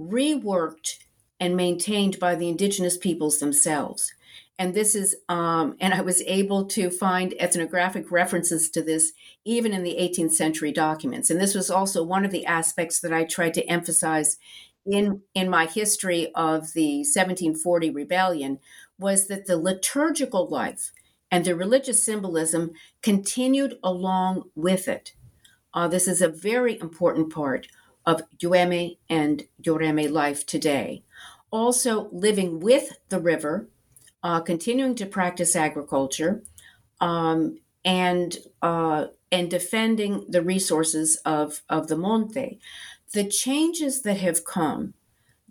reworked 0.00 0.98
and 1.38 1.56
maintained 1.56 2.18
by 2.18 2.34
the 2.34 2.48
indigenous 2.48 2.96
peoples 2.96 3.38
themselves. 3.38 4.12
And 4.58 4.74
this 4.74 4.94
is, 4.94 5.16
um, 5.28 5.76
and 5.80 5.92
I 5.94 6.02
was 6.02 6.22
able 6.22 6.66
to 6.66 6.90
find 6.90 7.34
ethnographic 7.38 8.12
references 8.12 8.70
to 8.70 8.82
this 8.82 9.12
even 9.44 9.72
in 9.72 9.82
the 9.82 9.96
18th 9.98 10.32
century 10.32 10.70
documents. 10.70 11.30
And 11.30 11.40
this 11.40 11.54
was 11.54 11.70
also 11.70 12.04
one 12.04 12.24
of 12.24 12.30
the 12.30 12.46
aspects 12.46 13.00
that 13.00 13.12
I 13.12 13.24
tried 13.24 13.54
to 13.54 13.64
emphasize 13.64 14.38
in 14.84 15.22
in 15.34 15.48
my 15.48 15.66
history 15.66 16.32
of 16.34 16.72
the 16.74 16.98
1740 16.98 17.90
rebellion 17.90 18.58
was 18.98 19.28
that 19.28 19.46
the 19.46 19.56
liturgical 19.56 20.48
life 20.48 20.92
and 21.32 21.46
the 21.46 21.56
religious 21.56 22.04
symbolism 22.04 22.72
continued 23.02 23.78
along 23.82 24.50
with 24.54 24.86
it. 24.86 25.14
Uh, 25.72 25.88
this 25.88 26.06
is 26.06 26.20
a 26.20 26.28
very 26.28 26.78
important 26.78 27.32
part 27.32 27.66
of 28.04 28.22
Yoeme 28.38 28.98
and 29.08 29.44
Yoreme 29.62 30.10
life 30.10 30.44
today. 30.44 31.02
Also, 31.50 32.08
living 32.12 32.60
with 32.60 32.98
the 33.08 33.18
river, 33.18 33.68
uh, 34.22 34.40
continuing 34.40 34.94
to 34.94 35.06
practice 35.06 35.56
agriculture, 35.56 36.42
um, 37.00 37.58
and 37.84 38.36
uh, 38.60 39.06
and 39.32 39.50
defending 39.50 40.26
the 40.28 40.42
resources 40.42 41.16
of, 41.24 41.62
of 41.68 41.88
the 41.88 41.96
monte. 41.96 42.60
The 43.14 43.24
changes 43.24 44.02
that 44.02 44.18
have 44.18 44.44
come, 44.44 44.92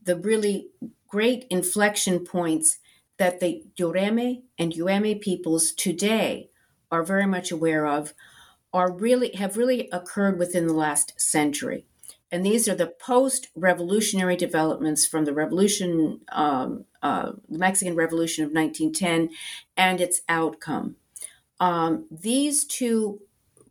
the 0.02 0.16
really 0.16 0.68
great 1.08 1.46
inflection 1.50 2.20
points 2.20 2.78
that 3.22 3.40
the 3.40 3.64
Yoreme 3.80 4.42
and 4.58 4.74
Yoeme 4.74 5.22
peoples 5.22 5.72
today 5.72 6.50
are 6.92 7.04
very 7.04 7.28
much 7.28 7.52
aware 7.52 7.86
of, 7.86 8.14
are 8.74 8.92
really 8.92 9.32
have 9.36 9.58
really 9.58 9.88
occurred 9.92 10.40
within 10.40 10.66
the 10.68 10.74
last 10.74 11.14
century 11.22 11.86
and 12.32 12.46
these 12.46 12.68
are 12.70 12.76
the 12.76 12.88
post-revolutionary 12.88 14.38
developments 14.38 15.06
from 15.06 15.26
the 15.26 15.34
revolution, 15.34 16.22
um, 16.32 16.86
uh, 17.04 17.34
the 17.50 17.58
Mexican 17.58 17.96
Revolution 17.96 18.46
of 18.46 18.54
1910, 18.54 19.36
and 19.76 20.00
its 20.00 20.22
outcome. 20.30 20.96
Um, 21.60 22.06
these 22.10 22.64
two 22.64 23.20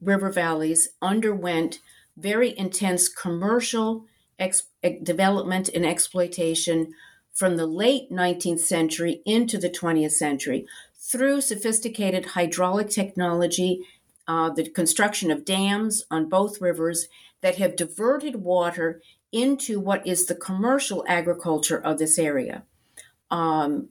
river 0.01 0.31
valleys 0.31 0.91
underwent 1.01 1.81
very 2.17 2.57
intense 2.59 3.09
commercial 3.09 4.05
ex- 4.39 4.65
development 5.03 5.71
and 5.71 5.87
exploitation 5.87 6.93
from 7.33 7.57
the 7.57 7.67
late 7.67 8.11
19th 8.11 8.61
century 8.61 9.23
into 9.25 9.59
the 9.59 9.71
20th 9.71 10.13
century 10.13 10.67
through 10.99 11.41
sophisticated 11.41 12.27
hydraulic 12.27 12.91
technology, 12.91 13.81
uh, 14.29 14.51
the 14.51 14.69
construction 14.69 15.31
of 15.31 15.45
dams 15.45 16.05
on 16.11 16.29
both 16.29 16.61
rivers, 16.61 17.09
that 17.41 17.57
have 17.57 17.77
diverted 17.77 18.37
water 18.37 19.01
into 19.33 19.81
what 19.81 20.07
is 20.07 20.27
the 20.27 20.35
commercial 20.35 21.05
agriculture 21.09 21.79
of 21.79 21.99
this 21.99 22.19
area. 22.19 22.65
Um, 23.31 23.89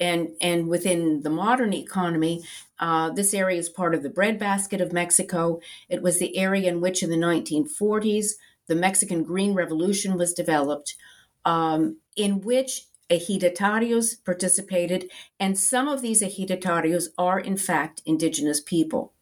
and, 0.00 0.30
and 0.40 0.68
within 0.68 1.22
the 1.22 1.30
modern 1.30 1.72
economy, 1.72 2.42
uh, 2.80 3.10
this 3.10 3.32
area 3.32 3.58
is 3.58 3.68
part 3.68 3.94
of 3.94 4.02
the 4.02 4.10
breadbasket 4.10 4.80
of 4.80 4.92
Mexico. 4.92 5.60
It 5.88 6.02
was 6.02 6.18
the 6.18 6.36
area 6.36 6.68
in 6.68 6.80
which, 6.80 7.02
in 7.02 7.10
the 7.10 7.16
1940s, 7.16 8.32
the 8.66 8.74
Mexican 8.74 9.22
Green 9.22 9.54
Revolution 9.54 10.18
was 10.18 10.34
developed, 10.34 10.96
um, 11.44 11.98
in 12.16 12.40
which 12.40 12.86
ejidatarios 13.10 14.24
participated, 14.24 15.10
and 15.38 15.58
some 15.58 15.88
of 15.88 16.02
these 16.02 16.22
ejidatarios 16.22 17.08
are, 17.18 17.38
in 17.38 17.56
fact, 17.56 18.02
indigenous 18.06 18.60
people. 18.60 19.12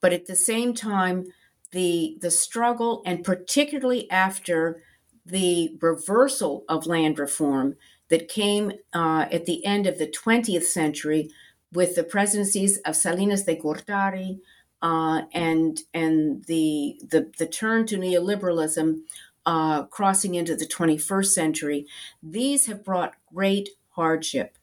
But 0.00 0.12
at 0.12 0.26
the 0.26 0.36
same 0.36 0.74
time, 0.74 1.32
the 1.72 2.16
the 2.20 2.30
struggle 2.30 3.02
and 3.04 3.24
particularly 3.24 4.10
after 4.10 4.82
the 5.26 5.76
reversal 5.80 6.64
of 6.68 6.86
land 6.86 7.18
reform 7.18 7.76
that 8.08 8.28
came 8.28 8.72
uh, 8.94 9.26
at 9.30 9.44
the 9.44 9.64
end 9.66 9.86
of 9.86 9.98
the 9.98 10.06
20th 10.06 10.62
century 10.62 11.30
with 11.72 11.94
the 11.94 12.02
presidencies 12.02 12.78
of 12.78 12.96
Salinas 12.96 13.44
de 13.44 13.54
Gortari 13.54 14.40
uh, 14.80 15.22
and 15.32 15.80
and 15.92 16.44
the, 16.46 17.00
the 17.10 17.30
the 17.38 17.46
turn 17.46 17.86
to 17.86 17.98
neoliberalism 17.98 19.00
uh, 19.48 19.84
crossing 19.84 20.34
into 20.34 20.54
the 20.54 20.66
21st 20.66 21.28
century, 21.28 21.86
these 22.22 22.66
have 22.66 22.84
brought 22.84 23.14
great 23.34 23.70
hardship 23.92 24.58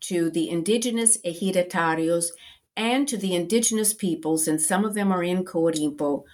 to 0.00 0.30
the 0.30 0.50
indigenous 0.50 1.16
ejidatarios 1.18 2.30
and 2.76 3.06
to 3.06 3.16
the 3.16 3.36
indigenous 3.36 3.94
peoples, 3.94 4.48
and 4.48 4.60
some 4.60 4.84
of 4.84 4.94
them 4.94 5.12
are 5.12 5.22
in 5.22 5.44
Coahuilco, 5.44 6.24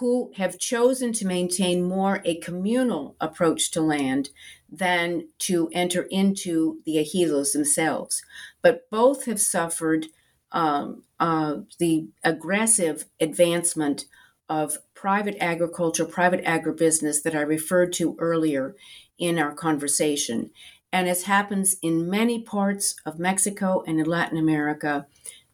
who 0.00 0.32
have 0.34 0.58
chosen 0.58 1.12
to 1.12 1.26
maintain 1.28 1.84
more 1.84 2.20
a 2.24 2.40
communal 2.40 3.14
approach 3.20 3.70
to 3.70 3.80
land 3.80 4.30
than 4.68 5.28
to 5.38 5.70
enter 5.72 6.02
into 6.10 6.80
the 6.84 6.96
ejidos 6.96 7.52
themselves. 7.52 8.20
But 8.62 8.90
both 8.90 9.26
have 9.26 9.40
suffered 9.40 10.06
um, 10.50 11.04
uh, 11.20 11.58
the 11.78 12.08
aggressive 12.24 13.04
advancement 13.20 14.06
of 14.48 14.78
private 14.98 15.36
agriculture, 15.40 16.04
private 16.04 16.44
agribusiness 16.44 17.22
that 17.22 17.32
I 17.32 17.40
referred 17.40 17.92
to 17.92 18.16
earlier 18.18 18.74
in 19.16 19.38
our 19.38 19.54
conversation. 19.54 20.50
And 20.92 21.08
as 21.08 21.22
happens 21.22 21.76
in 21.82 22.10
many 22.10 22.42
parts 22.42 22.96
of 23.06 23.20
Mexico 23.20 23.84
and 23.86 24.00
in 24.00 24.06
Latin 24.06 24.36
America, 24.36 25.06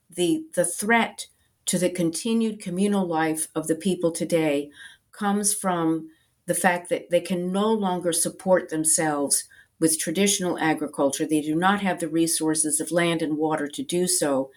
the, 0.09 0.47
the 0.55 0.65
threat 0.65 1.27
to 1.67 1.79
the 1.79 1.91
continued 1.91 2.59
communal 2.59 3.07
life 3.07 3.49
of 3.55 3.67
the 3.67 3.75
people 3.75 4.13
today 4.13 4.71
comes 5.13 5.53
from 5.53 6.09
the 6.47 6.55
fact 6.55 6.89
that 6.89 7.11
they 7.11 7.21
can 7.21 7.53
no 7.53 7.71
longer 7.71 8.15
support 8.15 8.71
themselves 8.71 9.45
with 9.79 9.99
traditional 9.99 10.59
agriculture. 10.59 11.27
They 11.27 11.43
do 11.43 11.55
not 11.55 11.83
have 11.83 12.01
the 12.01 12.09
resources 12.09 12.81
of 12.81 12.91
land 12.91 13.21
and 13.21 13.37
water 13.37 13.69
to 13.69 13.83
do 13.83 14.07
so. 14.07 14.51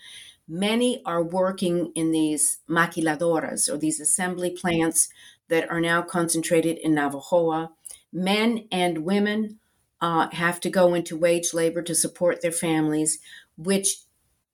Many 0.47 1.01
are 1.05 1.23
working 1.23 1.91
in 1.93 2.11
these 2.11 2.59
maquiladoras 2.69 3.69
or 3.69 3.77
these 3.77 3.99
assembly 3.99 4.51
plants 4.51 5.09
that 5.49 5.69
are 5.69 5.81
now 5.81 6.01
concentrated 6.01 6.77
in 6.77 6.93
Navojoa. 6.93 7.69
Men 8.13 8.67
and 8.71 8.99
women 8.99 9.59
uh, 9.99 10.29
have 10.31 10.59
to 10.61 10.69
go 10.69 10.93
into 10.93 11.17
wage 11.17 11.53
labor 11.53 11.81
to 11.81 11.95
support 11.95 12.41
their 12.41 12.51
families, 12.51 13.19
which, 13.57 13.97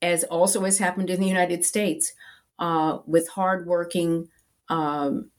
as 0.01 0.23
also 0.25 0.63
has 0.63 0.79
happened 0.79 1.09
in 1.09 1.19
the 1.19 1.27
United 1.27 1.63
States, 1.63 2.13
uh, 2.57 2.99
with 3.05 3.29
hardworking, 3.29 4.29
um, 4.69 5.29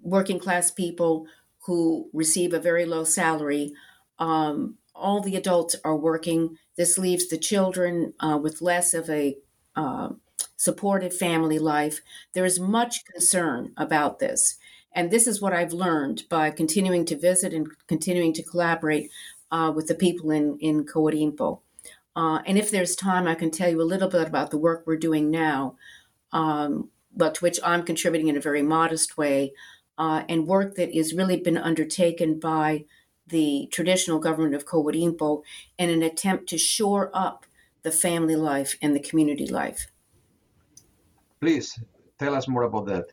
working 0.00 0.38
class 0.38 0.70
people 0.70 1.26
who 1.66 2.08
receive 2.12 2.52
a 2.52 2.60
very 2.60 2.84
low 2.84 3.04
salary. 3.04 3.72
Um, 4.18 4.78
all 4.94 5.20
the 5.20 5.36
adults 5.36 5.76
are 5.84 5.96
working. 5.96 6.58
This 6.76 6.98
leaves 6.98 7.28
the 7.28 7.38
children 7.38 8.14
uh, 8.18 8.38
with 8.42 8.62
less 8.62 8.94
of 8.94 9.08
a 9.08 9.36
uh, 9.76 10.10
supportive 10.56 11.16
family 11.16 11.58
life. 11.58 12.00
There 12.34 12.44
is 12.44 12.60
much 12.60 13.04
concern 13.04 13.72
about 13.76 14.18
this. 14.18 14.58
And 14.94 15.10
this 15.10 15.26
is 15.26 15.40
what 15.40 15.54
I've 15.54 15.72
learned 15.72 16.24
by 16.28 16.50
continuing 16.50 17.04
to 17.06 17.18
visit 17.18 17.54
and 17.54 17.66
continuing 17.86 18.34
to 18.34 18.42
collaborate 18.42 19.10
uh, 19.50 19.72
with 19.74 19.86
the 19.86 19.94
people 19.94 20.30
in, 20.30 20.58
in 20.60 20.84
Coahuilco. 20.84 21.60
Uh, 22.14 22.40
and 22.44 22.58
if 22.58 22.70
there's 22.70 22.94
time, 22.94 23.26
I 23.26 23.34
can 23.34 23.50
tell 23.50 23.70
you 23.70 23.80
a 23.80 23.84
little 23.84 24.08
bit 24.08 24.28
about 24.28 24.50
the 24.50 24.58
work 24.58 24.84
we're 24.86 24.96
doing 24.96 25.30
now 25.30 25.76
um, 26.32 26.90
but 27.14 27.34
to 27.36 27.40
which 27.44 27.60
I'm 27.62 27.82
contributing 27.82 28.28
in 28.28 28.36
a 28.36 28.40
very 28.40 28.62
modest 28.62 29.16
way, 29.16 29.52
uh, 29.98 30.24
and 30.28 30.46
work 30.46 30.74
that 30.76 30.94
has 30.94 31.14
really 31.14 31.36
been 31.36 31.58
undertaken 31.58 32.40
by 32.40 32.86
the 33.26 33.68
traditional 33.70 34.18
government 34.18 34.54
of 34.54 34.66
Coahuilco 34.66 35.42
in 35.78 35.90
an 35.90 36.02
attempt 36.02 36.48
to 36.48 36.58
shore 36.58 37.10
up 37.14 37.46
the 37.82 37.90
family 37.90 38.36
life 38.36 38.76
and 38.82 38.94
the 38.94 39.00
community 39.00 39.46
life. 39.46 39.88
Please 41.40 41.78
tell 42.18 42.34
us 42.34 42.48
more 42.48 42.62
about 42.62 42.86
that. 42.86 43.06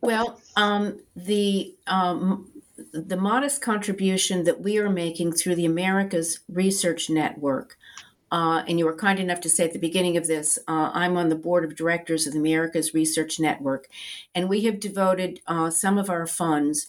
Well, 0.00 0.40
um, 0.56 1.00
the 1.16 1.74
um, 1.86 2.50
the 2.92 3.16
modest 3.16 3.60
contribution 3.60 4.44
that 4.44 4.60
we 4.60 4.78
are 4.78 4.90
making 4.90 5.32
through 5.32 5.54
the 5.54 5.66
Americas 5.66 6.40
Research 6.48 7.10
Network. 7.10 7.76
Uh, 8.32 8.62
and 8.68 8.78
you 8.78 8.84
were 8.84 8.94
kind 8.94 9.18
enough 9.18 9.40
to 9.40 9.50
say 9.50 9.64
at 9.64 9.72
the 9.72 9.78
beginning 9.78 10.16
of 10.16 10.28
this, 10.28 10.58
uh, 10.68 10.90
I'm 10.94 11.16
on 11.16 11.30
the 11.30 11.34
board 11.34 11.64
of 11.64 11.74
directors 11.74 12.26
of 12.26 12.32
the 12.32 12.38
Americas 12.38 12.94
Research 12.94 13.40
Network, 13.40 13.88
and 14.34 14.48
we 14.48 14.62
have 14.62 14.78
devoted 14.78 15.40
uh, 15.48 15.68
some 15.68 15.98
of 15.98 16.08
our 16.08 16.26
funds 16.26 16.86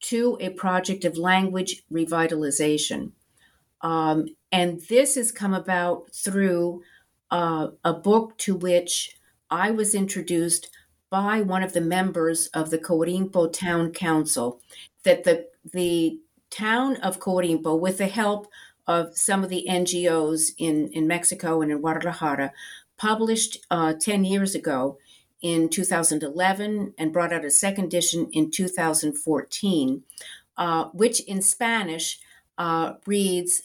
to 0.00 0.36
a 0.40 0.50
project 0.50 1.04
of 1.06 1.16
language 1.16 1.82
revitalization. 1.90 3.12
Um, 3.80 4.36
and 4.52 4.80
this 4.82 5.14
has 5.14 5.32
come 5.32 5.54
about 5.54 6.14
through 6.14 6.82
uh, 7.30 7.68
a 7.82 7.94
book 7.94 8.36
to 8.38 8.54
which 8.54 9.16
I 9.50 9.70
was 9.70 9.94
introduced 9.94 10.70
by 11.10 11.40
one 11.40 11.62
of 11.62 11.72
the 11.72 11.80
members 11.80 12.46
of 12.48 12.70
the 12.70 12.78
Cohuirimpo 12.78 13.52
Town 13.52 13.92
Council 13.92 14.60
that 15.04 15.24
the 15.24 15.48
the 15.72 16.18
town 16.50 16.96
of 16.96 17.18
Cohuirimpo, 17.18 17.78
with 17.78 17.98
the 17.98 18.06
help 18.06 18.48
of 18.86 19.16
some 19.16 19.42
of 19.42 19.48
the 19.48 19.66
NGOs 19.68 20.52
in, 20.58 20.88
in 20.88 21.06
Mexico 21.06 21.62
and 21.62 21.72
in 21.72 21.78
Guadalajara, 21.78 22.52
published 22.96 23.58
uh, 23.70 23.94
10 23.94 24.24
years 24.24 24.54
ago 24.54 24.98
in 25.40 25.68
2011 25.68 26.94
and 26.98 27.12
brought 27.12 27.32
out 27.32 27.44
a 27.44 27.50
second 27.50 27.86
edition 27.86 28.28
in 28.32 28.50
2014, 28.50 30.02
uh, 30.56 30.84
which 30.92 31.20
in 31.20 31.42
Spanish 31.42 32.20
uh, 32.58 32.94
reads 33.06 33.62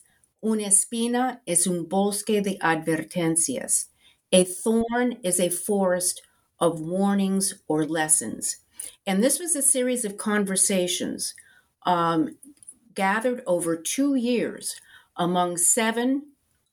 Una 0.48 0.68
espina 0.68 1.42
es 1.46 1.68
un 1.68 1.90
bosque 1.90 2.42
de 2.42 2.58
advertencias. 2.62 3.88
A 4.32 4.46
thorn 4.46 5.18
is 5.22 5.42
a 5.42 5.50
forest 5.50 6.22
of 6.58 6.80
warnings 6.80 7.56
or 7.68 7.86
lessons. 7.86 8.56
And 9.06 9.22
this 9.22 9.40
was 9.40 9.58
a 9.58 9.62
series 9.62 10.06
of 10.06 10.16
conversations 10.16 11.34
um, 11.86 12.38
gathered 12.94 13.44
over 13.46 13.76
two 13.76 14.16
years 14.16 14.80
among 15.18 15.58
seven 15.58 16.28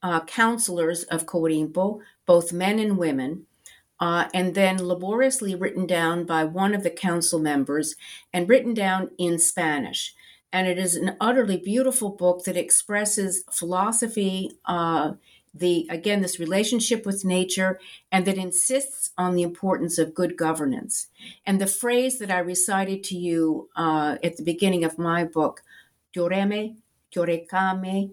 uh, 0.04 0.20
counselors 0.20 1.02
of 1.04 1.26
Cohuirimpo, 1.26 2.00
both 2.26 2.52
men 2.52 2.78
and 2.78 2.96
women, 2.96 3.46
uh, 3.98 4.28
and 4.32 4.54
then 4.54 4.86
laboriously 4.86 5.56
written 5.56 5.84
down 5.84 6.26
by 6.26 6.44
one 6.44 6.74
of 6.74 6.84
the 6.84 6.90
council 6.90 7.40
members 7.40 7.96
and 8.32 8.48
written 8.48 8.72
down 8.72 9.10
in 9.18 9.36
Spanish. 9.36 10.14
And 10.54 10.66
it 10.66 10.78
is 10.78 10.96
an 10.96 11.16
utterly 11.20 11.58
beautiful 11.58 12.10
book 12.10 12.44
that 12.44 12.56
expresses 12.56 13.44
philosophy, 13.50 14.52
uh, 14.64 15.12
the 15.52 15.86
again 15.88 16.20
this 16.20 16.40
relationship 16.40 17.06
with 17.06 17.24
nature 17.24 17.78
and 18.10 18.24
that 18.26 18.36
insists 18.36 19.10
on 19.16 19.34
the 19.36 19.42
importance 19.42 19.98
of 19.98 20.12
good 20.12 20.36
governance 20.36 21.06
and 21.46 21.60
the 21.60 21.66
phrase 21.68 22.18
that 22.18 22.28
i 22.28 22.38
recited 22.40 23.04
to 23.04 23.16
you 23.16 23.68
uh, 23.76 24.16
at 24.24 24.36
the 24.36 24.42
beginning 24.42 24.82
of 24.82 24.98
my 24.98 25.22
book 25.22 25.62
Yoreme, 26.14 26.76
Yorekame, 27.14 28.12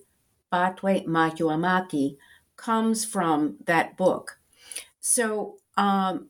Batwe 0.52 1.06
Mahuamaki 1.06 2.18
comes 2.56 3.06
from 3.06 3.58
that 3.66 3.96
book. 3.98 4.40
So 5.00 5.58
um, 5.78 6.30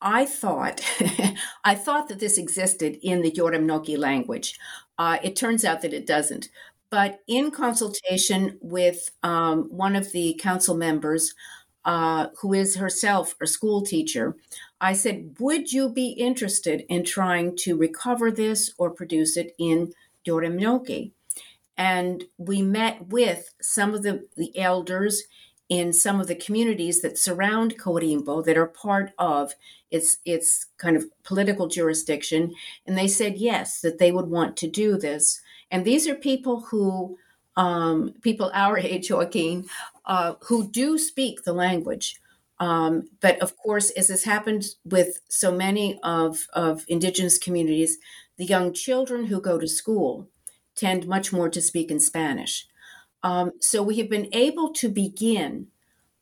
I 0.00 0.24
thought 0.24 0.80
I 1.64 1.74
thought 1.74 2.08
that 2.08 2.20
this 2.20 2.38
existed 2.38 2.98
in 3.02 3.22
the 3.22 3.30
Yoremnoki 3.30 3.98
language. 3.98 4.58
Uh, 4.98 5.18
it 5.22 5.36
turns 5.36 5.64
out 5.64 5.82
that 5.82 5.92
it 5.92 6.06
doesn't. 6.06 6.48
But 6.90 7.20
in 7.26 7.50
consultation 7.50 8.58
with 8.60 9.10
um, 9.22 9.64
one 9.64 9.96
of 9.96 10.12
the 10.12 10.38
council 10.40 10.76
members, 10.76 11.34
uh, 11.84 12.28
who 12.40 12.52
is 12.52 12.76
herself 12.76 13.34
a 13.40 13.46
school 13.46 13.82
teacher, 13.82 14.36
I 14.80 14.92
said, 14.92 15.36
Would 15.38 15.72
you 15.72 15.88
be 15.88 16.08
interested 16.10 16.84
in 16.88 17.04
trying 17.04 17.56
to 17.58 17.76
recover 17.76 18.30
this 18.30 18.72
or 18.78 18.90
produce 18.90 19.36
it 19.36 19.54
in 19.58 19.92
Yoremnoki? 20.26 21.12
And 21.76 22.24
we 22.38 22.62
met 22.62 23.08
with 23.08 23.50
some 23.60 23.94
of 23.94 24.02
the, 24.02 24.26
the 24.36 24.56
elders 24.58 25.24
in 25.68 25.92
some 25.92 26.20
of 26.20 26.28
the 26.28 26.34
communities 26.34 27.02
that 27.02 27.18
surround 27.18 27.78
Cohuirimpo 27.78 28.44
that 28.44 28.56
are 28.56 28.66
part 28.66 29.12
of 29.18 29.54
its 29.90 30.18
its 30.24 30.66
kind 30.78 30.96
of 30.96 31.04
political 31.24 31.66
jurisdiction, 31.66 32.54
and 32.86 32.96
they 32.96 33.08
said 33.08 33.36
yes 33.36 33.80
that 33.80 33.98
they 33.98 34.12
would 34.12 34.28
want 34.28 34.56
to 34.58 34.68
do 34.68 34.96
this. 34.96 35.40
And 35.70 35.84
these 35.84 36.06
are 36.06 36.14
people 36.14 36.60
who, 36.60 37.18
um, 37.56 38.14
people 38.22 38.50
our 38.54 38.78
age, 38.92 39.10
Joaquin, 39.10 39.66
uh, 40.04 40.34
who 40.42 40.68
do 40.68 40.98
speak 40.98 41.42
the 41.42 41.52
language. 41.52 42.20
Um, 42.58 43.10
but 43.20 43.38
of 43.40 43.56
course, 43.56 43.90
as 43.90 44.08
has 44.08 44.24
happened 44.24 44.64
with 44.84 45.20
so 45.28 45.52
many 45.52 45.98
of, 46.02 46.46
of 46.54 46.84
indigenous 46.88 47.36
communities, 47.36 47.98
the 48.38 48.46
young 48.46 48.72
children 48.72 49.26
who 49.26 49.40
go 49.40 49.58
to 49.58 49.68
school 49.68 50.28
tend 50.74 51.06
much 51.06 51.32
more 51.32 51.48
to 51.50 51.60
speak 51.60 51.90
in 51.90 52.00
Spanish. 52.00 52.66
Um, 53.26 53.54
so 53.60 53.82
we 53.82 53.96
have 53.96 54.08
been 54.08 54.28
able 54.32 54.72
to 54.74 54.88
begin 54.88 55.66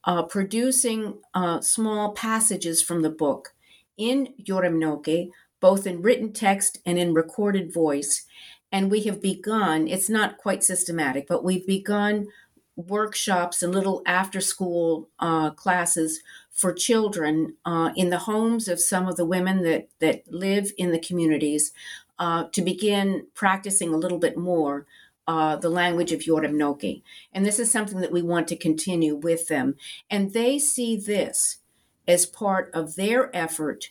uh, 0.05 0.22
producing 0.22 1.18
uh, 1.34 1.61
small 1.61 2.12
passages 2.12 2.80
from 2.80 3.02
the 3.02 3.11
book 3.11 3.52
in 3.98 4.28
Yoremnoki, 4.42 5.28
both 5.61 5.86
in 5.86 6.00
written 6.00 6.32
text 6.32 6.78
and 6.86 6.98
in 6.98 7.12
recorded 7.12 7.74
voice. 7.74 8.24
And 8.72 8.90
we 8.90 9.02
have 9.02 9.20
begun, 9.20 9.86
it's 9.86 10.09
not 10.09 10.38
quite 10.38 10.64
systematic, 10.64 11.28
but 11.28 11.44
we've 11.44 11.66
begun 11.66 12.28
workshops 12.74 13.62
and 13.62 13.74
little 13.74 14.00
after 14.07 14.40
school 14.40 15.11
uh, 15.20 15.50
classes 15.50 16.20
for 16.50 16.72
children 16.72 17.55
uh, 17.66 17.90
in 17.94 18.09
the 18.09 18.20
homes 18.20 18.66
of 18.66 18.80
some 18.80 19.07
of 19.07 19.16
the 19.16 19.26
women 19.26 19.62
that, 19.62 19.90
that 19.98 20.22
live 20.32 20.72
in 20.78 20.90
the 20.90 20.98
communities 20.98 21.70
uh, 22.18 22.44
to 22.52 22.62
begin 22.62 23.26
practicing 23.34 23.92
a 23.92 23.98
little 23.98 24.18
bit 24.18 24.38
more 24.38 24.86
uh, 25.26 25.56
the 25.56 25.70
language 25.70 26.12
of 26.12 26.20
Yoremnoki. 26.20 27.02
And 27.32 27.44
this 27.44 27.58
is 27.58 27.70
something 27.70 28.00
that 28.00 28.12
we 28.12 28.22
want 28.22 28.48
to 28.48 28.56
continue 28.56 29.16
with 29.16 29.48
them. 29.48 29.76
And 30.10 30.32
they 30.32 30.58
see 30.58 30.96
this 30.96 31.58
as 32.06 32.26
part 32.26 32.70
of 32.74 32.96
their 32.96 33.34
effort 33.34 33.88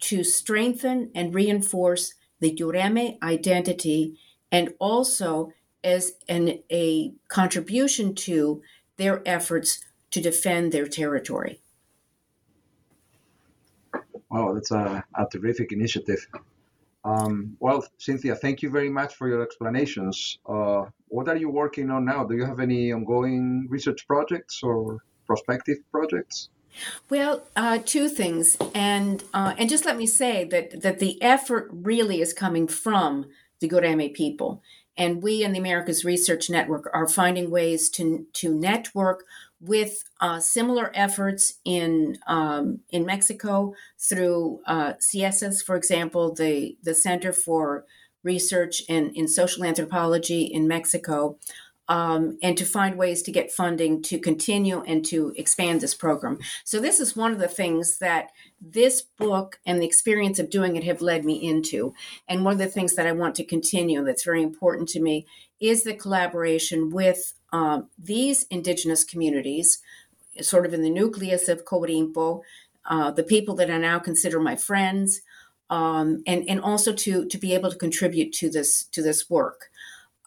to 0.00 0.22
strengthen 0.22 1.10
and 1.14 1.34
reinforce 1.34 2.14
the 2.40 2.54
Yoreme 2.54 3.20
identity 3.22 4.18
and 4.52 4.74
also 4.78 5.52
as 5.82 6.12
an, 6.28 6.60
a 6.70 7.12
contribution 7.28 8.14
to 8.14 8.62
their 8.96 9.22
efforts 9.26 9.84
to 10.10 10.20
defend 10.20 10.72
their 10.72 10.86
territory. 10.86 11.60
Wow, 14.30 14.52
that's 14.54 14.70
a, 14.70 15.04
a 15.14 15.26
terrific 15.30 15.72
initiative. 15.72 16.26
Um, 17.08 17.56
well, 17.58 17.86
Cynthia, 17.96 18.34
thank 18.34 18.62
you 18.62 18.68
very 18.68 18.90
much 18.90 19.14
for 19.14 19.28
your 19.28 19.42
explanations. 19.42 20.38
Uh, 20.46 20.84
what 21.08 21.26
are 21.28 21.36
you 21.36 21.48
working 21.48 21.90
on 21.90 22.04
now? 22.04 22.24
Do 22.24 22.36
you 22.36 22.44
have 22.44 22.60
any 22.60 22.92
ongoing 22.92 23.66
research 23.70 24.06
projects 24.06 24.60
or 24.62 24.98
prospective 25.26 25.78
projects? 25.90 26.50
Well, 27.08 27.44
uh, 27.56 27.78
two 27.84 28.08
things, 28.10 28.58
and 28.74 29.24
uh, 29.32 29.54
and 29.56 29.70
just 29.70 29.86
let 29.86 29.96
me 29.96 30.06
say 30.06 30.44
that 30.44 30.82
that 30.82 30.98
the 30.98 31.20
effort 31.22 31.70
really 31.72 32.20
is 32.20 32.34
coming 32.34 32.68
from 32.68 33.26
the 33.60 33.68
Yoreme 33.70 34.12
people, 34.12 34.62
and 34.94 35.22
we 35.22 35.42
in 35.42 35.52
the 35.52 35.58
Americas 35.58 36.04
Research 36.04 36.50
Network 36.50 36.90
are 36.92 37.08
finding 37.08 37.50
ways 37.50 37.88
to 37.90 38.26
to 38.34 38.54
network 38.54 39.24
with 39.60 40.04
uh, 40.20 40.38
similar 40.40 40.90
efforts 40.94 41.54
in 41.64 42.16
um, 42.26 42.80
in 42.90 43.04
Mexico 43.04 43.74
through 43.98 44.60
uh, 44.66 44.94
CIESAS, 44.94 45.64
for 45.64 45.76
example, 45.76 46.32
the 46.34 46.76
the 46.82 46.94
Center 46.94 47.32
for 47.32 47.84
Research 48.22 48.82
in, 48.88 49.10
in 49.14 49.28
Social 49.28 49.64
Anthropology 49.64 50.42
in 50.42 50.68
Mexico, 50.68 51.38
um, 51.88 52.38
and 52.42 52.56
to 52.58 52.64
find 52.64 52.96
ways 52.96 53.22
to 53.22 53.32
get 53.32 53.50
funding 53.50 54.02
to 54.02 54.18
continue 54.18 54.82
and 54.82 55.04
to 55.06 55.32
expand 55.36 55.80
this 55.80 55.94
program. 55.94 56.38
So 56.64 56.80
this 56.80 57.00
is 57.00 57.16
one 57.16 57.32
of 57.32 57.38
the 57.38 57.48
things 57.48 57.98
that 57.98 58.28
this 58.60 59.02
book 59.02 59.60
and 59.64 59.80
the 59.80 59.86
experience 59.86 60.38
of 60.38 60.50
doing 60.50 60.76
it 60.76 60.84
have 60.84 61.00
led 61.00 61.24
me 61.24 61.34
into, 61.34 61.94
and 62.28 62.44
one 62.44 62.52
of 62.52 62.58
the 62.58 62.66
things 62.66 62.94
that 62.94 63.06
I 63.06 63.12
want 63.12 63.34
to 63.36 63.44
continue 63.44 64.04
that's 64.04 64.24
very 64.24 64.42
important 64.42 64.88
to 64.90 65.00
me 65.00 65.26
is 65.60 65.82
the 65.82 65.94
collaboration 65.94 66.90
with 66.90 67.34
um, 67.52 67.88
these 67.98 68.44
indigenous 68.50 69.04
communities, 69.04 69.78
sort 70.40 70.66
of 70.66 70.74
in 70.74 70.82
the 70.82 70.90
nucleus 70.90 71.48
of 71.48 71.64
Cohuirimpo, 71.64 72.42
uh, 72.84 73.10
the 73.10 73.22
people 73.22 73.54
that 73.56 73.70
I 73.70 73.78
now 73.78 73.98
consider 73.98 74.40
my 74.40 74.56
friends, 74.56 75.20
um, 75.70 76.22
and 76.26 76.48
and 76.48 76.60
also 76.60 76.92
to 76.92 77.26
to 77.26 77.38
be 77.38 77.54
able 77.54 77.70
to 77.70 77.76
contribute 77.76 78.32
to 78.34 78.50
this 78.50 78.84
to 78.84 79.02
this 79.02 79.28
work, 79.28 79.70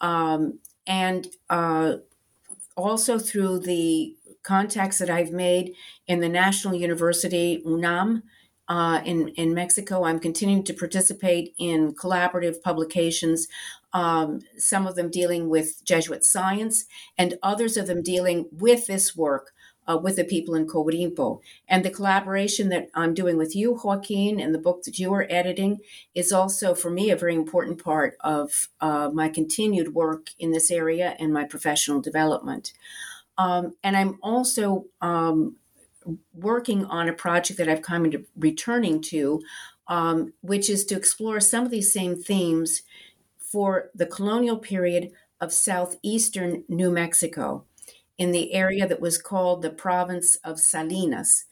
um, 0.00 0.58
and 0.86 1.28
uh, 1.50 1.96
also 2.76 3.18
through 3.18 3.60
the 3.60 4.16
contacts 4.42 4.98
that 4.98 5.10
I've 5.10 5.32
made 5.32 5.74
in 6.06 6.20
the 6.20 6.28
National 6.28 6.74
University 6.74 7.62
UNAM 7.64 8.24
uh, 8.68 9.00
in 9.04 9.28
in 9.28 9.54
Mexico. 9.54 10.04
I'm 10.04 10.20
continuing 10.20 10.64
to 10.64 10.74
participate 10.74 11.54
in 11.58 11.94
collaborative 11.94 12.62
publications 12.62 13.48
um, 13.92 14.40
some 14.56 14.86
of 14.86 14.94
them 14.94 15.10
dealing 15.10 15.48
with 15.48 15.84
Jesuit 15.84 16.24
science, 16.24 16.86
and 17.18 17.38
others 17.42 17.76
of 17.76 17.86
them 17.86 18.02
dealing 18.02 18.46
with 18.50 18.86
this 18.86 19.14
work 19.14 19.52
uh, 19.86 19.98
with 20.02 20.16
the 20.16 20.24
people 20.24 20.54
in 20.54 20.66
Cohuirimpo. 20.66 21.40
And 21.68 21.84
the 21.84 21.90
collaboration 21.90 22.68
that 22.70 22.88
I'm 22.94 23.14
doing 23.14 23.36
with 23.36 23.54
you, 23.54 23.78
Joaquin, 23.82 24.40
and 24.40 24.54
the 24.54 24.58
book 24.58 24.84
that 24.84 24.98
you 24.98 25.12
are 25.12 25.26
editing 25.28 25.80
is 26.14 26.32
also, 26.32 26.74
for 26.74 26.90
me, 26.90 27.10
a 27.10 27.16
very 27.16 27.34
important 27.34 27.82
part 27.82 28.16
of 28.20 28.68
uh, 28.80 29.10
my 29.12 29.28
continued 29.28 29.94
work 29.94 30.30
in 30.38 30.52
this 30.52 30.70
area 30.70 31.16
and 31.18 31.32
my 31.32 31.44
professional 31.44 32.00
development. 32.00 32.72
Um, 33.38 33.74
and 33.82 33.96
I'm 33.96 34.18
also 34.22 34.86
um, 35.00 35.56
working 36.34 36.84
on 36.86 37.08
a 37.08 37.12
project 37.12 37.58
that 37.58 37.68
I've 37.68 37.82
kind 37.82 38.14
of 38.14 38.26
returning 38.36 39.00
to, 39.02 39.42
um, 39.88 40.32
which 40.40 40.68
is 40.70 40.84
to 40.86 40.96
explore 40.96 41.40
some 41.40 41.64
of 41.64 41.70
these 41.70 41.92
same 41.92 42.16
themes 42.16 42.82
for 43.38 43.90
the 43.94 44.06
colonial 44.06 44.58
period 44.58 45.12
of 45.40 45.52
southeastern 45.52 46.64
New 46.68 46.90
Mexico 46.90 47.64
in 48.16 48.30
the 48.30 48.52
area 48.54 48.86
that 48.86 49.00
was 49.00 49.18
called 49.18 49.62
the 49.62 49.70
province 49.70 50.36
of 50.36 50.60
Salinas, 50.60 51.46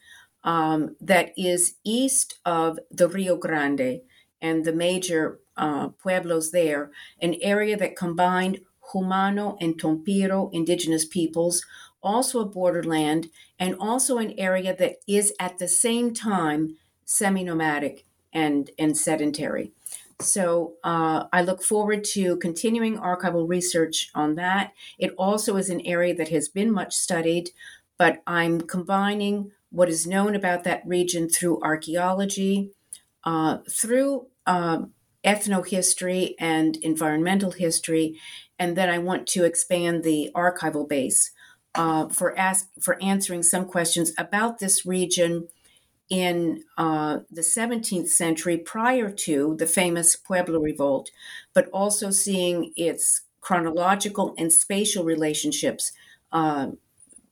um, 0.45 0.97
that 1.01 1.33
is 1.37 1.75
east 1.85 2.39
of 2.45 2.79
the 2.91 3.09
Rio 3.09 3.37
Grande 3.37 4.01
and 4.41 4.65
the 4.65 4.73
major 4.73 5.41
uh, 5.57 5.89
pueblos 5.89 6.51
there, 6.51 6.91
an 7.21 7.35
area 7.43 7.77
that 7.77 7.97
combined 7.97 8.61
Jumano 8.93 9.57
and 9.61 9.79
Tompiro 9.81 10.51
indigenous 10.53 11.05
peoples, 11.05 11.65
also 12.03 12.41
a 12.41 12.47
borderland, 12.47 13.31
and 13.59 13.77
also 13.79 14.19
an 14.19 14.35
area 14.39 14.75
that 14.77 14.97
is 15.07 15.33
at 15.39 15.59
the 15.59 15.69
same 15.69 16.15
time 16.15 16.77
semi 17.05 17.45
nomadic 17.45 18.05
and, 18.33 18.71
and 18.79 18.97
sedentary. 18.97 19.73
So 20.21 20.75
uh, 20.85 21.25
I 21.33 21.43
look 21.43 21.63
forward 21.63 22.05
to 22.13 22.37
continuing 22.37 22.99
archival 22.99 23.49
research 23.49 24.11
on 24.15 24.35
that. 24.35 24.73
It 24.99 25.15
also 25.17 25.57
is 25.57 25.71
an 25.71 25.81
area 25.87 26.15
that 26.15 26.29
has 26.29 26.49
been 26.49 26.71
much 26.71 26.95
studied, 26.95 27.51
but 27.99 28.23
I'm 28.27 28.61
combining 28.61 29.53
what 29.71 29.89
is 29.89 30.07
known 30.07 30.35
about 30.35 30.65
that 30.65 30.83
region 30.87 31.29
through 31.29 31.63
archaeology, 31.63 32.71
uh, 33.25 33.59
through 33.71 34.27
uh, 34.47 34.83
ethnohistory 35.25 36.35
and 36.39 36.77
environmental 36.79 37.53
history, 37.53 38.19
and 38.59 38.77
then 38.77 38.91
I 38.91 38.99
want 38.99 39.27
to 39.29 39.45
expand 39.45 40.03
the 40.03 40.31
archival 40.35 40.89
base 40.89 41.31
uh, 41.75 42.09
for 42.09 42.37
ask 42.39 42.69
for 42.81 43.03
answering 43.03 43.43
some 43.43 43.65
questions 43.65 44.13
about 44.19 44.59
this 44.59 44.85
region 44.85 45.49
in 46.09 46.65
uh, 46.77 47.21
the 47.31 47.41
17th 47.41 48.09
century 48.09 48.59
prior 48.59 49.11
to 49.11 49.55
the 49.59 49.67
famous 49.67 50.17
Pueblo 50.17 50.59
Revolt, 50.59 51.11
but 51.55 51.69
also 51.69 52.11
seeing 52.11 52.73
its 52.77 53.23
chronological 53.41 54.35
and 54.37 54.53
spatial 54.53 55.05
relationships 55.05 55.93
uh, 56.33 56.71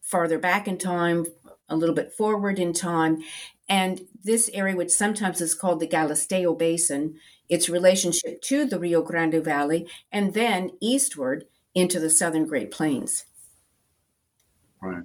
farther 0.00 0.38
back 0.38 0.68
in 0.68 0.78
time, 0.78 1.26
a 1.68 1.76
little 1.76 1.94
bit 1.94 2.12
forward 2.12 2.58
in 2.58 2.72
time. 2.72 3.18
And 3.68 4.02
this 4.24 4.48
area, 4.54 4.76
which 4.76 4.90
sometimes 4.90 5.40
is 5.40 5.54
called 5.54 5.80
the 5.80 5.88
Galisteo 5.88 6.56
Basin, 6.56 7.18
its 7.48 7.68
relationship 7.68 8.40
to 8.42 8.64
the 8.64 8.78
Rio 8.78 9.02
Grande 9.02 9.44
Valley, 9.44 9.86
and 10.12 10.34
then 10.34 10.70
eastward 10.80 11.44
into 11.74 12.00
the 12.00 12.10
southern 12.10 12.46
Great 12.46 12.70
Plains. 12.70 13.24
Right 14.80 15.04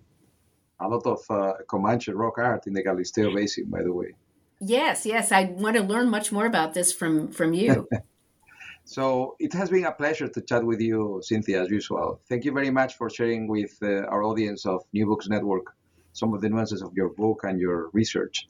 a 0.79 0.87
lot 0.87 1.05
of 1.05 1.19
uh, 1.29 1.53
Comanche 1.67 2.11
rock 2.11 2.37
art 2.37 2.67
in 2.67 2.73
the 2.73 2.83
Galisteo 2.83 3.33
Basin, 3.33 3.65
by 3.69 3.81
the 3.81 3.93
way. 3.93 4.13
Yes, 4.59 5.05
yes, 5.05 5.31
I 5.31 5.45
want 5.45 5.75
to 5.77 5.83
learn 5.83 6.09
much 6.09 6.31
more 6.31 6.45
about 6.45 6.73
this 6.73 6.91
from 6.91 7.31
from 7.31 7.53
you. 7.53 7.87
so 8.85 9.35
it 9.39 9.53
has 9.53 9.69
been 9.69 9.85
a 9.85 9.91
pleasure 9.91 10.27
to 10.27 10.41
chat 10.41 10.63
with 10.63 10.81
you, 10.81 11.21
Cynthia, 11.23 11.63
as 11.63 11.69
usual. 11.69 12.19
Thank 12.29 12.45
you 12.45 12.51
very 12.51 12.69
much 12.69 12.97
for 12.97 13.09
sharing 13.09 13.47
with 13.47 13.77
uh, 13.81 14.11
our 14.13 14.23
audience 14.23 14.65
of 14.65 14.83
New 14.93 15.05
Books 15.05 15.27
Network 15.27 15.75
some 16.15 16.31
of 16.35 16.41
the 16.41 16.47
nuances 16.49 16.83
of 16.83 16.93
your 16.93 17.09
book 17.09 17.41
and 17.43 17.59
your 17.59 17.89
research. 17.91 18.47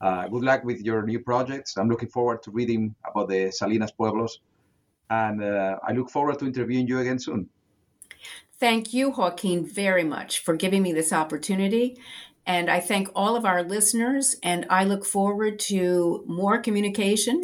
Uh, 0.00 0.26
good 0.28 0.42
luck 0.42 0.64
with 0.64 0.80
your 0.80 1.02
new 1.02 1.20
projects. 1.20 1.76
I'm 1.76 1.88
looking 1.88 2.08
forward 2.08 2.42
to 2.44 2.50
reading 2.50 2.94
about 3.08 3.28
the 3.28 3.50
Salinas 3.52 3.92
Pueblos, 3.92 4.40
and 5.10 5.44
uh, 5.44 5.76
I 5.86 5.92
look 5.92 6.08
forward 6.08 6.38
to 6.38 6.46
interviewing 6.46 6.88
you 6.88 7.00
again 7.00 7.18
soon. 7.18 7.50
Thank 8.58 8.92
you, 8.92 9.10
Joaquin, 9.10 9.66
very 9.66 10.04
much 10.04 10.38
for 10.38 10.54
giving 10.54 10.82
me 10.82 10.92
this 10.92 11.12
opportunity. 11.12 11.98
And 12.46 12.70
I 12.70 12.80
thank 12.80 13.08
all 13.14 13.36
of 13.36 13.44
our 13.44 13.62
listeners, 13.62 14.36
and 14.42 14.66
I 14.68 14.84
look 14.84 15.04
forward 15.04 15.58
to 15.60 16.24
more 16.26 16.58
communication 16.58 17.42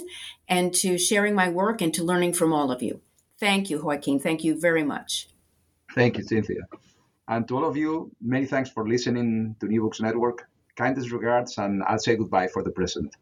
and 0.48 0.74
to 0.74 0.98
sharing 0.98 1.34
my 1.34 1.48
work 1.48 1.80
and 1.80 1.94
to 1.94 2.04
learning 2.04 2.32
from 2.32 2.52
all 2.52 2.72
of 2.72 2.82
you. 2.82 3.00
Thank 3.38 3.70
you, 3.70 3.80
Joaquin. 3.82 4.18
Thank 4.18 4.42
you 4.42 4.60
very 4.60 4.82
much. 4.82 5.28
Thank 5.94 6.18
you, 6.18 6.24
Cynthia. 6.24 6.62
And 7.28 7.46
to 7.48 7.56
all 7.56 7.64
of 7.64 7.76
you, 7.76 8.10
many 8.20 8.46
thanks 8.46 8.70
for 8.70 8.88
listening 8.88 9.54
to 9.60 9.66
New 9.66 9.82
Books 9.82 10.00
Network. 10.00 10.48
Kindest 10.76 11.12
regards, 11.12 11.58
and 11.58 11.82
I'll 11.84 11.98
say 11.98 12.16
goodbye 12.16 12.48
for 12.48 12.62
the 12.62 12.70
present. 12.70 13.14